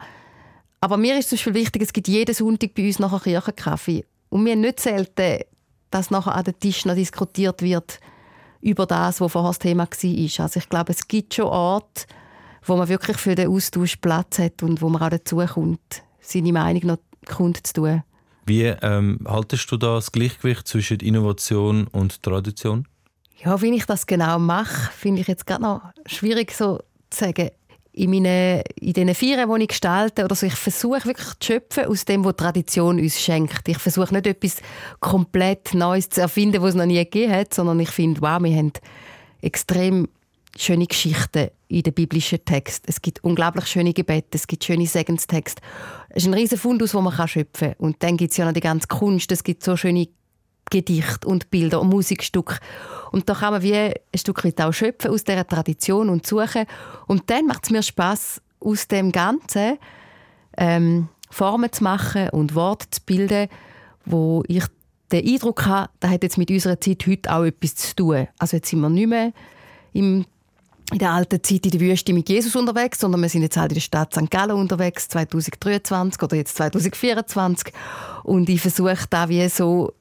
Aber 0.80 0.96
mir 0.96 1.20
ist 1.20 1.34
es 1.34 1.46
wichtig, 1.46 1.82
es 1.82 1.92
gibt 1.92 2.08
jeden 2.08 2.34
Sonntag 2.34 2.74
bei 2.74 2.88
uns 2.88 3.00
nachher 3.00 3.20
Kirchenkaffee. 3.20 4.06
Und 4.30 4.46
wir 4.46 4.54
haben 4.54 4.62
nicht 4.62 4.80
selten 4.80 5.44
dass 5.92 6.10
nachher 6.10 6.36
an 6.36 6.44
den 6.44 6.60
Tisch 6.60 6.86
noch 6.86 6.96
diskutiert 6.96 7.62
wird 7.62 8.00
über 8.62 8.86
das, 8.86 9.22
was 9.22 9.32
vorher 9.32 9.50
das 9.50 9.60
Thema 9.60 9.86
war. 9.86 10.44
Also 10.46 10.60
ich 10.60 10.70
glaube, 10.70 10.92
es 10.92 11.08
gibt 11.08 11.34
schon 11.34 11.46
Orte, 11.46 12.06
wo 12.66 12.78
man 12.78 12.90
wirklich 12.90 13.18
für 13.18 13.36
den 13.36 13.50
Austausch 13.50 13.98
Platz 13.98 14.40
hat 14.40 14.64
und 14.64 14.82
wo 14.82 14.90
man 14.90 15.02
auch 15.02 15.10
dazu 15.10 15.38
kommt, 15.38 16.04
seine 16.20 16.54
Meinung 16.54 16.86
noch 16.86 16.98
kundzutun. 17.28 18.04
Wie 18.46 18.64
ähm, 18.64 19.20
haltest 19.28 19.72
du 19.72 19.78
da 19.78 19.96
das 19.96 20.12
Gleichgewicht 20.12 20.68
zwischen 20.68 21.00
Innovation 21.00 21.88
und 21.88 22.24
Tradition? 22.24 22.88
Ja, 23.44 23.62
wie 23.62 23.74
ich 23.76 23.86
das 23.86 24.06
genau 24.06 24.40
mache, 24.40 24.92
finde 24.92 25.22
ich 25.22 25.28
jetzt 25.28 25.48
gerade 25.48 25.64
noch 25.64 25.82
schwierig 26.06 26.52
so 26.52 26.80
zu 27.10 27.26
sagen 27.26 27.50
in, 27.94 28.10
meinen, 28.10 28.62
in 28.80 28.94
diesen 28.94 29.16
Vieren, 29.16 29.54
die 29.54 29.62
ich 29.64 29.68
gestalte, 29.70 30.24
oder 30.24 30.36
so, 30.36 30.46
ich 30.46 30.56
versuche 30.56 31.06
wirklich 31.06 31.28
zu 31.40 31.54
schöpfen 31.54 31.86
aus 31.86 32.06
dem, 32.06 32.24
was 32.24 32.36
Tradition 32.36 33.00
uns 33.00 33.20
schenkt. 33.20 33.68
Ich 33.68 33.78
versuche 33.78 34.14
nicht 34.14 34.28
etwas 34.28 34.58
komplett 35.00 35.74
Neues 35.74 36.10
zu 36.10 36.22
erfinden, 36.22 36.62
was 36.62 36.70
es 36.70 36.76
noch 36.76 36.86
nie 36.86 36.98
gegeben 36.98 37.34
hat, 37.34 37.54
sondern 37.54 37.80
ich 37.80 37.89
finde, 37.89 38.22
wow, 38.22 38.42
wir 38.42 38.56
haben 38.56 38.72
extrem 39.42 40.08
schöne 40.58 40.86
Geschichten 40.86 41.50
in 41.68 41.84
den 41.84 41.94
biblischen 41.94 42.44
Text. 42.44 42.84
Es 42.88 43.02
gibt 43.02 43.24
unglaublich 43.24 43.68
schöne 43.68 43.94
Gebete, 43.94 44.30
es 44.34 44.48
gibt 44.48 44.64
schöne 44.64 44.86
Segenstexte. 44.86 45.62
Es 46.10 46.24
ist 46.24 46.28
ein 46.28 46.34
riesen 46.34 46.58
Fundus, 46.58 46.92
den 46.92 47.04
man 47.04 47.28
schöpfen 47.28 47.70
kann. 47.70 47.76
Und 47.78 48.04
dann 48.04 48.18
gibt 48.18 48.32
es 48.32 48.38
ja 48.38 48.46
noch 48.46 48.54
die 48.54 48.60
ganze 48.60 48.88
Kunst, 48.88 49.32
es 49.32 49.44
gibt 49.44 49.64
so 49.64 49.76
schöne 49.78 50.08
Gedichte 50.72 51.28
und 51.28 51.51
Bilder 51.51 51.80
und 51.82 51.89
Musikstücke. 51.89 52.57
Und 53.11 53.30
da 53.30 53.36
kann 53.36 53.53
man 53.53 53.61
wie 53.61 53.76
ein 53.76 53.93
Stück 54.15 54.43
weit 54.43 54.59
auch 54.59 54.72
schöpfen 54.72 55.11
aus 55.11 55.24
dieser 55.24 55.45
Tradition 55.45 56.09
und 56.09 56.26
suchen. 56.26 56.65
Und 57.05 57.30
dann 57.30 57.45
macht 57.45 57.65
es 57.65 57.69
mir 57.69 57.84
Spaß 57.84 58.41
aus 58.59 58.88
dem 58.88 59.11
Ganzen 59.11 59.78
ähm, 60.57 61.09
Formen 61.30 61.72
zu 61.72 61.84
machen 61.84 62.30
und 62.30 62.55
Worte 62.55 62.89
zu 62.89 63.01
bilden, 63.05 63.47
wo 64.05 64.43
ich 64.47 64.63
den 65.11 65.28
Eindruck 65.28 65.65
habe, 65.65 65.89
das 65.99 66.11
hat 66.11 66.24
jetzt 66.24 66.38
mit 66.38 66.49
unserer 66.49 66.80
Zeit 66.80 67.05
heute 67.07 67.32
auch 67.34 67.43
etwas 67.43 67.76
zu 67.76 67.95
tun. 67.95 68.28
Also 68.39 68.57
jetzt 68.57 68.69
sind 68.69 68.80
wir 68.80 68.89
nicht 68.89 69.07
mehr 69.07 69.34
im, 69.93 70.26
in 70.91 70.97
der 70.99 71.11
alten 71.11 71.43
Zeit 71.43 71.65
in 71.65 71.72
der 71.72 71.80
Wüste 71.80 72.13
mit 72.13 72.30
Jesus 72.30 72.55
unterwegs, 72.55 72.99
sondern 72.99 73.22
wir 73.22 73.30
sind 73.30 73.41
jetzt 73.41 73.57
halt 73.57 73.72
in 73.72 73.76
der 73.76 73.82
Stadt 73.82 74.13
St. 74.13 74.30
Gallen 74.30 74.51
unterwegs, 74.51 75.07
2023 75.09 76.22
oder 76.22 76.36
jetzt 76.36 76.55
2024. 76.55 77.74
Und 78.24 78.49
ich 78.49 78.61
versuche 78.61 79.05
da 79.09 79.28
wie 79.30 79.47
so 79.49 79.93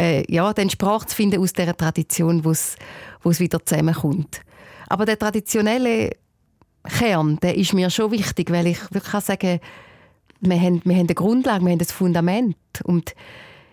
äh, 0.00 0.24
ja, 0.32 0.52
den 0.54 0.70
Sprach 0.70 1.04
zu 1.04 1.14
finden 1.14 1.40
aus 1.40 1.52
dieser 1.52 1.76
Tradition, 1.76 2.44
wo 2.44 2.50
es 2.50 2.76
wieder 3.40 3.64
zusammenkommt. 3.64 4.40
Aber 4.88 5.04
der 5.04 5.18
traditionelle 5.18 6.10
Kern, 6.84 7.38
der 7.42 7.56
ist 7.56 7.74
mir 7.74 7.90
schon 7.90 8.10
wichtig, 8.10 8.50
weil 8.50 8.66
ich 8.66 8.82
wirklich 8.84 9.12
kann 9.12 9.20
sagen, 9.20 9.60
wir 10.40 10.58
haben, 10.58 10.80
wir 10.84 10.94
haben 10.94 11.06
eine 11.06 11.14
Grundlage, 11.14 11.64
wir 11.64 11.72
haben 11.72 11.78
das 11.78 11.92
Fundament. 11.92 12.56
Und 12.84 13.14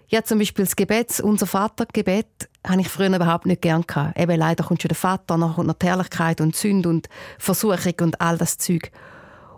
ja, 0.09 0.23
zum 0.23 0.39
Beispiel 0.39 0.65
das 0.65 0.75
Gebet, 0.75 1.19
unser 1.21 1.47
Vatergebet, 1.47 2.27
habe 2.65 2.81
ich 2.81 2.89
früher 2.89 3.15
überhaupt 3.15 3.45
nicht 3.45 3.61
gern 3.61 3.83
gehabt. 3.87 4.19
Eben 4.19 4.37
leider 4.37 4.65
kommt 4.65 4.81
schon 4.81 4.89
der 4.89 4.97
Vater, 4.97 5.37
nachher 5.37 5.55
kommt 5.55 5.67
noch 5.67 5.75
Herrlichkeit 5.81 6.41
und 6.41 6.55
Sünde 6.55 6.89
und 6.89 7.07
Versuchung 7.39 7.93
und 8.01 8.19
all 8.19 8.37
das 8.37 8.57
Zeug. 8.57 8.91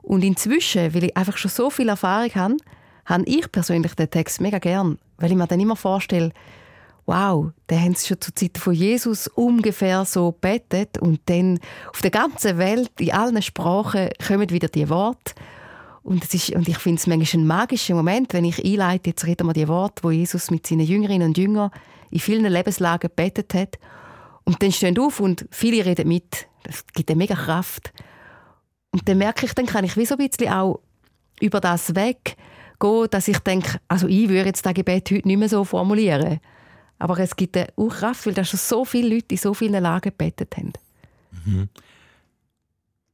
Und 0.03 0.23
inzwischen, 0.23 0.93
weil 0.93 1.05
ich 1.05 1.17
einfach 1.17 1.37
schon 1.37 1.51
so 1.51 1.71
viel 1.71 1.89
Erfahrung 1.89 2.33
habe, 2.35 2.57
habe 3.05 3.23
ich 3.25 3.51
persönlich 3.51 3.95
den 3.95 4.09
Text 4.09 4.39
mega 4.39 4.59
gern, 4.59 4.99
weil 5.17 5.31
ich 5.31 5.37
mir 5.37 5.47
dann 5.47 5.59
immer 5.59 5.75
vorstelle, 5.75 6.31
wow, 7.09 7.51
da 7.65 7.75
haben 7.75 7.95
sie 7.95 8.07
schon 8.07 8.21
zur 8.21 8.35
Zeit 8.35 8.59
von 8.59 8.71
Jesus 8.71 9.27
ungefähr 9.27 10.05
so 10.05 10.31
betet 10.31 10.99
und 10.99 11.21
dann 11.25 11.59
auf 11.91 12.01
der 12.01 12.11
ganzen 12.11 12.59
Welt, 12.59 12.91
in 12.99 13.11
allen 13.11 13.41
Sprachen, 13.41 14.09
kommen 14.25 14.51
wieder 14.51 14.67
die 14.67 14.89
Worte. 14.89 15.33
Und, 16.03 16.23
es 16.23 16.35
ist, 16.35 16.51
und 16.51 16.67
ich 16.67 16.77
finde 16.77 16.99
es 16.99 17.07
manchmal 17.07 17.41
ein 17.41 17.47
magischer 17.47 17.95
Moment, 17.95 18.33
wenn 18.33 18.45
ich 18.45 18.63
einleite, 18.63 19.09
jetzt 19.09 19.25
reden 19.25 19.47
wir 19.47 19.53
die 19.53 19.67
Worte, 19.67 20.03
wo 20.03 20.11
Jesus 20.11 20.51
mit 20.51 20.67
seinen 20.67 20.85
Jüngerinnen 20.85 21.29
und 21.29 21.37
Jüngern 21.37 21.71
in 22.11 22.19
vielen 22.19 22.45
Lebenslagen 22.45 23.09
betet 23.15 23.55
hat. 23.55 23.79
Und 24.43 24.61
dann 24.61 24.71
stehen 24.71 24.97
auf 24.99 25.19
und 25.19 25.47
viele 25.49 25.83
reden 25.83 26.07
mit. 26.07 26.47
Das 26.63 26.85
gibt 26.93 27.09
eine 27.09 27.17
mega 27.17 27.35
Kraft. 27.35 27.91
Und 28.91 29.09
dann 29.09 29.17
merke 29.17 29.47
ich, 29.47 29.53
dann 29.53 29.65
kann 29.65 29.83
ich 29.83 29.97
wie 29.97 30.05
so 30.05 30.15
ein 30.15 30.29
bisschen 30.29 30.53
auch 30.53 30.79
über 31.41 31.59
das 31.59 31.95
weggehen, 31.95 33.07
dass 33.09 33.27
ich 33.27 33.39
denke, 33.39 33.79
also 33.87 34.07
ich 34.07 34.29
würde 34.29 34.49
jetzt 34.49 34.65
das 34.65 34.73
Gebet 34.75 35.09
heute 35.09 35.27
nicht 35.27 35.37
mehr 35.37 35.49
so 35.49 35.63
formulieren. 35.63 36.39
Aber 36.99 37.17
es 37.19 37.35
gibt 37.35 37.57
eine 37.57 37.67
Kraft, 37.89 38.25
weil 38.25 38.33
da 38.33 38.43
schon 38.43 38.59
so 38.59 38.85
viele 38.85 39.15
Leute 39.15 39.27
in 39.31 39.37
so 39.37 39.53
vielen 39.53 39.81
Lagen 39.81 40.11
gebetet 40.11 40.55
haben. 40.57 40.73
Mhm. 41.45 41.69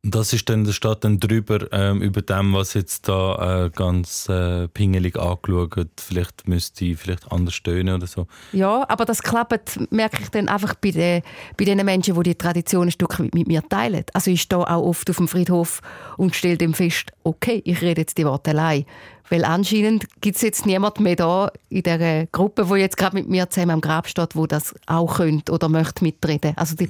Das 0.08 0.34
ist 0.34 0.48
dann, 0.50 0.66
das 0.66 0.76
steht 0.76 1.04
dann 1.04 1.20
drüber, 1.20 1.68
ähm, 1.72 2.00
über 2.00 2.22
dem, 2.22 2.54
was 2.54 2.76
jetzt 2.76 3.08
da 3.08 3.66
äh, 3.66 3.70
ganz 3.72 4.30
äh, 4.30 4.68
pingelig 4.68 5.18
angeschaut 5.18 5.90
Vielleicht 6.00 6.48
müsste 6.48 6.86
ich 6.86 7.00
vielleicht 7.00 7.32
anders 7.32 7.56
stöhnen 7.56 7.96
oder 7.96 8.06
so. 8.06 8.28
Ja, 8.52 8.88
aber 8.88 9.06
das 9.06 9.24
klappt, 9.24 9.80
merke 9.92 10.22
ich 10.22 10.30
dann 10.30 10.48
einfach 10.48 10.76
bei 10.76 10.92
den, 10.92 11.24
bei 11.58 11.66
den 11.66 11.84
Menschen, 11.84 12.14
die 12.14 12.22
die 12.22 12.36
Tradition 12.36 12.88
ein 12.88 12.92
Stück 12.92 13.18
mit 13.18 13.48
mir 13.48 13.68
teilen. 13.68 14.06
Also 14.14 14.30
ich 14.30 14.44
stehe 14.44 14.60
auch 14.60 14.84
oft 14.84 15.10
auf 15.10 15.18
dem 15.18 15.28
Friedhof 15.28 15.82
und 16.18 16.36
stelle 16.36 16.58
dem 16.58 16.76
fest, 16.76 17.12
okay, 17.24 17.64
ich 17.66 17.82
rede 17.82 18.02
jetzt 18.02 18.20
die 18.20 18.26
Worte 18.26 18.52
allein. 18.52 18.86
Weil 19.30 19.44
anscheinend 19.44 20.06
gibt 20.22 20.36
es 20.36 20.44
jetzt 20.44 20.66
niemand 20.66 21.00
mehr 21.00 21.16
da 21.16 21.52
in 21.70 21.84
der 21.84 22.28
Gruppe, 22.28 22.70
wo 22.70 22.76
jetzt 22.76 22.98
gerade 22.98 23.16
mit 23.16 23.28
mir 23.28 23.50
zusammen 23.50 23.72
am 23.72 23.82
Grab 23.82 24.08
steht, 24.08 24.36
wo 24.36 24.46
das 24.46 24.76
auch 24.86 25.16
könnte 25.16 25.52
oder 25.52 25.68
möchte 25.68 26.04
mitreden. 26.04 26.54
Also 26.56 26.76
die, 26.76 26.90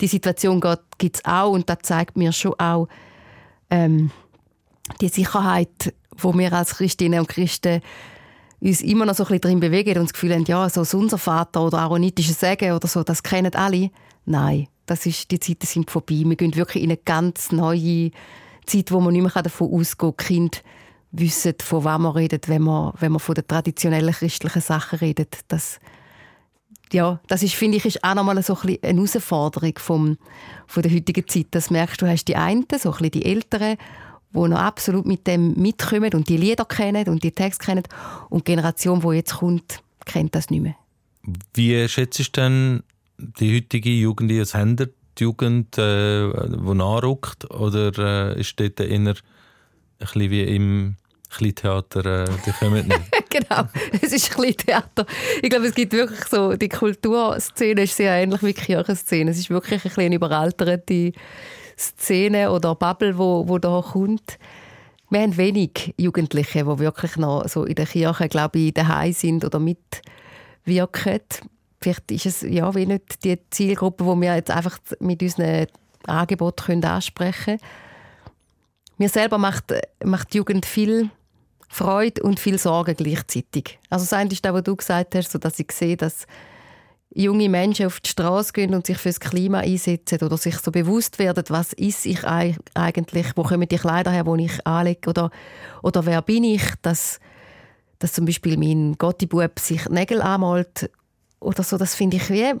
die 0.00 0.08
Situation 0.08 0.60
gibt 0.98 1.16
es 1.16 1.24
auch 1.24 1.52
und 1.52 1.68
das 1.70 1.78
zeigt 1.82 2.16
mir 2.16 2.32
schon 2.32 2.54
auch 2.58 2.88
ähm, 3.70 4.10
die 5.00 5.08
Sicherheit, 5.08 5.94
wo 6.16 6.36
wir 6.36 6.52
als 6.52 6.76
Christinnen 6.76 7.20
und 7.20 7.28
Christen 7.28 7.80
uns 8.60 8.80
immer 8.80 9.06
noch 9.06 9.14
so 9.14 9.24
ein 9.24 9.28
bisschen 9.28 9.42
drin 9.42 9.60
bewegen 9.60 9.98
und 9.98 10.06
das 10.06 10.12
Gefühl 10.12 10.34
haben, 10.34 10.44
ja, 10.44 10.68
so 10.68 10.80
unser 10.96 11.18
Vater 11.18 11.62
oder 11.62 11.78
aaronitische 11.78 12.32
Säge 12.32 12.74
oder 12.74 12.88
so, 12.88 13.02
das 13.02 13.22
kennen 13.22 13.54
alle. 13.54 13.90
Nein, 14.24 14.66
das 14.86 15.06
ist, 15.06 15.30
die 15.30 15.38
Zeiten 15.38 15.66
sind 15.66 15.90
vorbei. 15.90 16.22
Wir 16.24 16.36
gehen 16.36 16.54
wirklich 16.56 16.82
in 16.82 16.90
eine 16.90 16.96
ganz 16.96 17.52
neue 17.52 18.10
Zeit, 18.64 18.90
wo 18.90 19.00
man 19.00 19.12
nicht 19.12 19.22
mehr 19.22 19.42
davon 19.42 19.72
ausgehen 19.72 20.16
kann, 20.16 20.26
Kind 20.26 20.62
wissen, 21.18 21.54
von 21.62 21.84
wem 21.84 22.02
man 22.02 22.12
redet, 22.12 22.48
wenn 22.48 22.62
man, 22.62 22.92
wenn 22.98 23.12
man 23.12 23.20
von 23.20 23.34
den 23.34 23.46
traditionellen 23.46 24.12
christlichen 24.12 24.62
Sachen 24.62 24.98
redet. 24.98 25.38
Das, 25.48 25.80
ja, 26.92 27.20
das 27.26 27.42
ist, 27.42 27.54
finde 27.54 27.78
ich, 27.78 27.84
ist 27.84 28.04
auch 28.04 28.14
nochmal 28.14 28.42
so 28.42 28.56
ein 28.62 28.78
eine 28.82 29.00
Herausforderung 29.00 29.74
vom, 29.78 30.18
von 30.66 30.82
der 30.82 30.92
heutigen 30.92 31.26
Zeit. 31.26 31.48
Das 31.50 31.70
merkst 31.70 32.00
du, 32.00 32.06
hast 32.06 32.26
die 32.26 32.36
einen, 32.36 32.66
so 32.78 32.92
ein 32.92 33.10
die 33.10 33.24
Älteren, 33.24 33.76
die 34.32 34.38
noch 34.48 34.58
absolut 34.58 35.06
mit 35.06 35.26
dem 35.26 35.54
mitkommen 35.54 36.12
und 36.14 36.28
die 36.28 36.36
Lieder 36.36 36.64
kennen 36.64 37.08
und 37.08 37.22
die 37.22 37.32
Texte 37.32 37.64
kennen. 37.64 37.84
Und 38.28 38.46
die 38.46 38.52
Generation, 38.52 39.00
die 39.00 39.16
jetzt 39.16 39.36
kommt, 39.36 39.80
kennt 40.04 40.34
das 40.34 40.50
nicht 40.50 40.62
mehr. 40.62 40.76
Wie 41.54 41.88
schätzt 41.88 42.18
du 42.18 42.24
denn 42.30 42.82
die 43.18 43.56
heutige 43.56 43.90
Jugend, 43.90 44.30
die 44.30 44.40
haben 44.40 44.76
die 44.76 44.88
Jugend, 45.18 45.76
äh, 45.78 46.30
die 46.30 46.74
nachrückt? 46.74 47.50
Oder 47.50 47.92
äh, 48.36 48.40
ist 48.40 48.60
dort 48.60 48.78
eher 48.80 48.90
ein 48.90 49.14
bisschen 49.98 50.30
wie 50.30 50.42
im 50.42 50.96
Kleintheater, 51.36 52.24
äh, 52.24 52.28
die 52.44 52.52
kommen 52.52 52.86
nicht. 52.86 53.00
genau, 53.30 53.68
es 54.02 54.12
ist 54.12 54.30
Kleintheater. 54.30 55.06
Ich 55.42 55.50
glaube, 55.50 55.66
es 55.66 55.74
gibt 55.74 55.92
wirklich 55.92 56.24
so, 56.24 56.54
die 56.54 56.68
Kulturszene 56.68 57.82
ist 57.82 57.96
sehr 57.96 58.12
ähnlich 58.12 58.42
wie 58.42 58.52
die 58.52 58.60
Kirchenszene. 58.60 59.30
Es 59.30 59.38
ist 59.38 59.50
wirklich 59.50 59.84
ein 59.84 59.88
bisschen 59.90 60.12
überalterte 60.12 61.12
Szene 61.78 62.50
oder 62.50 62.74
Bubble, 62.74 63.18
wo, 63.18 63.46
wo 63.46 63.58
da 63.58 63.82
kommt. 63.82 64.38
Wir 65.10 65.20
haben 65.20 65.36
wenig 65.36 65.94
Jugendliche, 65.98 66.64
die 66.64 66.78
wirklich 66.78 67.16
noch 67.16 67.46
so 67.48 67.64
in 67.64 67.74
der 67.74 67.86
Kirche, 67.86 68.28
glaube 68.28 68.58
ich, 68.58 68.74
daheim 68.74 69.12
sind 69.12 69.44
oder 69.44 69.60
mitwirken. 69.60 71.20
Vielleicht 71.80 72.10
ist 72.10 72.26
es 72.26 72.42
ja 72.42 72.74
wie 72.74 72.86
nicht 72.86 73.22
die 73.22 73.38
Zielgruppe, 73.50 74.04
die 74.04 74.20
wir 74.22 74.34
jetzt 74.34 74.50
einfach 74.50 74.78
mit 74.98 75.22
unseren 75.22 75.66
Angeboten 76.06 76.84
ansprechen 76.84 77.58
können. 77.58 77.60
Mir 78.98 79.08
selber 79.10 79.36
macht, 79.36 79.74
macht 80.02 80.32
die 80.32 80.38
Jugend 80.38 80.64
viel 80.64 81.10
Freude 81.68 82.22
und 82.22 82.40
viel 82.40 82.58
Sorge 82.58 82.94
gleichzeitig. 82.94 83.78
Also 83.90 84.04
das 84.04 84.12
eine 84.12 84.30
ist 84.30 84.44
das, 84.44 84.52
was 84.52 84.62
du 84.62 84.76
gesagt 84.76 85.14
hast, 85.14 85.32
so 85.32 85.38
dass 85.38 85.58
ich 85.58 85.72
sehe, 85.72 85.96
dass 85.96 86.26
junge 87.16 87.48
Menschen 87.48 87.86
auf 87.86 88.00
die 88.00 88.10
Straße 88.10 88.52
gehen 88.52 88.74
und 88.74 88.86
sich 88.86 88.98
fürs 88.98 89.20
Klima 89.20 89.60
einsetzen 89.60 90.20
oder 90.22 90.36
sich 90.36 90.58
so 90.58 90.70
bewusst 90.70 91.18
werden, 91.18 91.44
was 91.48 91.72
ist 91.72 92.04
ich 92.04 92.24
eigentlich, 92.24 93.26
wo 93.36 93.42
kommen 93.42 93.68
die 93.68 93.78
Kleider 93.78 94.10
her, 94.10 94.26
wo 94.26 94.36
ich 94.36 94.66
anlege 94.66 95.08
oder, 95.08 95.30
oder 95.82 96.04
wer 96.04 96.20
bin 96.20 96.44
ich, 96.44 96.62
dass, 96.82 97.18
dass 97.98 98.12
zum 98.12 98.26
Beispiel 98.26 98.58
mein 98.58 98.96
Gottibub 98.98 99.58
sich 99.58 99.88
Nägel 99.88 100.20
anmalt 100.20 100.90
oder 101.40 101.62
so, 101.62 101.78
das 101.78 101.94
finde 101.94 102.18
ich 102.18 102.28
wie, 102.28 102.52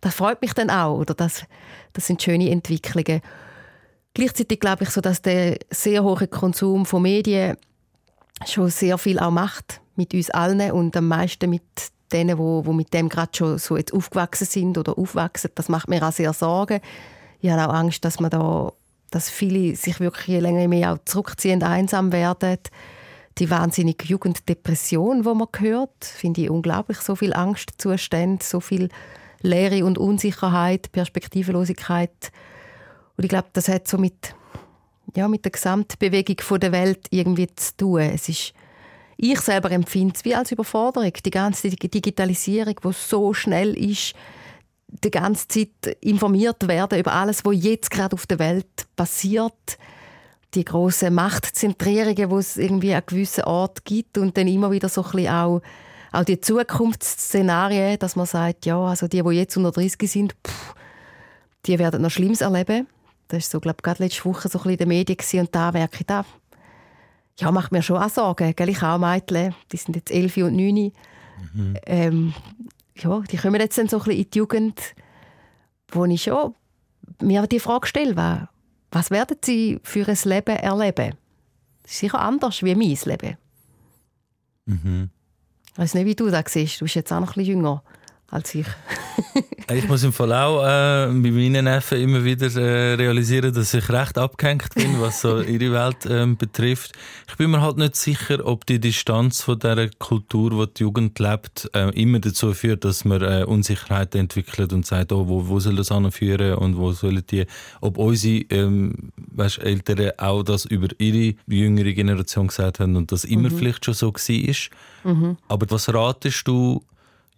das 0.00 0.14
freut 0.14 0.40
mich 0.40 0.54
dann 0.54 0.70
auch 0.70 0.98
oder 0.98 1.14
das, 1.14 1.44
das 1.92 2.06
sind 2.06 2.22
schöne 2.22 2.50
Entwicklungen. 2.50 3.20
Gleichzeitig 4.14 4.60
glaube 4.60 4.84
ich 4.84 4.90
so, 4.90 5.00
dass 5.00 5.20
der 5.20 5.58
sehr 5.70 6.02
hohe 6.02 6.28
Konsum 6.28 6.86
von 6.86 7.02
Medien 7.02 7.56
schon 8.46 8.68
sehr 8.68 8.98
viel 8.98 9.18
auch 9.18 9.30
macht 9.30 9.80
mit 9.96 10.14
uns 10.14 10.30
allen 10.30 10.72
und 10.72 10.96
am 10.96 11.08
meisten 11.08 11.50
mit 11.50 11.62
denen, 12.12 12.38
wo, 12.38 12.64
wo 12.64 12.72
mit 12.72 12.92
dem 12.92 13.08
gerade 13.08 13.32
schon 13.34 13.58
so 13.58 13.76
jetzt 13.76 13.92
aufgewachsen 13.92 14.46
sind 14.46 14.78
oder 14.78 14.98
aufwachsen. 14.98 15.50
Das 15.54 15.68
macht 15.68 15.88
mir 15.88 16.06
auch 16.06 16.12
sehr 16.12 16.32
Sorgen. 16.32 16.80
Ich 17.40 17.50
habe 17.50 17.68
auch 17.68 17.74
Angst, 17.74 18.04
dass 18.04 18.20
man 18.20 18.30
da, 18.30 18.72
dass 19.10 19.30
viele 19.30 19.74
sich 19.76 19.98
wirklich 20.00 20.28
je 20.28 20.40
länger 20.40 20.68
mehr 20.68 20.92
auch 20.92 20.98
zurückziehen, 21.04 21.62
einsam 21.62 22.12
werden. 22.12 22.58
Die 23.38 23.50
wahnsinnige 23.50 24.06
Jugenddepression, 24.06 25.24
wo 25.24 25.34
man 25.34 25.48
hört, 25.58 26.04
finde 26.04 26.42
ich 26.42 26.50
unglaublich. 26.50 26.98
So 26.98 27.16
viel 27.16 27.32
Angstzustände, 27.32 28.44
so 28.44 28.60
viel 28.60 28.90
Leere 29.40 29.84
und 29.84 29.98
Unsicherheit, 29.98 30.92
Perspektivlosigkeit 30.92 32.30
und 33.16 33.24
ich 33.24 33.28
glaube, 33.28 33.48
das 33.52 33.68
hat 33.68 33.88
so 33.88 33.98
mit, 33.98 34.34
ja, 35.16 35.28
mit 35.28 35.44
der 35.44 35.52
Gesamtbewegung 35.52 36.36
der 36.60 36.72
Welt 36.72 37.06
irgendwie 37.10 37.48
zu 37.54 37.76
tun. 37.76 38.00
Es 38.00 38.28
ist, 38.28 38.52
ich 39.16 39.40
selber 39.40 39.70
empfinde 39.70 40.14
es 40.16 40.24
wie 40.24 40.34
als 40.34 40.52
Überforderung. 40.52 41.12
Die 41.24 41.30
ganze 41.30 41.68
Digitalisierung, 41.70 42.76
die 42.82 42.92
so 42.92 43.32
schnell 43.34 43.76
ist, 43.76 44.14
die 44.88 45.10
ganze 45.10 45.48
Zeit 45.48 45.96
informiert 46.00 46.66
werden 46.68 46.98
über 46.98 47.12
alles, 47.12 47.44
was 47.44 47.62
jetzt 47.62 47.90
gerade 47.90 48.14
auf 48.14 48.26
der 48.26 48.38
Welt 48.38 48.86
passiert. 48.96 49.78
Die 50.54 50.64
grossen 50.64 51.14
Machtzentrierungen, 51.14 52.28
die 52.28 52.34
es 52.34 52.56
irgendwie 52.58 52.94
an 52.94 53.02
gewissen 53.06 53.44
Ort 53.44 53.84
gibt 53.84 54.18
und 54.18 54.36
dann 54.36 54.48
immer 54.48 54.70
wieder 54.70 54.90
so 54.90 55.02
ein 55.02 55.10
bisschen 55.12 55.32
auch, 55.32 55.62
auch 56.12 56.24
die 56.24 56.40
Zukunftsszenarien, 56.40 57.98
dass 57.98 58.16
man 58.16 58.26
sagt, 58.26 58.66
ja, 58.66 58.78
also 58.78 59.08
die, 59.08 59.22
die 59.22 59.30
jetzt 59.30 59.56
unter 59.56 59.70
30 59.72 60.10
sind, 60.10 60.34
pff, 60.46 60.74
die 61.64 61.78
werden 61.78 62.02
noch 62.02 62.10
Schlimmes 62.10 62.42
erleben. 62.42 62.86
Das 63.32 63.46
war 63.46 63.50
so, 63.52 63.60
glaube 63.60 63.82
gerade 63.82 64.02
letzte 64.02 64.26
Woche 64.26 64.48
so 64.50 64.58
ein 64.58 64.62
bisschen 64.64 64.70
in 64.72 64.76
den 64.76 64.88
Medien 64.88 65.40
und 65.40 65.54
da 65.54 65.72
merke 65.72 66.00
ich, 66.00 66.06
da 66.06 66.26
ja, 67.38 67.50
macht 67.50 67.72
mir 67.72 67.82
schon 67.82 67.96
auch 67.96 68.10
Sorgen. 68.10 68.54
Gell? 68.54 68.68
Ich 68.68 68.82
auch 68.82 68.98
Mädchen, 68.98 69.54
die 69.72 69.76
sind 69.78 69.96
jetzt 69.96 70.10
elf 70.10 70.36
und 70.36 70.54
neun. 70.54 70.92
Mhm. 71.54 71.76
Ähm, 71.86 72.34
ja, 72.94 73.20
die 73.20 73.38
kommen 73.38 73.58
jetzt 73.58 73.78
dann 73.78 73.88
so 73.88 73.96
ein 73.96 74.04
bisschen 74.04 74.24
in 74.24 74.30
die 74.30 74.38
Jugend, 74.38 74.94
wo 75.88 76.04
ich 76.04 76.24
schon 76.24 76.54
mir 77.22 77.46
die 77.46 77.58
Frage 77.58 77.86
stelle, 77.86 78.48
was 78.90 79.10
werden 79.10 79.38
sie 79.42 79.80
für 79.82 80.06
ein 80.06 80.18
Leben 80.24 80.56
erleben? 80.56 81.14
Das 81.84 81.92
ist 81.92 81.98
sicher 82.00 82.20
anders 82.20 82.62
wie 82.62 82.74
mein 82.74 82.98
Leben. 83.04 83.38
Mhm. 84.66 85.08
Ich 85.72 85.78
weiß 85.78 85.94
nicht, 85.94 86.04
wie 86.04 86.14
du 86.14 86.28
das 86.28 86.52
siehst. 86.52 86.82
Du 86.82 86.84
bist 86.84 86.96
jetzt 86.96 87.10
auch 87.10 87.20
noch 87.20 87.30
ein 87.30 87.34
bisschen 87.34 87.56
jünger 87.56 87.82
als 88.32 88.54
ich. 88.54 88.66
ich 89.70 89.86
muss 89.88 90.02
im 90.04 90.12
Fall 90.12 90.32
auch 90.32 90.62
äh, 90.62 91.06
bei 91.08 91.30
meinen 91.30 91.66
Neffen 91.66 92.00
immer 92.00 92.24
wieder 92.24 92.46
äh, 92.46 92.94
realisieren, 92.94 93.52
dass 93.52 93.74
ich 93.74 93.90
recht 93.90 94.16
abgehängt 94.16 94.74
bin, 94.74 95.00
was 95.02 95.20
so 95.20 95.40
ihre 95.42 95.72
Welt 95.72 96.06
äh, 96.06 96.26
betrifft. 96.26 96.92
Ich 97.28 97.36
bin 97.36 97.50
mir 97.50 97.60
halt 97.60 97.76
nicht 97.76 97.94
sicher, 97.94 98.44
ob 98.46 98.64
die 98.64 98.80
Distanz 98.80 99.42
von 99.42 99.58
der 99.58 99.90
Kultur, 99.98 100.52
wo 100.52 100.64
die 100.64 100.82
Jugend 100.82 101.18
lebt, 101.18 101.70
äh, 101.74 101.90
immer 101.90 102.20
dazu 102.20 102.54
führt, 102.54 102.86
dass 102.86 103.04
man 103.04 103.20
äh, 103.20 103.44
Unsicherheit 103.46 104.14
entwickelt 104.14 104.72
und 104.72 104.86
sagt, 104.86 105.12
oh, 105.12 105.28
wo, 105.28 105.48
wo 105.48 105.60
soll 105.60 105.76
das 105.76 105.92
anführen 105.92 106.54
und 106.54 106.78
wo 106.78 106.92
sollen 106.92 107.22
die, 107.30 107.44
ob 107.82 107.98
unsere 107.98 108.46
ähm, 108.48 109.12
weißt, 109.16 109.58
Eltern 109.58 110.12
auch 110.16 110.42
das 110.42 110.64
über 110.64 110.88
ihre 110.96 111.34
jüngere 111.46 111.92
Generation 111.92 112.46
gesagt 112.46 112.80
haben 112.80 112.96
und 112.96 113.12
das 113.12 113.24
immer 113.24 113.50
mhm. 113.50 113.58
vielleicht 113.58 113.84
schon 113.84 113.94
so 113.94 114.14
war. 114.14 115.12
Mhm. 115.12 115.36
Aber 115.48 115.66
was 115.70 115.92
ratest 115.92 116.48
du 116.48 116.82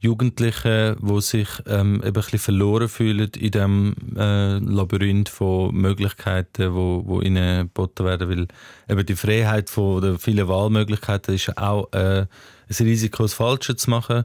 Jugendlichen, 0.05 0.97
die 1.01 1.21
sich 1.21 1.49
ähm, 1.67 1.97
eben 1.97 2.05
ein 2.05 2.13
bisschen 2.13 2.39
verloren 2.39 2.89
fühlen 2.89 3.31
in 3.37 3.51
diesem 3.51 3.95
äh, 4.17 4.59
Labyrinth 4.59 5.31
von 5.31 5.75
Möglichkeiten, 5.75 6.75
wo, 6.75 7.03
wo 7.07 7.21
ihnen 7.23 7.69
geboten 7.69 8.05
werden. 8.05 8.29
Weil 8.29 8.49
eben 8.89 9.07
die 9.07 9.17
Freiheit 9.17 9.71
von 9.71 10.03
der 10.03 10.19
vielen 10.19 10.47
Wahlmöglichkeiten 10.47 11.35
ist 11.35 11.57
auch 11.57 11.91
äh, 11.93 12.27
ein 12.69 12.87
Risiko, 12.87 13.23
das 13.23 13.35
Falsche 13.35 13.77
zu 13.77 13.89
machen. 13.89 14.25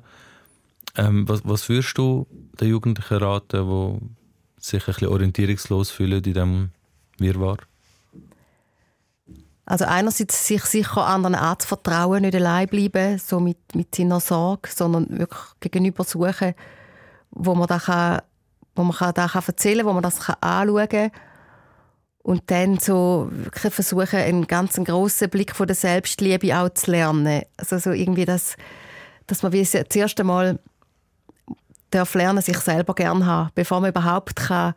Ähm, 0.97 1.27
was, 1.29 1.41
was 1.45 1.69
würdest 1.69 1.97
du 1.97 2.27
den 2.59 2.69
Jugendlichen 2.69 3.17
raten, 3.17 3.67
die 3.69 4.61
sich 4.61 4.81
ein 4.85 4.93
bisschen 4.93 5.07
orientierungslos 5.07 5.91
fühlen 5.91 6.17
in 6.17 6.23
diesem 6.23 6.69
Wirrwarr? 7.19 7.59
Also 9.69 9.85
einerseits 9.85 10.47
sich 10.47 10.65
sicher 10.65 11.05
anderen 11.05 11.35
anzuvertrauen, 11.35 12.23
nicht 12.23 12.33
allein 12.33 12.67
bleiben, 12.67 13.19
so 13.19 13.39
mit, 13.39 13.75
mit 13.75 13.93
seiner 13.93 14.19
Sorge, 14.19 14.67
sondern 14.73 15.07
wirklich 15.11 15.41
gegenüber 15.59 16.03
suchen, 16.03 16.55
wo 17.29 17.53
man 17.53 17.67
da 17.67 17.77
kann, 17.77 18.21
wo 18.75 18.81
man 18.81 19.13
da 19.13 19.27
kann 19.27 19.43
erzählen, 19.45 19.85
wo 19.85 19.93
man 19.93 20.01
das 20.01 20.21
kann 20.21 20.37
anschauen 20.41 20.89
kann 20.89 21.11
und 22.23 22.49
dann 22.49 22.79
so 22.79 23.29
wirklich 23.31 23.71
versuchen, 23.71 24.17
einen 24.17 24.47
ganz 24.47 24.73
grossen 24.73 25.29
Blick 25.29 25.55
von 25.55 25.67
der 25.67 25.75
Selbstliebe 25.75 26.57
auch 26.57 26.69
zu 26.69 26.89
lernen. 26.89 27.43
Also 27.57 27.77
so 27.77 27.91
irgendwie 27.91 28.25
das, 28.25 28.55
dass 29.27 29.43
man 29.43 29.51
wie 29.51 29.63
das 29.63 29.75
erste 29.75 30.23
Mal 30.23 30.57
darf 31.91 32.15
lernen, 32.15 32.41
sich 32.41 32.57
selber 32.57 32.95
gern 32.95 33.27
haben, 33.27 33.51
bevor 33.53 33.81
man 33.81 33.91
überhaupt 33.91 34.35
kann 34.35 34.73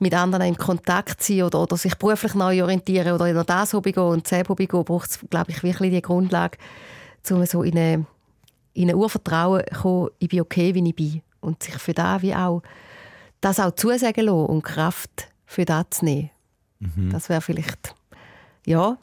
mit 0.00 0.14
anderen 0.14 0.46
in 0.46 0.56
Kontakt 0.56 1.22
sein 1.22 1.42
oder, 1.42 1.62
oder 1.62 1.76
sich 1.76 1.94
beruflich 1.96 2.34
neu 2.34 2.62
orientieren 2.62 3.12
oder 3.12 3.26
in 3.26 3.42
das 3.46 3.72
Hobby 3.72 3.92
gehen 3.92 4.02
und 4.02 4.30
das 4.30 4.48
Hobby 4.48 4.66
gehen, 4.66 4.84
braucht 4.84 5.10
es, 5.10 5.18
glaube 5.28 5.50
ich, 5.50 5.62
wirklich 5.62 5.92
die 5.92 6.02
Grundlage, 6.02 6.58
um 7.30 7.44
so 7.44 7.62
in, 7.62 7.76
eine, 7.76 8.06
in 8.72 8.88
ein 8.88 8.96
Urvertrauen 8.96 9.62
zu 9.72 9.80
kommen, 9.80 10.10
ich 10.18 10.28
bin 10.28 10.40
okay, 10.40 10.74
wie 10.74 10.88
ich 10.88 10.96
bin. 10.96 11.22
Und 11.40 11.62
sich 11.62 11.74
für 11.74 11.94
das 11.94 12.22
wie 12.22 12.34
auch, 12.34 12.62
das 13.40 13.60
auch 13.60 13.74
zusagen 13.74 14.24
lassen 14.24 14.46
und 14.46 14.62
Kraft 14.62 15.28
für 15.46 15.64
das 15.64 15.86
zu 15.90 16.04
nehmen. 16.04 16.30
Mhm. 16.80 17.10
Das 17.10 17.28
wäre 17.28 17.40
vielleicht, 17.40 17.94
ja, 18.66 18.96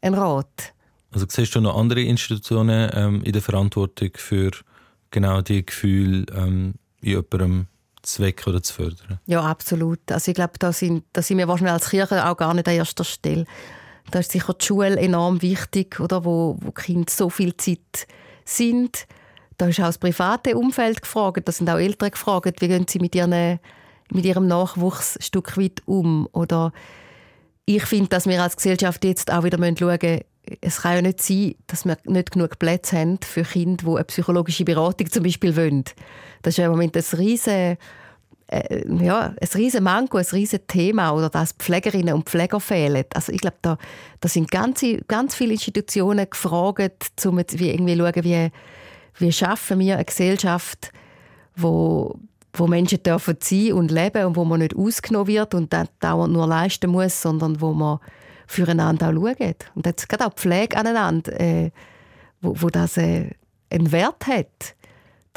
ein 0.00 0.14
Rat. 0.14 0.74
Also 1.10 1.26
siehst 1.28 1.54
du 1.54 1.60
noch 1.60 1.76
andere 1.76 2.02
Institutionen 2.02 2.90
ähm, 2.94 3.22
in 3.22 3.32
der 3.32 3.42
Verantwortung 3.42 4.10
für 4.14 4.50
genau 5.10 5.40
die 5.40 5.64
Gefühle 5.64 6.26
ähm, 6.34 6.74
in 7.00 7.10
jemandem 7.10 7.66
zu 8.08 8.22
wecken 8.22 8.50
oder 8.50 8.62
zu 8.62 8.74
fördern. 8.74 9.20
Ja, 9.26 9.42
absolut. 9.42 10.00
Also 10.10 10.30
ich 10.30 10.34
glaube, 10.34 10.54
da 10.58 10.72
sind, 10.72 11.04
da 11.12 11.22
sind 11.22 11.38
wir 11.38 11.48
wahrscheinlich 11.48 11.74
als 11.74 11.90
Kirche 11.90 12.26
auch 12.28 12.36
gar 12.36 12.54
nicht 12.54 12.68
an 12.68 12.74
erster 12.74 13.04
Stelle. 13.04 13.44
Da 14.10 14.20
ist 14.20 14.32
sicher 14.32 14.54
die 14.54 14.64
Schule 14.64 14.96
enorm 14.96 15.42
wichtig, 15.42 16.00
oder, 16.00 16.24
wo, 16.24 16.56
wo 16.60 16.70
Kinder 16.72 17.12
so 17.12 17.28
viel 17.28 17.56
Zeit 17.56 18.06
sind. 18.44 19.06
Da 19.58 19.68
ist 19.68 19.80
auch 19.80 19.86
das 19.86 19.98
private 19.98 20.56
Umfeld 20.56 21.02
gefragt, 21.02 21.46
da 21.46 21.52
sind 21.52 21.68
auch 21.68 21.78
Eltern 21.78 22.10
gefragt, 22.10 22.60
wie 22.60 22.68
gehen 22.68 22.86
sie 22.88 23.00
mit, 23.00 23.14
ihren, 23.14 23.58
mit 24.10 24.24
ihrem 24.24 24.46
Nachwuchs 24.46 25.16
ein 25.16 25.22
Stück 25.22 25.58
weit 25.58 25.82
um. 25.84 26.28
Oder 26.32 26.72
ich 27.66 27.84
finde, 27.84 28.08
dass 28.08 28.26
wir 28.26 28.42
als 28.42 28.56
Gesellschaft 28.56 29.04
jetzt 29.04 29.30
auch 29.30 29.44
wieder 29.44 29.58
schauen 29.58 29.98
müssen, 30.00 30.20
es 30.60 30.82
kann 30.82 30.96
ja 30.96 31.02
nicht 31.02 31.22
sein, 31.22 31.54
dass 31.66 31.84
wir 31.84 31.96
nicht 32.04 32.32
genug 32.32 32.58
Plätze 32.58 32.98
haben 32.98 33.18
für 33.22 33.42
Kinder, 33.42 33.84
die 33.84 33.96
eine 33.96 34.04
psychologische 34.04 34.64
Beratung 34.64 35.10
zum 35.10 35.22
Beispiel 35.22 35.56
wollen. 35.56 35.84
Das 36.42 36.54
ist 36.54 36.58
ja 36.58 36.66
im 36.66 36.72
Moment 36.72 36.96
ein 36.96 37.18
riesen 37.18 37.76
äh, 38.50 39.04
ja, 39.04 39.34
ein 39.40 39.48
riesen 39.54 39.84
Manko, 39.84 40.16
ein 40.16 40.24
riesen 40.24 40.66
Thema 40.66 41.12
oder 41.12 41.28
dass 41.28 41.52
Pflegerinnen 41.52 42.14
und 42.14 42.28
Pfleger 42.28 42.60
fehlen. 42.60 43.04
Also 43.12 43.32
ich 43.32 43.40
glaube, 43.40 43.58
da, 43.60 43.78
da 44.20 44.28
sind 44.28 44.50
ganz, 44.50 44.84
ganz 45.06 45.34
viele 45.34 45.52
Institutionen 45.52 46.28
gefragt, 46.28 47.12
um 47.26 47.38
wie 47.38 47.70
irgendwie 47.70 47.96
schauen, 47.96 48.24
wie, 48.24 48.50
wie 49.18 49.32
schaffen 49.32 49.78
wir 49.80 49.96
eine 49.96 50.04
Gesellschaft, 50.04 50.92
wo, 51.56 52.18
wo 52.54 52.66
Menschen 52.66 53.02
dürfen 53.02 53.36
sein 53.40 53.74
und 53.74 53.90
leben 53.90 54.24
und 54.24 54.36
wo 54.36 54.44
man 54.44 54.60
nicht 54.60 54.74
ausgenommen 54.74 55.28
wird 55.28 55.54
und 55.54 55.72
dann 55.72 55.88
dauernd 56.00 56.32
nur 56.32 56.46
leisten 56.46 56.90
muss, 56.90 57.20
sondern 57.20 57.60
wo 57.60 57.74
man 57.74 57.98
füreinander 58.48 59.08
auch 59.08 59.12
schauen. 59.12 59.54
Und 59.74 59.86
jetzt 59.86 60.08
gerade 60.08 60.26
auch 60.26 60.34
Pflege 60.34 60.76
aneinander, 60.76 61.38
äh, 61.40 61.70
wo, 62.40 62.54
wo 62.60 62.68
das 62.68 62.96
äh, 62.96 63.30
einen 63.70 63.92
Wert 63.92 64.26
hat 64.26 64.74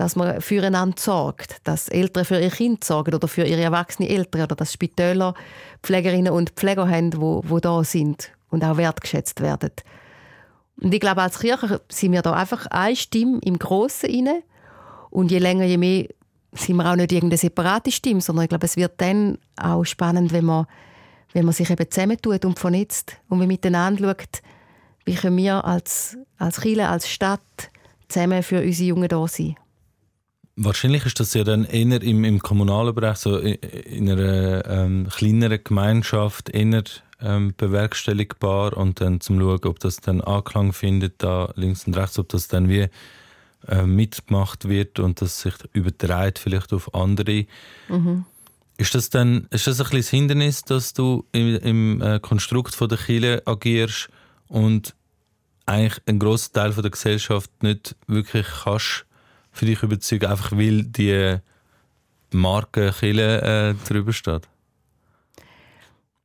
dass 0.02 0.16
man 0.16 0.42
füreinander 0.42 0.96
sorgt, 0.98 1.58
dass 1.64 1.88
Eltern 1.88 2.26
für 2.26 2.40
ihr 2.40 2.50
Kind 2.50 2.84
sorgen 2.84 3.14
oder 3.14 3.28
für 3.28 3.44
ihre 3.44 3.62
erwachsenen 3.62 4.10
Eltern 4.10 4.42
oder 4.42 4.56
dass 4.56 4.74
Spitäler 4.74 5.36
Pflegerinnen 5.84 6.34
und 6.34 6.52
Pfleger 6.52 6.90
haben, 6.90 7.14
wo, 7.18 7.44
wo 7.46 7.60
da 7.60 7.84
sind 7.84 8.32
und 8.50 8.64
auch 8.64 8.78
wertgeschätzt 8.78 9.42
werden. 9.42 9.72
Und 10.82 10.92
ich 10.92 11.00
glaube, 11.00 11.22
als 11.22 11.40
Kirche 11.40 11.82
sind 11.90 12.14
wir 12.14 12.24
da 12.24 12.34
einfach 12.34 12.66
eine 12.68 12.96
Stimme 12.96 13.40
im 13.44 13.60
Grossen 13.60 14.10
inne 14.10 14.42
und 15.12 15.30
je 15.30 15.38
länger, 15.38 15.66
je 15.66 15.78
mehr 15.78 16.08
sind 16.54 16.78
wir 16.78 16.92
auch 16.92 16.96
nicht 16.96 17.12
irgendeine 17.12 17.38
separate 17.38 17.92
Stimme, 17.92 18.22
sondern 18.22 18.46
ich 18.46 18.50
glaube, 18.50 18.66
es 18.66 18.78
wird 18.78 18.94
dann 18.98 19.38
auch 19.56 19.84
spannend, 19.84 20.34
wenn 20.34 20.46
man, 20.46 20.66
wenn 21.34 21.46
man 21.46 21.54
sich 21.54 21.70
eben 21.70 21.90
zusammentut 21.90 22.46
und 22.46 22.60
vernetzt 22.60 23.18
und 23.30 23.40
wir 23.40 23.48
miteinander 23.48 24.10
schaut, 24.10 24.42
wie 25.06 25.16
können 25.16 25.38
wir 25.38 25.66
als, 25.66 26.18
als 26.38 26.62
Kirche, 26.62 26.88
als 26.88 27.10
Stadt 27.10 27.42
zusammen 28.08 28.44
für 28.44 28.62
unsere 28.62 28.90
Jungen 28.90 29.08
da 29.08 29.28
sein. 29.28 29.56
Wahrscheinlich 30.58 31.06
ist 31.06 31.20
das 31.20 31.34
ja 31.34 31.44
dann 31.44 31.66
eher 31.66 32.02
im, 32.02 32.24
im 32.24 32.40
kommunalen 32.40 32.94
Bereich, 32.94 33.18
so 33.18 33.38
in 33.38 34.10
einer 34.10 34.66
ähm, 34.68 35.08
kleineren 35.10 35.64
Gemeinschaft, 35.64 36.50
eher 36.50 36.84
ähm, 37.22 37.54
bewerkstelligbar 37.56 38.76
und 38.76 39.00
dann 39.00 39.22
zum 39.22 39.40
Schauen, 39.40 39.64
ob 39.66 39.80
das 39.80 39.98
dann 39.98 40.22
Anklang 40.22 40.74
findet, 40.74 41.24
da 41.24 41.52
links 41.56 41.88
und 41.88 41.96
rechts, 41.96 42.20
ob 42.20 42.30
das 42.30 42.48
dann 42.48 42.68
wie 42.68 42.90
äh, 43.68 43.84
mitgemacht 43.84 44.68
wird 44.68 45.00
und 45.00 45.22
das 45.22 45.42
sich 45.42 45.54
übertreibt 45.74 46.40
vielleicht 46.40 46.74
auf 46.74 46.94
andere. 46.94 47.46
Mhm. 47.88 48.26
Ist 48.82 48.96
das 48.96 49.12
dann 49.12 49.46
ist 49.52 49.68
das 49.68 49.80
ein 49.80 49.86
das 49.96 50.10
Hindernis, 50.10 50.64
dass 50.64 50.94
du 50.94 51.24
im, 51.34 51.56
im 51.58 52.02
äh, 52.02 52.20
Konstrukt 52.20 52.76
der 52.82 52.98
Kirche 52.98 53.44
agierst 53.46 54.10
und 54.48 54.96
eigentlich 55.68 56.02
einen 56.08 56.18
grossen 56.18 56.54
Teil 56.54 56.74
der 56.74 56.90
Gesellschaft 56.90 57.52
nicht 57.62 57.96
wirklich 58.08 58.48
kannst 58.64 59.06
für 59.52 59.68
dich 59.68 59.84
überzeugen, 59.84 60.26
einfach 60.26 60.54
weil 60.54 60.82
die 60.82 61.38
Marke 62.32 62.92
Chile 63.00 63.42
äh, 63.70 63.88
drüber 63.88 64.14
steht? 64.14 64.50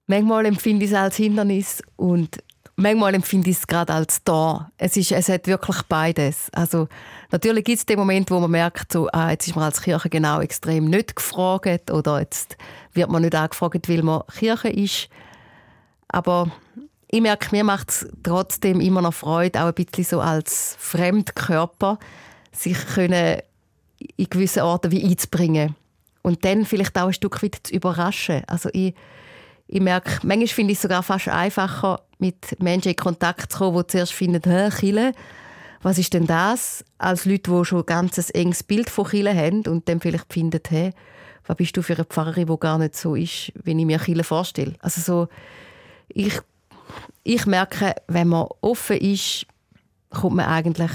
Manchmal 0.07 0.47
empfinde 0.47 0.87
ich 0.87 0.93
es 0.93 0.97
als 0.97 1.17
Hindernis 1.17 1.83
und 1.97 2.43
manchmal 2.77 3.15
empfinde 3.15 3.51
ich 3.51 3.57
es 3.57 3.67
gerade 3.67 3.93
als 3.93 4.23
da. 4.23 4.71
Es, 4.79 4.97
ist, 4.97 5.13
es 5.13 5.29
hat 5.29 5.47
wirklich 5.47 5.83
beides. 5.89 6.49
Also, 6.53 6.89
natürlich 7.31 7.65
gibt 7.65 7.79
es 7.79 7.87
den 7.87 7.99
Moment, 7.99 8.31
wo 8.31 8.39
man 8.39 8.51
merkt, 8.51 8.93
so, 8.93 9.09
ah, 9.13 9.31
jetzt 9.31 9.49
ist 9.49 9.57
man 9.57 9.65
als 9.65 9.83
Kirche 9.83 10.09
genau 10.09 10.41
extrem 10.41 10.85
nicht 10.85 11.17
gefragt 11.17 11.91
oder 11.91 12.21
jetzt 12.21 12.57
wird 12.93 13.11
man 13.11 13.23
nicht 13.23 13.35
angefragt, 13.35 13.89
weil 13.89 14.03
man 14.03 14.23
Kirche 14.39 14.69
ist. 14.69 15.09
Aber 16.09 16.51
ich 17.09 17.21
merke, 17.21 17.49
mir 17.51 17.65
macht 17.65 17.91
es 17.91 18.09
trotzdem 18.23 18.81
immer 18.81 19.03
noch 19.03 19.15
Freude, 19.15 19.63
auch 19.63 19.67
ein 19.67 19.75
bisschen 19.75 20.05
so 20.05 20.21
als 20.21 20.77
Fremdkörper 20.79 21.99
sich 22.53 22.79
können 22.95 23.41
in 24.17 24.31
gewissen 24.31 24.63
Orten 24.63 24.91
wie 24.91 25.05
einzubringen. 25.05 25.75
Und 26.23 26.45
dann 26.45 26.65
vielleicht 26.65 26.99
auch 26.99 27.07
ein 27.07 27.13
Stück 27.13 27.43
weit 27.43 27.61
zu 27.63 27.75
überraschen. 27.75 28.43
Also 28.49 28.69
ich, 28.73 28.95
ich 29.69 29.81
merke, 29.81 30.27
manchmal 30.27 30.49
finde 30.49 30.73
ich 30.73 30.79
es 30.79 30.83
sogar 30.83 31.03
fast 31.03 31.29
einfacher, 31.29 32.01
mit 32.19 32.61
Menschen 32.61 32.91
in 32.91 32.97
Kontakt 32.97 33.53
zu 33.53 33.59
kommen, 33.59 33.79
die 33.79 33.87
zuerst 33.87 34.13
finden, 34.13 34.71
Chile, 34.71 35.13
was 35.83 35.99
ist 35.99 36.15
denn 36.15 36.27
das? 36.27 36.85
Als 36.99 37.25
Leute, 37.25 37.51
die 37.51 37.65
schon 37.65 37.81
ein 37.81 37.87
ganz 37.87 38.31
enges 38.35 38.63
Bild 38.63 38.91
von 38.91 39.07
Chile 39.09 39.35
haben 39.35 39.63
und 39.67 39.89
dann 39.89 40.01
vielleicht 40.01 40.33
finden, 40.33 40.61
hä, 40.69 40.93
was 41.47 41.57
bist 41.57 41.77
du 41.77 41.83
für 41.83 41.95
eine 41.95 42.05
Pfarrerin, 42.05 42.47
die 42.47 42.59
gar 42.59 42.79
nicht 42.79 42.97
so 42.97 43.15
ist, 43.15 43.53
wie 43.63 43.79
ich 43.79 43.87
mir 43.87 43.99
Chile 43.99 44.25
vorstelle. 44.25 44.75
Also 44.81 45.01
so, 45.01 45.29
ich, 46.09 46.41
ich 47.23 47.47
merke, 47.47 47.95
wenn 48.09 48.29
man 48.29 48.49
offen 48.61 48.97
ist, 48.97 49.47
kommt 50.11 50.37
man 50.37 50.47
eigentlich 50.47 50.93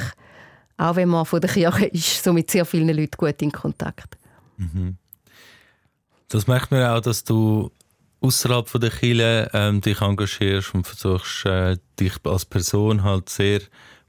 auch 0.82 0.95
wenn 0.95 1.09
man 1.09 1.26
von 1.26 1.39
der 1.39 1.49
Kirche 1.49 1.86
ist, 1.86 2.24
so 2.24 2.34
mit 2.34 2.49
sehr 2.49 2.65
vielen 2.65 2.89
Leuten 2.89 3.15
gut 3.15 3.41
in 3.41 3.51
Kontakt. 3.51 4.17
Mhm. 4.57 4.97
Das 6.28 6.47
merkt 6.47 6.72
man 6.72 6.84
auch, 6.84 7.01
dass 7.01 7.24
du 7.24 7.72
außerhalb 8.22 8.69
von 8.69 8.82
der 8.82 8.91
Kirche 8.91 9.49
ähm, 9.53 9.82
dich 9.82 10.01
engagierst 10.01 10.74
und 10.74 10.88
versuchst, 10.88 11.45
äh, 11.45 11.78
dich 11.99 12.13
als 12.24 12.45
Person 12.45 13.03
halt 13.03 13.30
sehr 13.30 13.61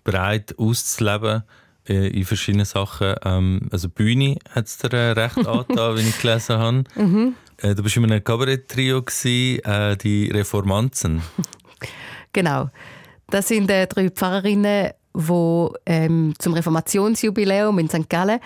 breit 0.05 0.55
auszuleben. 0.59 1.43
äh, 1.89 2.09
in 2.09 2.25
verschiedenen 2.25 2.67
Sachen. 2.67 3.15
Ähm, 3.25 3.69
also 3.71 3.89
Bühne 3.89 4.37
hat 4.51 4.67
es 4.67 4.79
dir 4.79 4.93
äh, 4.93 5.11
recht 5.13 5.37
angetan, 5.47 5.97
wenn 5.97 6.09
ich 6.09 6.21
gelesen 6.21 6.59
habe. 6.59 6.85
Mhm. 6.95 7.35
Äh, 7.59 7.75
du 7.75 7.83
bist 7.83 7.97
in 7.97 8.05
einem 8.05 8.23
Kabarett-Trio, 8.23 9.05
äh, 9.25 9.97
die 9.97 10.31
Reformanzen. 10.31 11.23
genau. 12.33 12.71
Das 13.29 13.49
sind 13.49 13.71
äh, 13.71 13.87
drei 13.87 14.11
Pfarrerinnen, 14.11 14.91
die 15.15 15.69
ähm, 15.87 16.35
zum 16.39 16.55
Reformationsjubiläum 16.55 17.79
in 17.79 17.89
St. 17.89 18.09
Gallen, 18.09 18.41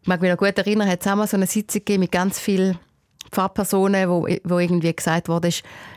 ich 0.00 0.08
mag 0.08 0.20
mich 0.22 0.30
noch 0.30 0.38
gut 0.38 0.56
erinnern, 0.56 0.88
hat 0.88 1.00
es 1.00 1.06
einmal 1.06 1.26
so 1.26 1.36
eine 1.36 1.46
Sitzung 1.46 1.80
gegeben 1.80 2.00
mit 2.02 2.12
ganz 2.12 2.38
vielen 2.38 2.78
Pfarrpersonen, 3.30 4.08
wo, 4.08 4.26
wo 4.44 4.58
irgendwie 4.58 4.94
gesagt 4.94 5.28
wurde, 5.28 5.50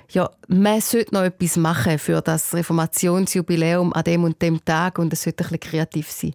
ja, 0.09 0.29
man 0.47 0.81
sollte 0.81 1.13
noch 1.13 1.23
etwas 1.23 1.57
machen 1.57 1.97
für 1.97 2.21
das 2.21 2.53
Reformationsjubiläum 2.53 3.93
an 3.93 4.03
dem 4.03 4.23
und 4.23 4.41
dem 4.41 4.63
Tag 4.63 4.99
und 4.99 5.13
es 5.13 5.23
sollte 5.23 5.43
ein 5.43 5.51
bisschen 5.51 5.71
kreativ 5.71 6.11
sein. 6.11 6.33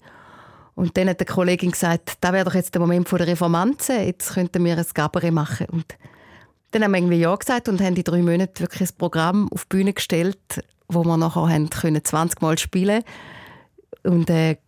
Und 0.75 0.97
dann 0.97 1.09
hat 1.09 1.21
die 1.21 1.25
Kollegin 1.25 1.71
gesagt, 1.71 2.19
da 2.21 2.33
wäre 2.33 2.45
doch 2.45 2.55
jetzt 2.55 2.75
der 2.75 2.81
Moment 2.81 3.11
der 3.11 3.27
Reformanzen, 3.27 4.05
jetzt 4.05 4.35
könnten 4.35 4.65
wir 4.65 4.77
ein 4.77 4.87
Gabarett 4.93 5.33
machen. 5.33 5.67
Und 5.71 5.87
dann 6.71 6.85
haben 6.85 6.93
wir 6.93 6.99
irgendwie 6.99 7.21
Ja 7.21 7.35
gesagt 7.35 7.69
und 7.69 7.81
haben 7.81 7.95
die 7.95 8.05
drei 8.05 8.21
Monate 8.23 8.61
wirklich 8.61 8.91
ein 8.91 8.97
Programm 8.99 9.49
auf 9.53 9.65
die 9.65 9.77
Bühne 9.77 9.95
gestellt, 9.95 10.63
wo 10.89 11.05
wir 11.05 11.17
nachher 11.17 11.49
haben 11.49 11.71
können 11.71 12.05
20 12.05 12.43
Mal 12.43 12.59
spielen 12.59 13.03
und 14.03 14.29
äh, 14.31 14.59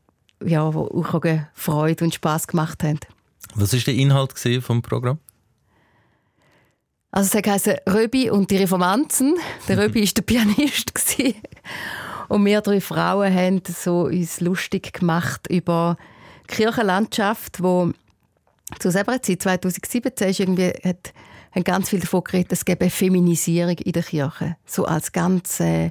ja, 0.45 0.73
wo 0.73 0.85
auch 0.85 1.23
Freude 1.53 2.05
und 2.05 2.15
Spaß 2.15 2.47
gemacht 2.47 2.83
haben. 2.83 3.01
Was 3.55 3.73
war 3.73 3.81
der 3.81 3.95
Inhalt 3.95 4.35
vom 4.63 4.83
Programm? 4.83 5.19
Also 7.19 7.37
es 7.37 7.49
heisst 7.49 7.69
Röbi 7.93 8.31
und 8.31 8.49
die 8.49 8.59
Reformanzen. 8.59 9.35
Der 9.67 9.77
Röbi 9.83 10.03
war 10.03 10.13
der 10.17 10.23
Pianist. 10.23 10.93
Und 12.29 12.45
wir 12.45 12.61
drei 12.61 12.81
Frauen 12.81 13.35
haben 13.35 13.61
so 13.67 14.03
uns 14.03 14.41
lustig 14.41 14.93
gemacht 14.93 15.49
über 15.51 15.97
die 16.49 16.55
Kirchenlandschaft, 16.55 17.61
wo 17.61 17.91
zu 18.79 18.93
selber 18.93 19.21
Zeit, 19.21 19.43
2017, 19.43 20.29
ist 20.29 20.39
irgendwie, 20.39 20.73
hat, 20.85 21.13
haben 21.51 21.65
ganz 21.65 21.89
viel 21.89 21.99
davon 21.99 22.23
geredet, 22.23 22.53
es 22.53 22.65
gäbe 22.65 22.89
Feminisierung 22.89 23.79
in 23.79 23.93
der 23.95 24.05
Kirche. 24.05 24.55
So 24.65 24.85
als 24.85 25.11
ganz, 25.11 25.59
äh, 25.59 25.91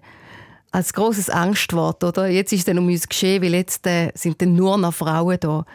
als 0.71 0.93
großes 0.93 1.29
Angstwort, 1.29 2.05
oder? 2.05 2.29
Jetzt 2.29 2.53
ist 2.53 2.59
es 2.59 2.65
dann 2.67 2.79
um 2.79 2.87
uns 2.87 3.05
geschehen, 3.05 3.43
weil 3.43 3.53
jetzt 3.53 3.85
äh, 3.85 4.13
sind 4.15 4.41
dann 4.41 4.55
nur 4.55 4.77
noch 4.77 4.93
Frauen 4.93 5.37
da. 5.41 5.65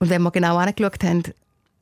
Und 0.00 0.10
wenn 0.10 0.20
wir 0.20 0.32
genau 0.32 0.58
angeschaut 0.58 1.02
haben, 1.02 1.22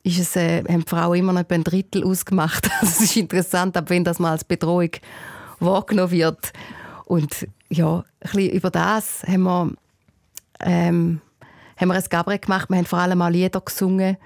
ist 0.05 0.18
es, 0.18 0.36
äh, 0.36 0.62
haben 0.64 0.84
die 0.84 0.88
Frauen 0.88 1.18
immer 1.18 1.32
noch 1.32 1.40
etwa 1.40 1.55
ein 1.57 1.64
Drittel 1.64 2.05
ausgemacht. 2.05 2.70
Es 2.82 3.00
ist 3.00 3.16
interessant, 3.16 3.76
ab 3.76 3.90
wenn 3.90 4.05
das 4.05 4.18
mal 4.18 4.32
als 4.32 4.44
Bedrohung 4.44 4.90
wahrgenommen 5.59 6.12
wird. 6.12 6.52
Und 7.07 7.48
ja, 7.70 8.05
ein 8.20 8.50
über 8.50 8.70
das 8.70 9.24
haben 9.24 9.42
wir, 9.42 9.72
ähm, 10.61 11.20
haben 11.76 11.88
wir 11.88 11.94
ein 11.94 12.05
Gabriel 12.09 12.38
gemacht. 12.38 12.68
Wir 12.68 12.76
haben 12.76 12.84
vor 12.84 12.98
allem 12.98 13.18
mal 13.18 13.32
Lieder 13.32 13.61
gesungen. 13.61 14.18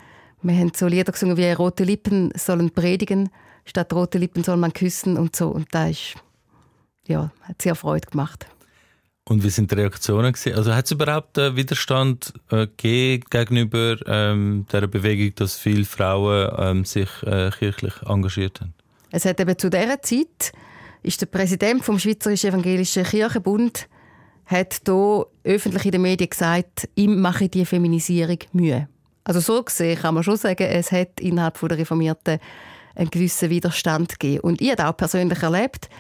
Wir 0.43 0.55
haben 0.57 0.73
so 0.75 0.87
Lieder 0.87 1.13
gesungen 1.13 1.37
wie 1.37 1.51
«Rote 1.53 1.85
Lippen 1.85 2.33
sollen 2.37 2.71
predigen», 2.71 3.31
statt 3.65 3.93
«Rote 3.93 4.19
Lippen 4.19 4.45
soll 4.45 4.57
man 4.57 4.73
küssen» 4.73 5.17
und 5.17 5.35
so. 5.35 5.49
Und 5.49 5.69
das 5.73 5.91
ist, 5.91 6.15
ja, 7.07 7.31
hat 7.43 7.63
sehr 7.63 7.75
Freude 7.75 8.09
gemacht. 8.09 8.47
Und 9.29 9.45
wie 9.45 9.51
sind 9.51 9.71
die 9.71 9.75
Reaktionen 9.75 10.33
gewesen? 10.33 10.57
Also 10.57 10.75
hat 10.75 10.87
es 10.87 10.91
überhaupt 10.91 11.39
einen 11.39 11.55
Widerstand 11.55 12.33
äh, 12.51 12.67
gegenüber 12.67 13.97
ähm, 14.07 14.65
der 14.73 14.87
Bewegung, 14.87 15.35
dass 15.35 15.57
viele 15.57 15.85
Frauen 15.85 16.51
ähm, 16.59 16.85
sich 16.87 17.11
äh, 17.25 17.51
kirchlich 17.51 17.93
engagiert 18.07 18.61
haben? 18.61 18.73
Es 19.11 19.27
hat 19.27 19.39
eben 19.39 19.59
zu 19.59 19.69
dieser 19.69 20.01
Zeit 20.01 20.53
ist 21.03 21.21
der 21.21 21.27
Präsident 21.27 21.85
vom 21.85 21.99
Schweizerischen 21.99 22.51
Evangelischen 22.51 23.05
Kirchenbund 23.05 23.89
hat 24.47 24.81
hier 24.87 25.27
öffentlich 25.45 25.85
in 25.85 25.93
den 25.93 26.03
Medien 26.03 26.31
gesagt, 26.31 26.89
ihm 26.95 27.21
mache 27.21 27.49
die 27.49 27.67
Feminisierung 27.67 28.39
Mühe. 28.53 28.89
Also 29.25 29.41
so 29.41 29.63
gesehen 29.63 29.99
kann 29.99 30.15
man 30.15 30.23
schon 30.23 30.39
sagen, 30.39 30.67
es 30.67 30.91
hat 30.91 31.21
innerhalb 31.21 31.61
der 31.61 31.79
Reformierten 31.79 32.39
einen 32.95 33.11
gewissen 33.11 33.51
Widerstand 33.51 34.19
gegeben. 34.19 34.41
Und 34.41 34.63
ich 34.63 34.71
habe 34.71 34.89
auch 34.89 34.97
persönlich 34.97 35.43
erlebt, 35.43 35.91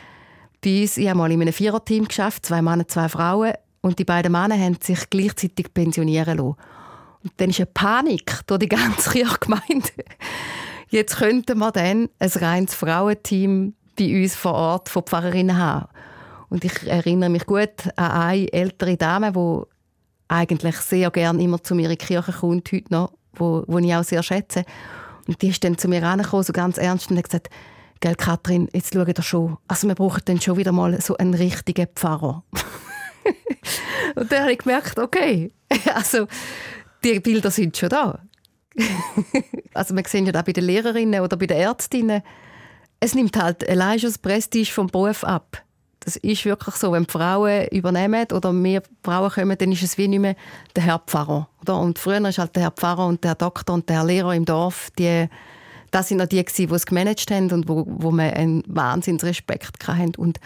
bei 0.61 0.83
uns, 0.83 0.97
ich 0.97 1.09
habe 1.09 1.19
mal 1.19 1.31
in 1.31 1.41
einem 1.41 1.53
Viererteam 1.53 2.09
geschafft, 2.09 2.47
zwei 2.47 2.63
Männer, 2.63 2.89
zwei 2.89 3.09
Frauen, 3.09 3.53
und 3.81 3.99
die 3.99 4.05
beiden 4.05 4.33
Männer 4.33 4.59
haben 4.59 4.77
sich 4.83 5.09
gleichzeitig 5.09 5.73
pensionieren 5.73 6.39
lassen. 6.39 6.57
Und 7.23 7.33
dann 7.37 7.51
ist 7.51 7.61
eine 7.61 7.67
Panik 7.67 8.41
durch 8.47 8.61
die 8.61 8.69
ganze 8.69 9.11
Kirchgemeinde. 9.13 10.05
Jetzt 10.89 11.17
könnten 11.17 11.59
wir 11.59 11.71
dann 11.71 12.09
ein 12.19 12.31
reines 12.31 12.75
Frauenteam 12.75 13.75
bei 13.99 14.23
uns 14.23 14.35
vor 14.35 14.55
Ort 14.55 14.89
von 14.89 15.03
Pfarrerinnen 15.03 15.57
haben. 15.57 15.89
Und 16.49 16.65
ich 16.65 16.87
erinnere 16.87 17.29
mich 17.29 17.47
gut 17.47 17.87
an 17.97 18.11
eine 18.11 18.53
ältere 18.53 18.97
Dame, 18.97 19.33
die 19.33 19.63
eigentlich 20.29 20.77
sehr 20.77 21.11
gerne 21.11 21.43
immer 21.43 21.63
zu 21.63 21.75
mir 21.75 21.91
in 21.91 21.97
die 21.97 21.97
Kirche 21.97 22.33
kommt, 22.33 22.71
heute 22.73 22.93
noch, 22.93 23.13
wo, 23.35 23.65
ich 23.79 23.95
auch 23.95 24.05
sehr 24.05 24.23
schätze. 24.23 24.65
Und 25.27 25.41
die 25.43 25.49
ist 25.49 25.63
dann 25.63 25.77
zu 25.77 25.89
mir 25.89 26.03
angekommen, 26.03 26.43
so 26.43 26.53
ganz 26.53 26.79
ernst, 26.79 27.11
und 27.11 27.19
hat 27.19 27.25
gesagt, 27.25 27.51
Gell, 28.01 28.15
Kathrin, 28.15 28.69
jetzt 28.73 28.95
schau 28.95 29.05
dir 29.05 29.23
schon. 29.23 29.57
Also 29.67 29.89
wir 29.89 29.95
brauchen 29.95 30.23
dann 30.25 30.41
schon 30.41 30.57
wieder 30.57 30.73
mal 30.73 31.01
so 31.01 31.17
einen 31.17 31.35
richtigen 31.35 31.89
Pfarrer. 31.95 32.45
und 34.15 34.31
dann 34.31 34.43
habe 34.43 34.53
ich 34.53 34.59
gemerkt, 34.59 34.99
okay, 34.99 35.53
also 35.95 36.27
die 37.03 37.19
Bilder 37.21 37.51
sind 37.51 37.77
schon 37.77 37.89
da. 37.89 38.21
also 39.75 39.97
wir 39.97 40.05
sehen 40.07 40.27
ja 40.27 40.39
auch 40.39 40.45
bei 40.45 40.53
den 40.53 40.65
Lehrerinnen 40.65 41.21
oder 41.21 41.37
bei 41.37 41.47
den 41.47 41.59
Ärztinnen, 41.59 42.23
es 43.01 43.15
nimmt 43.15 43.37
halt 43.37 43.69
allein 43.69 43.99
schon 43.99 44.13
Prestige 44.21 44.71
vom 44.71 44.89
Beruf 44.89 45.25
ab. 45.25 45.63
Das 46.01 46.17
ist 46.17 46.45
wirklich 46.45 46.75
so, 46.77 46.93
wenn 46.93 47.07
Frauen 47.07 47.67
übernehmen 47.69 48.27
oder 48.33 48.53
mehr 48.53 48.83
Frauen 49.03 49.31
kommen, 49.31 49.59
dann 49.59 49.73
ist 49.73 49.83
es 49.83 49.99
wie 49.99 50.09
nicht 50.09 50.21
mehr 50.21 50.37
der 50.75 50.85
Herr 50.85 50.99
Pfarrer. 51.01 51.49
Oder? 51.61 51.79
Und 51.79 51.99
früher 51.99 52.23
war 52.23 52.33
halt 52.33 52.57
der 52.57 52.63
Herr 52.63 52.71
Pfarrer 52.71 53.07
und 53.07 53.25
der 53.25 53.35
Doktor 53.35 53.75
und 53.75 53.89
der 53.89 53.97
Herr 53.97 54.05
Lehrer 54.05 54.35
im 54.35 54.45
Dorf, 54.45 54.91
die, 54.99 55.29
das 55.91 56.09
sind 56.09 56.20
auch 56.20 56.26
die, 56.26 56.45
die 56.45 56.64
es 56.64 56.86
gemanagt 56.86 57.30
haben 57.30 57.51
und 57.53 57.68
wo, 57.68 57.84
wo 57.86 58.11
man 58.11 58.30
einen 58.30 58.62
Wahnsinnsrespekt 58.66 59.86
hatten. 59.86 60.14
Und 60.16 60.39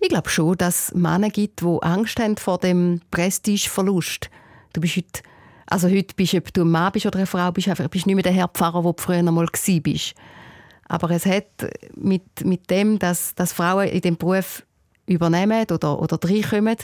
ich 0.00 0.08
glaube 0.08 0.28
schon, 0.28 0.56
dass 0.56 0.88
es 0.88 0.94
Männer 0.94 1.30
gibt, 1.30 1.60
die 1.60 1.78
Angst 1.82 2.18
haben 2.20 2.36
vor 2.36 2.58
dem 2.58 3.00
Prestigeverlust. 3.10 4.30
Du 4.72 4.80
bist 4.80 4.96
heute, 4.96 5.22
also 5.66 5.88
heute 5.88 6.14
bist 6.14 6.32
du, 6.32 6.38
ob 6.38 6.52
du 6.52 6.62
ein 6.62 6.70
Mann 6.70 6.92
bist 6.92 7.06
oder 7.06 7.18
eine 7.18 7.26
Frau, 7.26 7.50
bist 7.52 7.68
einfach, 7.68 7.88
bist 7.88 8.06
nicht 8.06 8.14
mehr 8.14 8.22
der 8.22 8.32
Herr 8.32 8.48
Pfarrer, 8.48 8.82
der 8.82 8.92
du 8.92 9.02
früher 9.02 9.16
einmal 9.16 9.46
warst. 9.46 10.14
Aber 10.88 11.10
es 11.10 11.26
hat 11.26 11.46
mit, 11.94 12.44
mit 12.44 12.70
dem, 12.70 12.98
dass, 12.98 13.34
dass 13.34 13.52
Frauen 13.52 13.88
in 13.88 14.00
dem 14.00 14.16
Beruf 14.16 14.64
übernehmen 15.06 15.66
oder, 15.70 16.00
oder 16.00 16.18
reinkommen, 16.22 16.76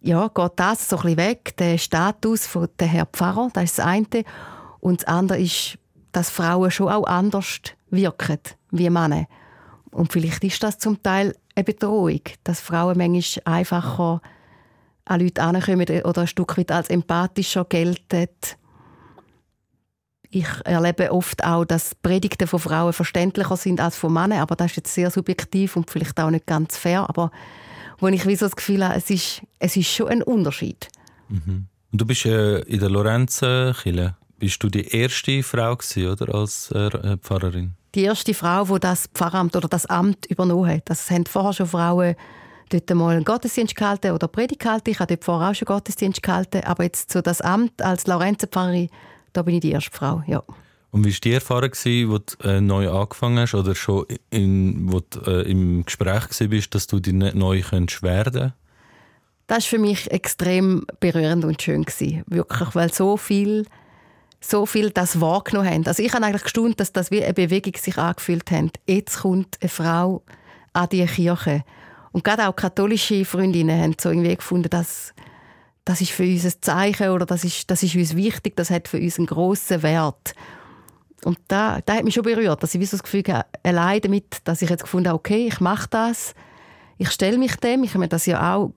ja, 0.00 0.28
geht 0.28 0.52
das 0.56 0.88
so 0.90 0.96
ein 0.96 1.02
bisschen 1.02 1.16
weg, 1.16 1.56
der 1.56 1.78
Status 1.78 2.46
von 2.46 2.68
der 2.78 2.88
Herr 2.88 3.06
Pfarrer, 3.06 3.48
das 3.54 3.64
ist 3.64 3.78
das 3.78 3.86
eine. 3.86 4.06
Und 4.80 5.00
das 5.00 5.08
andere 5.08 5.40
ist, 5.40 5.78
dass 6.14 6.30
Frauen 6.30 6.70
schon 6.70 6.88
auch 6.88 7.06
anders 7.06 7.60
wirken 7.90 8.40
wie 8.70 8.90
Männer. 8.90 9.26
Und 9.90 10.12
vielleicht 10.12 10.42
ist 10.44 10.62
das 10.62 10.78
zum 10.78 11.02
Teil 11.02 11.34
eine 11.54 11.64
Bedrohung, 11.64 12.20
dass 12.42 12.60
Frauen 12.60 12.98
manchmal 12.98 13.56
einfacher 13.56 14.20
an 15.04 15.20
Leute 15.20 15.42
herankommen 15.42 15.86
oder 16.02 16.22
ein 16.22 16.26
Stück 16.26 16.56
weit 16.56 16.72
als 16.72 16.88
empathischer 16.88 17.64
gelten 17.64 18.28
ich 20.34 20.48
erlebe 20.64 21.12
oft 21.12 21.44
auch, 21.44 21.64
dass 21.64 21.94
Predigten 21.94 22.48
von 22.48 22.58
Frauen 22.58 22.92
verständlicher 22.92 23.56
sind 23.56 23.80
als 23.80 23.96
von 23.96 24.12
Männern, 24.12 24.40
aber 24.40 24.56
das 24.56 24.72
ist 24.72 24.76
jetzt 24.78 24.94
sehr 24.94 25.10
subjektiv 25.10 25.76
und 25.76 25.90
vielleicht 25.90 26.18
auch 26.18 26.30
nicht 26.30 26.46
ganz 26.46 26.76
fair, 26.76 27.08
aber 27.08 27.30
wo 27.98 28.08
ich 28.08 28.26
wie 28.26 28.34
so 28.34 28.46
das 28.46 28.56
Gefühl 28.56 28.84
habe, 28.84 28.96
es 28.96 29.10
ist, 29.10 29.42
es 29.60 29.76
ist 29.76 29.88
schon 29.88 30.08
ein 30.08 30.22
Unterschied. 30.22 30.88
Mhm. 31.28 31.68
Und 31.92 32.00
du 32.00 32.04
bist 32.04 32.26
äh, 32.26 32.58
in 32.62 32.80
der 32.80 32.90
Lorenzenkirche. 32.90 34.16
Bist 34.38 34.62
du 34.62 34.68
die 34.68 34.86
erste 34.88 35.42
Frau 35.42 35.76
gewesen, 35.76 36.08
oder, 36.08 36.34
als 36.34 36.70
äh, 36.72 37.16
Pfarrerin? 37.18 37.74
Die 37.94 38.02
erste 38.02 38.34
Frau, 38.34 38.64
die 38.64 38.80
das 38.80 39.08
Pfarramt 39.14 39.54
oder 39.56 39.68
das 39.68 39.86
Amt 39.86 40.26
übernommen 40.26 40.68
hat. 40.68 40.82
Das 40.86 41.10
haben 41.10 41.26
vorher 41.26 41.52
schon 41.52 41.66
Frauen 41.66 42.16
dort 42.70 42.90
mal 42.94 43.14
einen 43.14 43.24
Gottesdienst 43.24 43.76
gehalten 43.76 44.10
oder 44.10 44.26
Predigt 44.26 44.62
gehalten. 44.62 44.90
Ich 44.90 44.98
habe 44.98 45.14
dort 45.14 45.24
vorher 45.24 45.50
auch 45.50 45.54
schon 45.54 45.66
Gottesdienst 45.66 46.22
gehalten. 46.22 46.62
Aber 46.64 46.82
jetzt 46.82 47.12
so 47.12 47.20
das 47.20 47.40
Amt 47.40 47.80
als 47.80 48.06
Lorenzenpfarrerin 48.06 48.88
da 49.34 49.42
bin 49.42 49.56
ich 49.56 49.60
die 49.60 49.72
erste 49.72 49.90
Frau, 49.90 50.22
ja. 50.26 50.42
Und 50.90 51.04
wie 51.04 51.12
war 51.12 51.18
die 51.22 51.32
Erfahrung, 51.32 51.70
als 51.72 51.82
du 51.82 52.48
äh, 52.48 52.60
neu 52.60 52.88
angefangen 52.88 53.40
hast 53.40 53.54
oder 53.54 53.74
schon 53.74 54.06
in, 54.30 54.92
wo 54.92 55.00
du, 55.00 55.20
äh, 55.26 55.50
im 55.50 55.84
Gespräch 55.84 56.30
warst, 56.30 56.74
dass 56.74 56.86
du 56.86 57.00
dich 57.00 57.12
neu 57.12 57.62
werden 57.70 57.88
kannst? 57.88 58.02
Das 59.48 59.58
war 59.58 59.60
für 59.60 59.78
mich 59.78 60.10
extrem 60.12 60.86
berührend 61.00 61.44
und 61.44 61.60
schön. 61.60 61.84
Wirklich, 61.84 62.74
weil 62.74 62.92
so 62.92 63.16
viel, 63.16 63.66
so 64.50 64.66
viel 64.66 64.90
das 64.90 65.20
wahrgenommen 65.20 65.70
haben. 65.70 65.86
Also 65.86 66.02
ich 66.02 66.12
habe 66.12 66.24
eigentlich 66.24 66.42
gestaunt, 66.42 66.80
dass 66.80 66.92
das 66.92 67.10
wie 67.10 67.22
eine 67.22 67.34
Bewegung 67.34 67.74
sich 67.76 67.96
angefühlt 67.98 68.50
hat. 68.50 68.78
Jetzt 68.86 69.20
kommt 69.20 69.58
eine 69.60 69.68
Frau 69.68 70.22
an 70.72 70.88
die 70.90 71.04
Kirche. 71.06 71.64
Und 72.12 72.24
gerade 72.24 72.48
auch 72.48 72.54
katholische 72.56 73.24
Freundinnen 73.24 73.80
haben 73.80 73.96
so 74.00 74.10
irgendwie 74.10 74.36
gefunden, 74.36 74.70
dass 74.70 75.14
das 75.84 76.00
ist 76.00 76.12
für 76.12 76.22
uns 76.22 76.44
ein 76.44 76.52
Zeichen 76.60 77.10
oder 77.10 77.26
das 77.26 77.44
ist, 77.44 77.70
das 77.70 77.82
ist 77.82 77.94
uns 77.94 78.16
wichtig, 78.16 78.56
das 78.56 78.70
hat 78.70 78.88
für 78.88 78.98
uns 78.98 79.18
einen 79.18 79.26
grossen 79.26 79.82
Wert. 79.82 80.34
Und 81.24 81.38
da, 81.48 81.80
da 81.84 81.94
hat 81.94 82.04
mich 82.04 82.14
schon 82.14 82.22
berührt, 82.22 82.62
dass 82.62 82.74
ich 82.74 82.80
wie 82.80 82.86
so 82.86 82.96
das 82.96 83.02
Gefühl 83.02 83.24
habe, 83.28 83.46
allein 83.62 84.00
damit, 84.00 84.36
dass 84.44 84.62
ich 84.62 84.70
jetzt 84.70 84.82
gefunden 84.82 85.08
habe, 85.08 85.18
okay, 85.18 85.46
ich 85.46 85.60
mache 85.60 85.88
das, 85.90 86.34
ich 86.96 87.10
stelle 87.10 87.38
mich 87.38 87.56
dem, 87.56 87.82
ich 87.82 87.90
habe 87.90 88.00
mir 88.00 88.08
das 88.08 88.26
ja 88.26 88.54
auch 88.54 88.72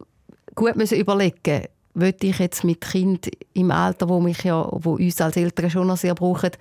gut 0.55 0.76
müssen 0.76 0.97
überlegen 0.97 1.68
würde 2.00 2.28
ich 2.28 2.39
jetzt 2.39 2.64
mit 2.64 2.82
Kind 2.82 3.30
im 3.54 3.72
Alter, 3.72 4.08
wo 4.08 4.20
mich 4.20 4.43
ja, 4.43 4.68
wo 4.72 4.93
uns 4.93 5.20
als 5.20 5.36
Eltern 5.36 5.70
schon 5.70 5.88
noch 5.88 5.98
sehr 5.98 6.16
brauchen, 6.16 6.52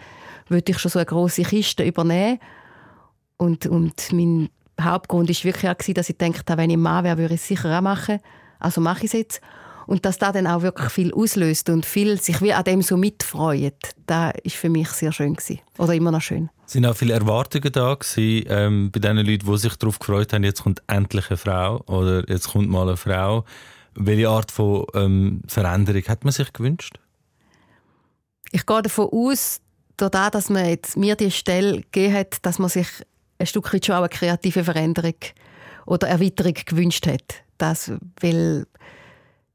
würde 0.49 0.73
ich 0.73 0.79
schon 0.79 0.91
so 0.91 0.99
eine 0.99 1.07
große 1.07 1.43
Kiste 1.43 1.85
übernehmen. 1.85 2.39
Und, 3.37 3.67
und 3.67 4.13
mein 4.13 4.49
Hauptgrund 4.81 5.29
war 5.29 5.45
wirklich 5.45 5.71
auch, 5.71 5.95
dass 5.95 6.09
ich 6.09 6.17
dachte, 6.17 6.57
wenn 6.57 6.71
ich 6.71 6.79
Mann 6.79 7.05
wäre, 7.05 7.19
würde 7.19 7.35
ich 7.35 7.41
es 7.41 7.49
sicher 7.49 7.77
auch 7.77 7.83
machen. 7.83 8.21
Also 8.59 8.81
mache 8.81 9.01
ich 9.01 9.07
es 9.07 9.13
jetzt. 9.13 9.41
Und 9.87 10.05
dass 10.05 10.19
das 10.19 10.33
dann 10.33 10.47
auch 10.47 10.63
wirklich 10.63 10.91
viel 10.91 11.13
auslöst 11.13 11.69
und 11.69 11.87
viel 11.87 12.21
sich 12.21 12.41
wie 12.43 12.53
an 12.53 12.65
dem 12.65 12.83
so 12.83 12.97
mitfreut, 12.97 13.75
das 14.07 14.19
war 14.19 14.33
für 14.49 14.69
mich 14.69 14.89
sehr 14.89 15.13
schön 15.13 15.35
gewesen. 15.35 15.61
Oder 15.79 15.95
immer 15.95 16.11
noch 16.11 16.23
schön. 16.23 16.49
Sind 16.65 16.87
auch 16.87 16.97
viele 16.97 17.15
Erwartungen 17.15 17.71
da 17.71 17.95
gewesen, 17.95 18.47
ähm, 18.49 18.91
bei 18.91 18.99
den 18.99 19.19
Leuten, 19.19 19.47
die 19.47 19.59
sich 19.59 19.77
darauf 19.77 20.01
gefreut 20.01 20.33
haben, 20.33 20.43
jetzt 20.43 20.65
kommt 20.65 20.83
endlich 20.89 21.31
eine 21.31 21.37
Frau 21.37 21.85
oder 21.87 22.29
jetzt 22.29 22.49
kommt 22.49 22.69
mal 22.69 22.89
eine 22.89 22.97
Frau. 22.97 23.45
Welche 23.97 24.29
Art 24.29 24.51
von 24.51 24.87
ähm, 24.95 25.43
Veränderung 25.47 26.03
hat 26.07 26.25
man 26.25 26.33
sich 26.33 26.53
gewünscht? 26.53 26.99
Ich 28.53 28.67
gehe 28.67 28.83
davon 28.83 29.09
aus, 29.11 29.61
dadurch, 29.97 30.31
dass 30.31 30.51
man 30.51 30.69
jetzt 30.69 30.97
mir 30.97 31.17
die 31.17 31.31
Stelle 31.31 31.81
gegeben 31.81 32.15
hat, 32.15 32.45
dass 32.45 32.59
man 32.59 32.69
sich 32.69 32.87
ein 33.39 33.47
Stück 33.47 33.73
weit 33.73 33.87
schon 33.87 33.95
auch 33.95 34.01
eine 34.01 34.09
kreative 34.09 34.65
Veränderung 34.65 35.17
oder 35.87 36.09
Erweiterung 36.09 36.55
gewünscht 36.55 37.07
hat. 37.07 37.43
Das, 37.59 37.91
weil 38.21 38.67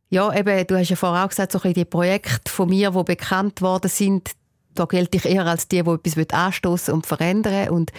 ja, 0.09 0.33
eben, 0.35 0.67
du 0.67 0.77
hast 0.77 0.89
ja 0.89 0.95
vorher 0.95 1.23
auch 1.23 1.29
gesagt, 1.29 1.51
so 1.51 1.59
die 1.59 1.85
Projekte 1.85 2.51
von 2.51 2.69
mir, 2.69 2.91
die 2.91 3.03
bekannt 3.03 3.61
worden 3.61 3.89
sind, 3.89 4.31
da 4.73 4.85
gelte 4.85 5.17
ich 5.17 5.25
eher 5.25 5.45
als 5.45 5.67
die, 5.67 5.83
die 5.83 5.89
etwas 5.89 6.37
anstoßen 6.37 6.93
und 6.93 7.05
verändern 7.05 7.69
Und 7.69 7.91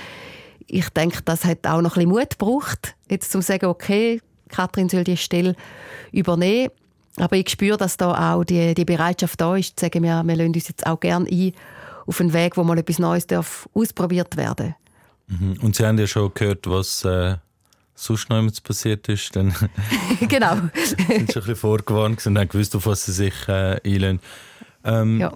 ich 0.67 0.89
denke, 0.91 1.23
das 1.23 1.45
hat 1.45 1.67
auch 1.67 1.81
noch 1.81 1.97
ein 1.97 2.05
bisschen 2.05 2.11
Mut 2.11 2.31
gebraucht, 2.31 2.97
jetzt 3.09 3.31
zu 3.31 3.41
sagen, 3.41 3.67
okay, 3.67 4.21
Katrin 4.53 4.89
soll 4.89 5.05
die 5.05 5.17
Stelle 5.17 5.57
übernehmen. 6.13 6.71
Aber 7.17 7.37
ich 7.37 7.51
spüre, 7.51 7.77
dass 7.77 7.97
da 7.97 8.35
auch 8.35 8.45
die, 8.45 8.75
die 8.75 8.85
Bereitschaft 8.85 9.41
da 9.41 9.57
ist, 9.57 9.79
zu 9.79 9.85
sagen, 9.85 10.03
wir, 10.03 10.23
wir 10.25 10.37
lassen 10.37 10.55
uns 10.55 10.69
jetzt 10.69 10.87
auch 10.87 11.01
gerne 11.01 11.29
ein 11.29 11.53
auf 12.07 12.21
einen 12.21 12.33
Weg, 12.33 12.57
wo 12.57 12.65
mal 12.65 12.79
etwas 12.79 12.99
Neues 12.99 13.27
darf 13.27 13.69
ausprobiert 13.75 14.37
werden 14.37 14.75
mhm. 15.29 15.59
Und 15.61 15.77
Sie 15.77 15.87
haben 15.87 15.99
ja 15.99 16.07
schon 16.07 16.33
gehört, 16.35 16.69
was 16.69 17.05
äh, 17.05 17.37
sonst 17.95 18.29
noch 18.29 18.39
immer 18.39 18.51
passiert 18.63 19.09
ist. 19.09 19.35
Dann 19.37 19.55
genau. 20.29 20.57
sind 20.75 20.99
Sie 20.99 21.07
schon 21.07 21.19
ein 21.19 21.27
bisschen 21.27 21.57
vorgewarnt 21.57 22.27
und 22.27 22.39
haben 22.39 22.49
gewusst, 22.49 22.75
auf 22.75 22.87
was 22.87 23.07
Sie 23.07 23.13
sich 23.13 23.35
äh, 23.49 23.81
einlösen. 23.85 24.21
Ähm, 24.85 25.21
ja. 25.21 25.33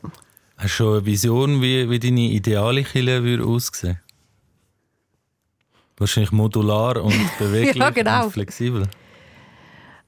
Hast 0.57 0.65
du 0.65 0.69
schon 0.69 0.97
eine 0.97 1.07
Vision, 1.07 1.63
wie, 1.63 1.89
wie 1.91 1.99
deine 1.99 2.21
ideale 2.21 2.83
Kille 2.83 3.23
würde 3.23 3.45
aussehen? 3.45 4.01
Wahrscheinlich 5.99 6.33
modular 6.33 7.03
und 7.03 7.15
beweglich 7.39 7.77
ja, 7.77 7.91
genau. 7.91 8.25
und 8.25 8.33
flexibel. 8.33 8.89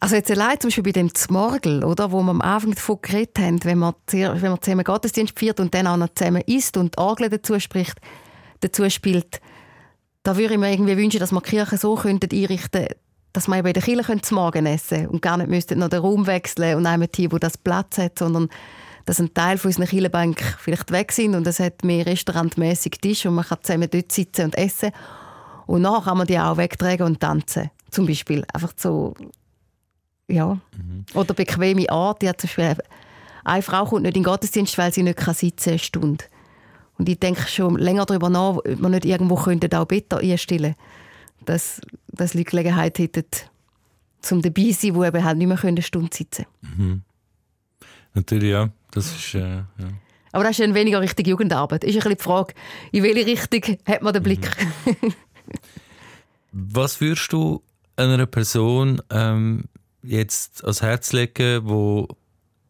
Also 0.00 0.14
jetzt 0.14 0.30
allein 0.30 0.60
zum 0.60 0.68
Beispiel 0.68 0.84
bei 0.84 0.92
dem 0.92 1.12
Zmorgel, 1.12 1.84
oder, 1.84 2.12
wo 2.12 2.22
wir 2.22 2.30
am 2.30 2.40
Anfang 2.40 2.72
davon 2.72 2.98
geredet 3.02 3.38
haben, 3.38 3.64
wenn 3.64 3.78
man, 3.78 3.94
wenn 4.06 4.40
man 4.40 4.62
zusammen 4.62 4.84
Gottesdienst 4.84 5.38
feiert 5.38 5.58
und 5.58 5.74
dann 5.74 5.88
auch 5.88 5.96
noch 5.96 6.14
zusammen 6.14 6.42
isst 6.46 6.76
und 6.76 6.98
Orgel 6.98 7.28
dazu 7.28 7.58
spricht, 7.58 7.98
dazu 8.60 8.88
spielt, 8.90 9.40
da 10.22 10.36
würde 10.36 10.54
ich 10.54 10.60
mir 10.60 10.70
irgendwie 10.70 10.96
wünschen, 10.96 11.18
dass 11.20 11.32
wir 11.32 11.40
die 11.40 11.50
Kirche 11.50 11.78
so 11.78 11.96
könnten 11.96 12.30
einrichten 12.30 12.82
könnten, 12.82 12.94
dass 13.32 13.48
man 13.48 13.62
bei 13.62 13.72
der 13.72 13.82
Kirche 13.82 14.20
zu 14.20 14.34
Morgen 14.34 14.66
essen 14.66 15.08
und 15.08 15.20
gar 15.22 15.36
nicht 15.36 15.50
müsste 15.50 15.74
noch 15.74 15.88
den 15.88 16.00
Raum 16.00 16.26
wechseln 16.26 16.76
und 16.76 16.86
einem 16.86 17.10
Team, 17.10 17.32
wo 17.32 17.38
das 17.38 17.58
Platz 17.58 17.98
hat, 17.98 18.18
sondern 18.18 18.48
dass 19.04 19.20
ein 19.20 19.32
Teil 19.32 19.58
von 19.58 19.70
unseren 19.70 19.86
Kirchenbank 19.86 20.40
vielleicht 20.60 20.92
weg 20.92 21.12
sind 21.12 21.34
und 21.34 21.46
es 21.46 21.60
hat 21.60 21.82
mehr 21.82 22.06
restaurantmäßig 22.06 22.92
Tisch 23.00 23.26
und 23.26 23.34
man 23.34 23.46
kann 23.46 23.58
zusammen 23.62 23.88
dort 23.90 24.12
sitzen 24.12 24.44
und 24.44 24.58
essen. 24.58 24.90
Und 25.66 25.82
nachher 25.82 26.04
kann 26.04 26.18
man 26.18 26.26
die 26.26 26.38
auch 26.38 26.56
wegtragen 26.56 27.06
und 27.06 27.20
tanzen. 27.20 27.70
Zum 27.90 28.06
Beispiel. 28.06 28.44
Einfach 28.52 28.72
so, 28.76 29.14
ja. 30.28 30.58
Mhm. 30.76 31.04
Oder 31.14 31.34
bequeme 31.34 31.90
Art. 31.90 32.22
Die 32.22 32.28
hat 32.28 32.40
zum 32.40 32.48
Beispiel, 32.48 32.84
eine 33.44 33.62
Frau 33.62 33.84
kommt 33.84 34.02
nicht 34.02 34.16
in 34.16 34.22
den 34.22 34.30
Gottesdienst, 34.30 34.78
weil 34.78 34.92
sie 34.92 35.02
nicht 35.02 35.20
sitzen 35.20 35.56
kann, 35.56 35.70
eine 35.72 35.78
Stunde. 35.78 36.24
Und 36.98 37.08
ich 37.08 37.18
denke 37.18 37.48
schon 37.48 37.76
länger 37.76 38.06
darüber 38.06 38.28
nach, 38.28 38.56
ob 38.56 38.78
man 38.78 38.92
nicht 38.92 39.04
irgendwo 39.04 39.36
könnte 39.36 39.78
auch 39.78 39.86
Better 39.86 40.18
einstellen 40.18 40.74
dass, 41.44 41.80
dass 42.08 42.34
Leute 42.34 42.50
Gelegenheit 42.50 42.98
hätten, 42.98 43.24
zum 44.20 44.42
dabei 44.42 44.70
zu 44.72 44.72
sein, 44.72 44.94
die 44.94 45.06
eben 45.06 45.24
halt 45.24 45.38
nicht 45.38 45.46
mehr 45.46 45.64
eine 45.64 45.82
Stunde 45.82 46.14
sitzen 46.14 46.46
können. 46.60 46.76
Mhm. 46.78 47.02
Natürlich, 48.14 48.50
ja. 48.50 48.68
Das 48.90 49.06
ist, 49.14 49.34
äh, 49.34 49.56
ja. 49.56 49.66
Aber 50.32 50.44
das 50.44 50.52
ist 50.52 50.60
dann 50.60 50.74
weniger 50.74 51.00
richtig 51.00 51.26
Jugendarbeit. 51.26 51.84
Ist 51.84 51.94
ein 51.94 52.00
bisschen 52.00 52.16
die 52.16 52.22
Frage, 52.22 52.54
in 52.92 53.02
welche 53.02 53.26
Richtung 53.26 53.76
hat 53.86 54.02
man 54.02 54.12
den 54.12 54.22
Blick? 54.22 54.48
Mhm. 54.84 55.14
Was 56.52 57.00
würdest 57.00 57.32
du 57.32 57.62
einer 57.96 58.26
Person 58.26 59.02
ähm, 59.10 59.64
jetzt 60.02 60.62
ans 60.62 60.82
Herz 60.82 61.12
legen, 61.12 61.62
wo 61.64 62.08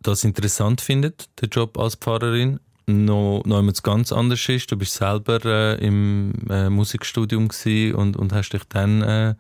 das 0.01 0.25
interessant 0.25 0.81
findet, 0.81 1.29
den 1.41 1.51
Job 1.51 1.79
als 1.79 1.97
Pfarrerin, 1.97 2.61
noch, 2.87 3.43
noch 3.45 3.63
etwas 3.63 3.83
ganz 3.83 4.13
anderes 4.13 4.49
ist? 4.49 4.71
Du 4.73 4.77
bist 4.77 4.95
selber 4.95 5.45
äh, 5.45 5.87
im 5.87 6.33
äh, 6.49 6.71
Musikstudium 6.71 7.49
und, 7.95 8.17
und 8.17 8.33
hast 8.33 8.51
dich 8.51 8.65
dann 8.69 9.03
äh, 9.03 9.35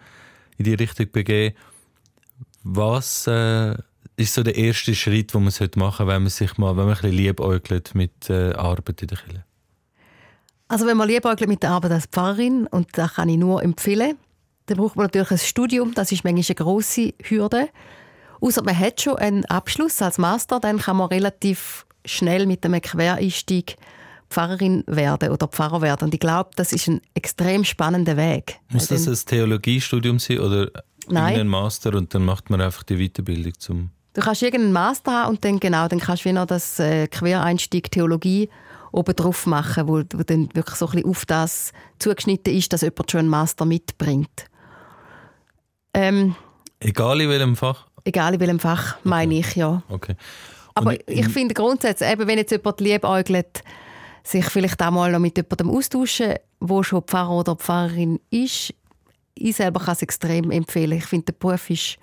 in 0.58 0.64
die 0.64 0.74
Richtung 0.74 1.10
begeben. 1.10 1.56
Was 2.62 3.26
äh, 3.26 3.74
ist 4.16 4.34
so 4.34 4.42
der 4.42 4.56
erste 4.56 4.94
Schritt, 4.94 5.32
den 5.32 5.44
man 5.44 5.52
machen 5.52 5.52
sollte, 5.52 6.06
wenn 6.06 6.22
man 6.22 6.28
sich 6.28 6.58
mal, 6.58 6.76
wenn 6.76 6.84
man 6.84 6.94
ein 6.94 7.00
bisschen 7.00 7.16
liebäugelt 7.16 7.94
mit 7.94 8.28
äh, 8.28 8.52
Arbeit 8.52 9.00
in 9.02 9.08
der 9.08 9.18
Kirche? 9.18 9.44
Also 10.66 10.86
wenn 10.86 10.98
man 10.98 11.08
liebäugelt 11.08 11.48
mit 11.48 11.62
der 11.62 11.70
Arbeit 11.70 11.92
als 11.92 12.06
Pfarrerin, 12.06 12.66
und 12.66 12.88
das 12.98 13.14
kann 13.14 13.28
ich 13.30 13.38
nur 13.38 13.62
empfehlen, 13.62 14.18
dann 14.68 14.78
braucht 14.78 14.96
man 14.96 15.04
natürlich 15.06 15.30
ein 15.30 15.38
Studium, 15.38 15.94
das 15.94 16.12
ist 16.12 16.24
manchmal 16.24 16.44
eine 16.46 16.54
grosse 16.54 17.14
Hürde. 17.22 17.68
Außer 18.40 18.62
man 18.62 18.78
hat 18.78 19.00
schon 19.00 19.16
einen 19.16 19.44
Abschluss 19.46 20.00
als 20.00 20.18
Master, 20.18 20.60
dann 20.60 20.78
kann 20.78 20.96
man 20.96 21.08
relativ 21.08 21.86
schnell 22.04 22.46
mit 22.46 22.64
einem 22.64 22.80
Quereinstieg 22.80 23.76
Pfarrerin 24.30 24.84
werden 24.86 25.30
oder 25.30 25.48
Pfarrer 25.48 25.80
werden. 25.80 26.04
Und 26.04 26.14
ich 26.14 26.20
glaube, 26.20 26.50
das 26.56 26.72
ist 26.72 26.86
ein 26.86 27.00
extrem 27.14 27.64
spannender 27.64 28.16
Weg. 28.16 28.58
Muss 28.70 28.88
das 28.88 29.08
ein 29.08 29.16
Theologiestudium 29.26 30.18
sein 30.18 30.40
oder 30.40 30.70
Nein. 31.08 31.40
ein 31.40 31.48
Master 31.48 31.94
und 31.94 32.14
dann 32.14 32.24
macht 32.24 32.50
man 32.50 32.60
einfach 32.60 32.82
die 32.82 32.96
Weiterbildung 32.96 33.54
zum 33.58 33.90
Du 34.14 34.22
kannst 34.22 34.42
irgendeinen 34.42 34.72
Master 34.72 35.12
haben 35.12 35.30
und 35.30 35.44
dann 35.44 35.60
genau, 35.60 35.86
dann 35.86 36.00
kannst 36.00 36.24
du 36.24 36.30
wieder 36.30 36.44
das 36.44 36.80
äh, 36.80 37.06
Quereinstieg 37.06 37.90
Theologie 37.90 38.48
oben 38.90 39.14
drauf 39.14 39.46
machen, 39.46 39.86
wo, 39.86 39.98
wo 39.98 40.22
dann 40.24 40.48
wirklich 40.54 40.76
so 40.76 40.86
ein 40.86 40.92
bisschen 40.92 41.10
auf 41.10 41.26
das 41.26 41.72
zugeschnitten 41.98 42.52
ist, 42.54 42.72
dass 42.72 42.80
jemand 42.80 43.10
schon 43.10 43.20
einen 43.20 43.28
Master 43.28 43.64
mitbringt. 43.64 44.47
Ähm, 45.98 46.36
egal 46.78 47.20
in 47.20 47.28
welchem 47.28 47.56
Fach? 47.56 47.86
Egal 48.04 48.34
in 48.34 48.40
welchem 48.40 48.60
Fach, 48.60 48.92
okay. 48.92 49.08
meine 49.08 49.38
ich, 49.38 49.56
ja. 49.56 49.82
Okay. 49.88 50.14
Aber 50.74 50.94
ich, 50.94 51.02
ich 51.08 51.28
finde 51.28 51.54
grundsätzlich, 51.54 52.08
eben, 52.08 52.26
wenn 52.28 52.38
jetzt 52.38 52.52
jemand 52.52 52.80
liebäugelt, 52.80 53.64
sich 54.22 54.44
vielleicht 54.44 54.80
auch 54.80 54.92
mal 54.92 55.10
noch 55.10 55.18
mit 55.18 55.36
jemandem 55.36 55.70
austauschen, 55.70 56.36
wo 56.60 56.84
schon 56.84 57.02
Pfarrer 57.02 57.32
oder 57.32 57.56
Pfarrerin 57.56 58.20
ist. 58.30 58.74
Ich 59.34 59.56
selber 59.56 59.80
kann 59.80 59.94
es 59.94 60.02
extrem 60.02 60.52
empfehlen. 60.52 60.98
Ich 60.98 61.06
finde, 61.06 61.32
der 61.32 61.32
Beruf 61.32 61.68
ist 61.70 61.98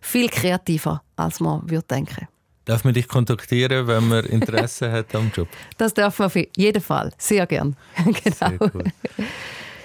viel 0.00 0.28
kreativer, 0.28 1.02
als 1.16 1.40
man 1.40 1.68
würde 1.68 1.86
denken. 1.86 2.28
Darf 2.64 2.84
man 2.84 2.94
dich 2.94 3.08
kontaktieren, 3.08 3.86
wenn 3.86 4.08
man 4.08 4.24
Interesse 4.24 4.90
hat 4.92 5.14
am 5.14 5.30
Job? 5.34 5.48
Das 5.76 5.92
darf 5.92 6.18
man 6.18 6.26
auf 6.26 6.36
jeden 6.56 6.82
Fall. 6.82 7.12
Sehr 7.18 7.46
gern. 7.46 7.76
genau. 8.24 8.70
Cool. 8.72 8.84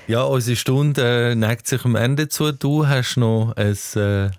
Ja, 0.10 0.24
unsere 0.24 0.56
Stunde 0.56 1.34
äh, 1.34 1.36
neigt 1.36 1.68
sich 1.68 1.86
am 1.86 1.96
Ende 1.96 2.30
zu. 2.30 2.52
Du 2.52 2.88
hast 2.88 3.18
noch 3.18 3.54
ein 3.56 3.78
äh, 3.96 4.32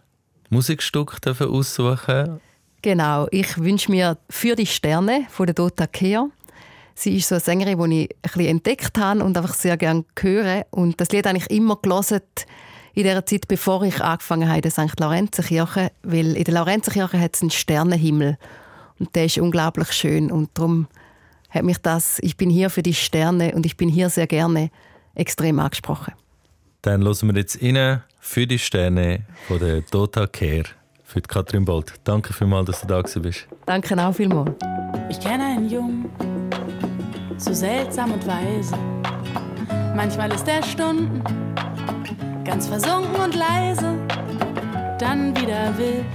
Musikstück 0.48 1.18
aussuchen 1.24 2.40
Genau. 2.82 3.28
Ich 3.30 3.56
wünsche 3.56 3.92
mir 3.92 4.18
«Für 4.28 4.56
die 4.56 4.66
Sterne» 4.66 5.26
von 5.28 5.46
der 5.46 5.54
Dota 5.54 5.86
Kehr. 5.86 6.28
Sie 6.96 7.16
ist 7.18 7.28
so 7.28 7.36
eine 7.36 7.40
Sängerin, 7.40 7.88
die 7.88 8.06
ich 8.06 8.10
ein 8.10 8.18
bisschen 8.20 8.46
entdeckt 8.46 8.98
habe 8.98 9.22
und 9.22 9.38
einfach 9.38 9.54
sehr 9.54 9.76
gerne 9.76 10.04
höre. 10.18 10.66
Und 10.72 11.00
das 11.00 11.12
Lied 11.12 11.24
habe 11.24 11.38
ich 11.38 11.48
immer 11.48 11.76
gelesen, 11.76 12.22
in 12.94 13.04
der 13.04 13.24
Zeit, 13.24 13.46
bevor 13.46 13.84
ich 13.84 14.00
angefangen 14.00 14.48
habe 14.48 14.56
in 14.56 14.62
der 14.62 14.72
St. 14.72 14.98
Laurenzenkirche, 14.98 15.92
weil 16.02 16.36
in 16.36 16.42
der 16.42 16.54
Laurenzenkirche 16.54 17.20
hat 17.20 17.36
es 17.36 17.42
einen 17.42 17.52
Sternenhimmel 17.52 18.38
und 18.98 19.14
der 19.14 19.26
ist 19.26 19.38
unglaublich 19.38 19.92
schön 19.92 20.32
und 20.32 20.50
darum 20.54 20.88
hat 21.48 21.62
mich 21.62 21.78
das 21.78 22.18
«Ich 22.22 22.36
bin 22.36 22.50
hier 22.50 22.70
für 22.70 22.82
die 22.82 22.92
Sterne 22.94 23.54
und 23.54 23.66
ich 23.66 23.76
bin 23.76 23.88
hier 23.88 24.10
sehr 24.10 24.26
gerne» 24.26 24.72
extrem 25.20 25.58
angesprochen. 25.58 26.14
Dann 26.82 27.04
hören 27.04 27.28
wir 27.28 27.36
jetzt 27.36 27.62
rein 27.62 28.02
«Für 28.18 28.46
die 28.46 28.58
Sterne» 28.58 29.20
von 29.46 29.58
der 29.58 29.82
Dota 29.82 30.26
Care 30.26 30.64
für 31.04 31.20
Katrin 31.20 31.64
Bolt. 31.64 31.92
Danke 32.04 32.32
vielmals, 32.32 32.66
dass 32.66 32.80
du 32.80 32.86
da 32.86 33.02
bist. 33.02 33.46
Danke 33.66 33.98
auch 34.02 34.14
vielmals. 34.14 34.52
Ich 35.10 35.20
kenne 35.20 35.44
einen 35.44 35.68
Jungen, 35.68 36.08
so 37.36 37.52
seltsam 37.52 38.12
und 38.12 38.26
weise. 38.26 38.76
Manchmal 39.94 40.32
ist 40.32 40.46
er 40.48 40.62
Stunden 40.62 41.22
ganz 42.44 42.68
versunken 42.68 43.16
und 43.16 43.34
leise, 43.34 43.98
dann 44.98 45.36
wieder 45.36 45.76
wild 45.76 46.06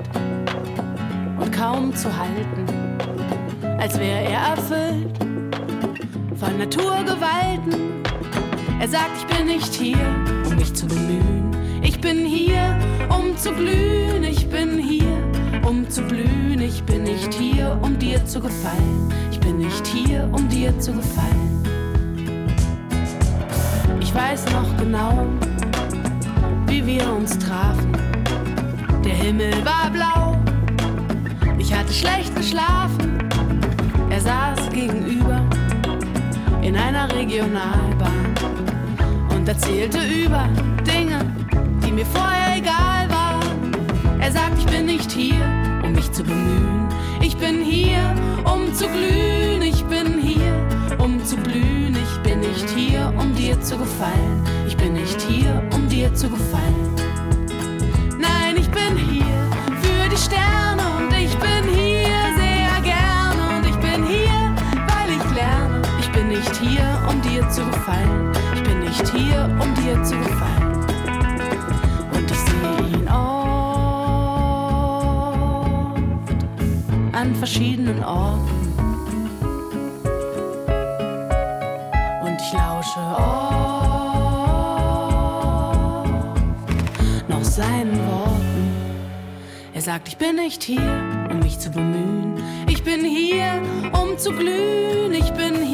und 1.39 1.51
kaum 1.51 1.95
zu 1.95 2.09
halten, 2.17 2.65
als 3.77 3.99
wäre 3.99 4.23
er 4.23 4.55
erfüllt 4.55 5.17
von 6.37 6.57
Naturgewalten. 6.57 8.03
Er 8.79 8.87
sagt, 8.87 9.11
ich 9.17 9.37
bin 9.37 9.47
nicht 9.47 9.73
hier, 9.73 9.97
um 10.45 10.55
mich 10.55 10.73
zu 10.73 10.85
bemühen. 10.85 11.51
Ich 11.81 11.99
bin 11.99 12.25
hier, 12.25 12.77
um 13.09 13.37
zu 13.37 13.51
glühen. 13.51 14.23
Ich 14.23 14.47
bin 14.47 14.77
hier, 14.77 15.17
um 15.67 15.89
zu 15.89 16.01
blühen. 16.01 16.61
Ich 16.61 16.83
bin 16.83 17.03
nicht 17.03 17.35
dir 18.05 18.25
zu 18.25 18.39
gefallen. 18.39 19.13
Ich 19.31 19.39
bin 19.39 19.57
nicht 19.57 19.87
hier, 19.87 20.29
um 20.31 20.47
dir 20.49 20.77
zu 20.79 20.93
gefallen. 20.93 21.63
Ich 23.99 24.13
weiß 24.13 24.45
noch 24.51 24.77
genau, 24.77 25.25
wie 26.67 26.85
wir 26.85 27.11
uns 27.13 27.37
trafen. 27.37 27.91
Der 29.03 29.13
Himmel 29.13 29.53
war 29.63 29.89
blau, 29.91 30.37
ich 31.57 31.73
hatte 31.73 31.93
schlecht 31.93 32.35
geschlafen. 32.35 33.29
Er 34.09 34.21
saß 34.21 34.69
gegenüber 34.71 35.41
in 36.61 36.75
einer 36.75 37.13
Regionalbahn 37.13 38.34
und 39.45 39.49
erzählte 39.49 39.99
über 39.99 40.49
Dinge, 40.87 41.19
die 41.85 41.91
mir 41.91 42.05
vorher 42.07 42.57
egal 42.57 43.07
waren. 43.11 44.19
Er 44.19 44.31
sagt, 44.31 44.57
ich 44.57 44.65
bin 44.65 44.87
nicht 44.87 45.11
hier, 45.11 45.45
um 45.83 45.91
mich 45.91 46.11
zu 46.11 46.23
bemühen. 46.23 46.87
Ich 47.21 47.37
bin 47.37 47.61
hier, 47.61 48.15
um 48.43 48.73
zu 48.73 48.87
glühen. 48.87 49.61
Ich 49.61 49.83
bin 49.85 50.19
hier, 50.19 50.51
um 50.97 51.23
zu 51.23 51.37
blühen. 51.37 51.95
Ich 51.95 52.19
bin 52.23 52.39
nicht 52.39 52.67
hier, 52.71 53.13
um 53.19 53.35
dir 53.35 53.61
zu 53.61 53.77
gefallen. 53.77 54.43
Ich 54.67 54.75
bin 54.77 54.93
nicht 54.93 55.21
hier, 55.21 55.61
um 55.75 55.87
dir 55.89 56.11
zu 56.15 56.27
gefallen. 56.27 56.95
Nein, 58.17 58.55
ich 58.57 58.69
bin 58.71 58.97
hier 58.97 59.47
für 59.83 60.09
die 60.09 60.17
Sterne 60.17 60.81
und 60.97 61.13
ich 61.13 61.35
bin 61.37 61.71
hier 61.71 62.17
sehr 62.35 62.81
gerne 62.81 63.57
und 63.57 63.65
ich 63.69 63.75
bin 63.75 64.07
hier, 64.07 64.55
weil 64.87 65.09
ich 65.15 65.35
lerne. 65.35 65.83
Ich 65.99 66.09
bin 66.11 66.29
nicht 66.29 66.55
hier, 66.55 66.99
um 67.07 67.21
dir 67.21 67.47
zu 67.51 67.63
gefallen. 67.63 68.44
Nicht 69.05 69.17
hier, 69.17 69.45
um 69.61 69.73
dir 69.75 70.01
zu 70.03 70.17
gefallen. 70.17 70.85
Und 72.11 72.31
ich 72.31 72.39
sehe 72.39 72.79
ihn 72.97 73.07
oft 73.07 73.19
an 77.11 77.35
verschiedenen 77.35 78.03
Orten. 78.03 78.73
Und 82.23 82.37
ich 82.41 82.53
lausche 82.53 82.99
oft 82.99 83.69
noch 87.29 87.43
seinen 87.43 87.95
Worten. 88.07 88.71
Er 89.75 89.81
sagt, 89.81 90.07
ich 90.07 90.17
bin 90.17 90.37
nicht 90.37 90.63
hier, 90.63 91.27
um 91.29 91.39
mich 91.39 91.59
zu 91.59 91.69
bemühen. 91.69 92.41
Ich 92.67 92.83
bin 92.83 93.05
hier, 93.05 93.61
um 93.91 94.17
zu 94.17 94.31
glühen. 94.31 95.13
Ich 95.13 95.31
bin 95.33 95.53
hier, 95.61 95.64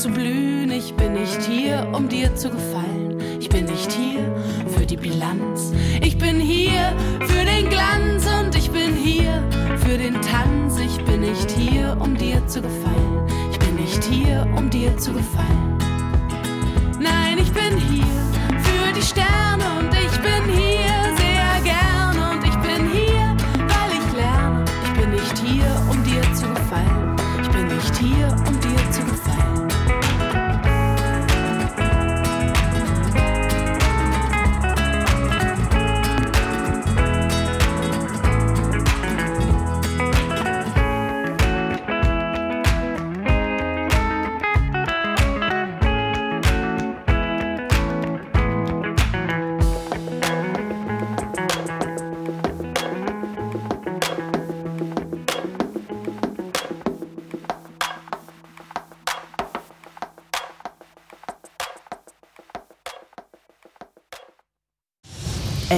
zu 0.00 0.08
blühen. 0.08 0.70
Ich 0.70 0.94
bin 0.94 1.12
nicht 1.12 1.42
hier, 1.42 1.86
um 1.92 2.08
dir 2.08 2.34
zu 2.34 2.48
gefallen. 2.48 3.20
Ich 3.38 3.50
bin 3.50 3.66
nicht 3.66 3.92
hier 3.92 4.34
für 4.74 4.86
die 4.86 4.96
Bilanz. 4.96 5.74
Ich 6.00 6.16
bin 6.16 6.40
hier 6.40 6.94
für 7.20 7.44
den 7.44 7.68
Glanz 7.68 8.26
und 8.26 8.56
ich 8.56 8.70
bin 8.70 8.94
hier 8.94 9.42
für 9.76 9.98
den 9.98 10.14
Tanz. 10.22 10.78
Ich 10.78 11.04
bin 11.04 11.20
nicht 11.20 11.50
hier, 11.50 11.98
um 12.00 12.16
dir 12.16 12.46
zu 12.46 12.62
gefallen. 12.62 13.26
Ich 13.52 13.58
bin 13.58 13.76
nicht 13.76 14.02
hier, 14.04 14.46
um 14.56 14.70
dir 14.70 14.96
zu 14.96 15.12
gefallen. 15.12 15.76
Nein, 16.98 17.36
ich 17.36 17.52
bin 17.52 17.76
hier 17.76 18.29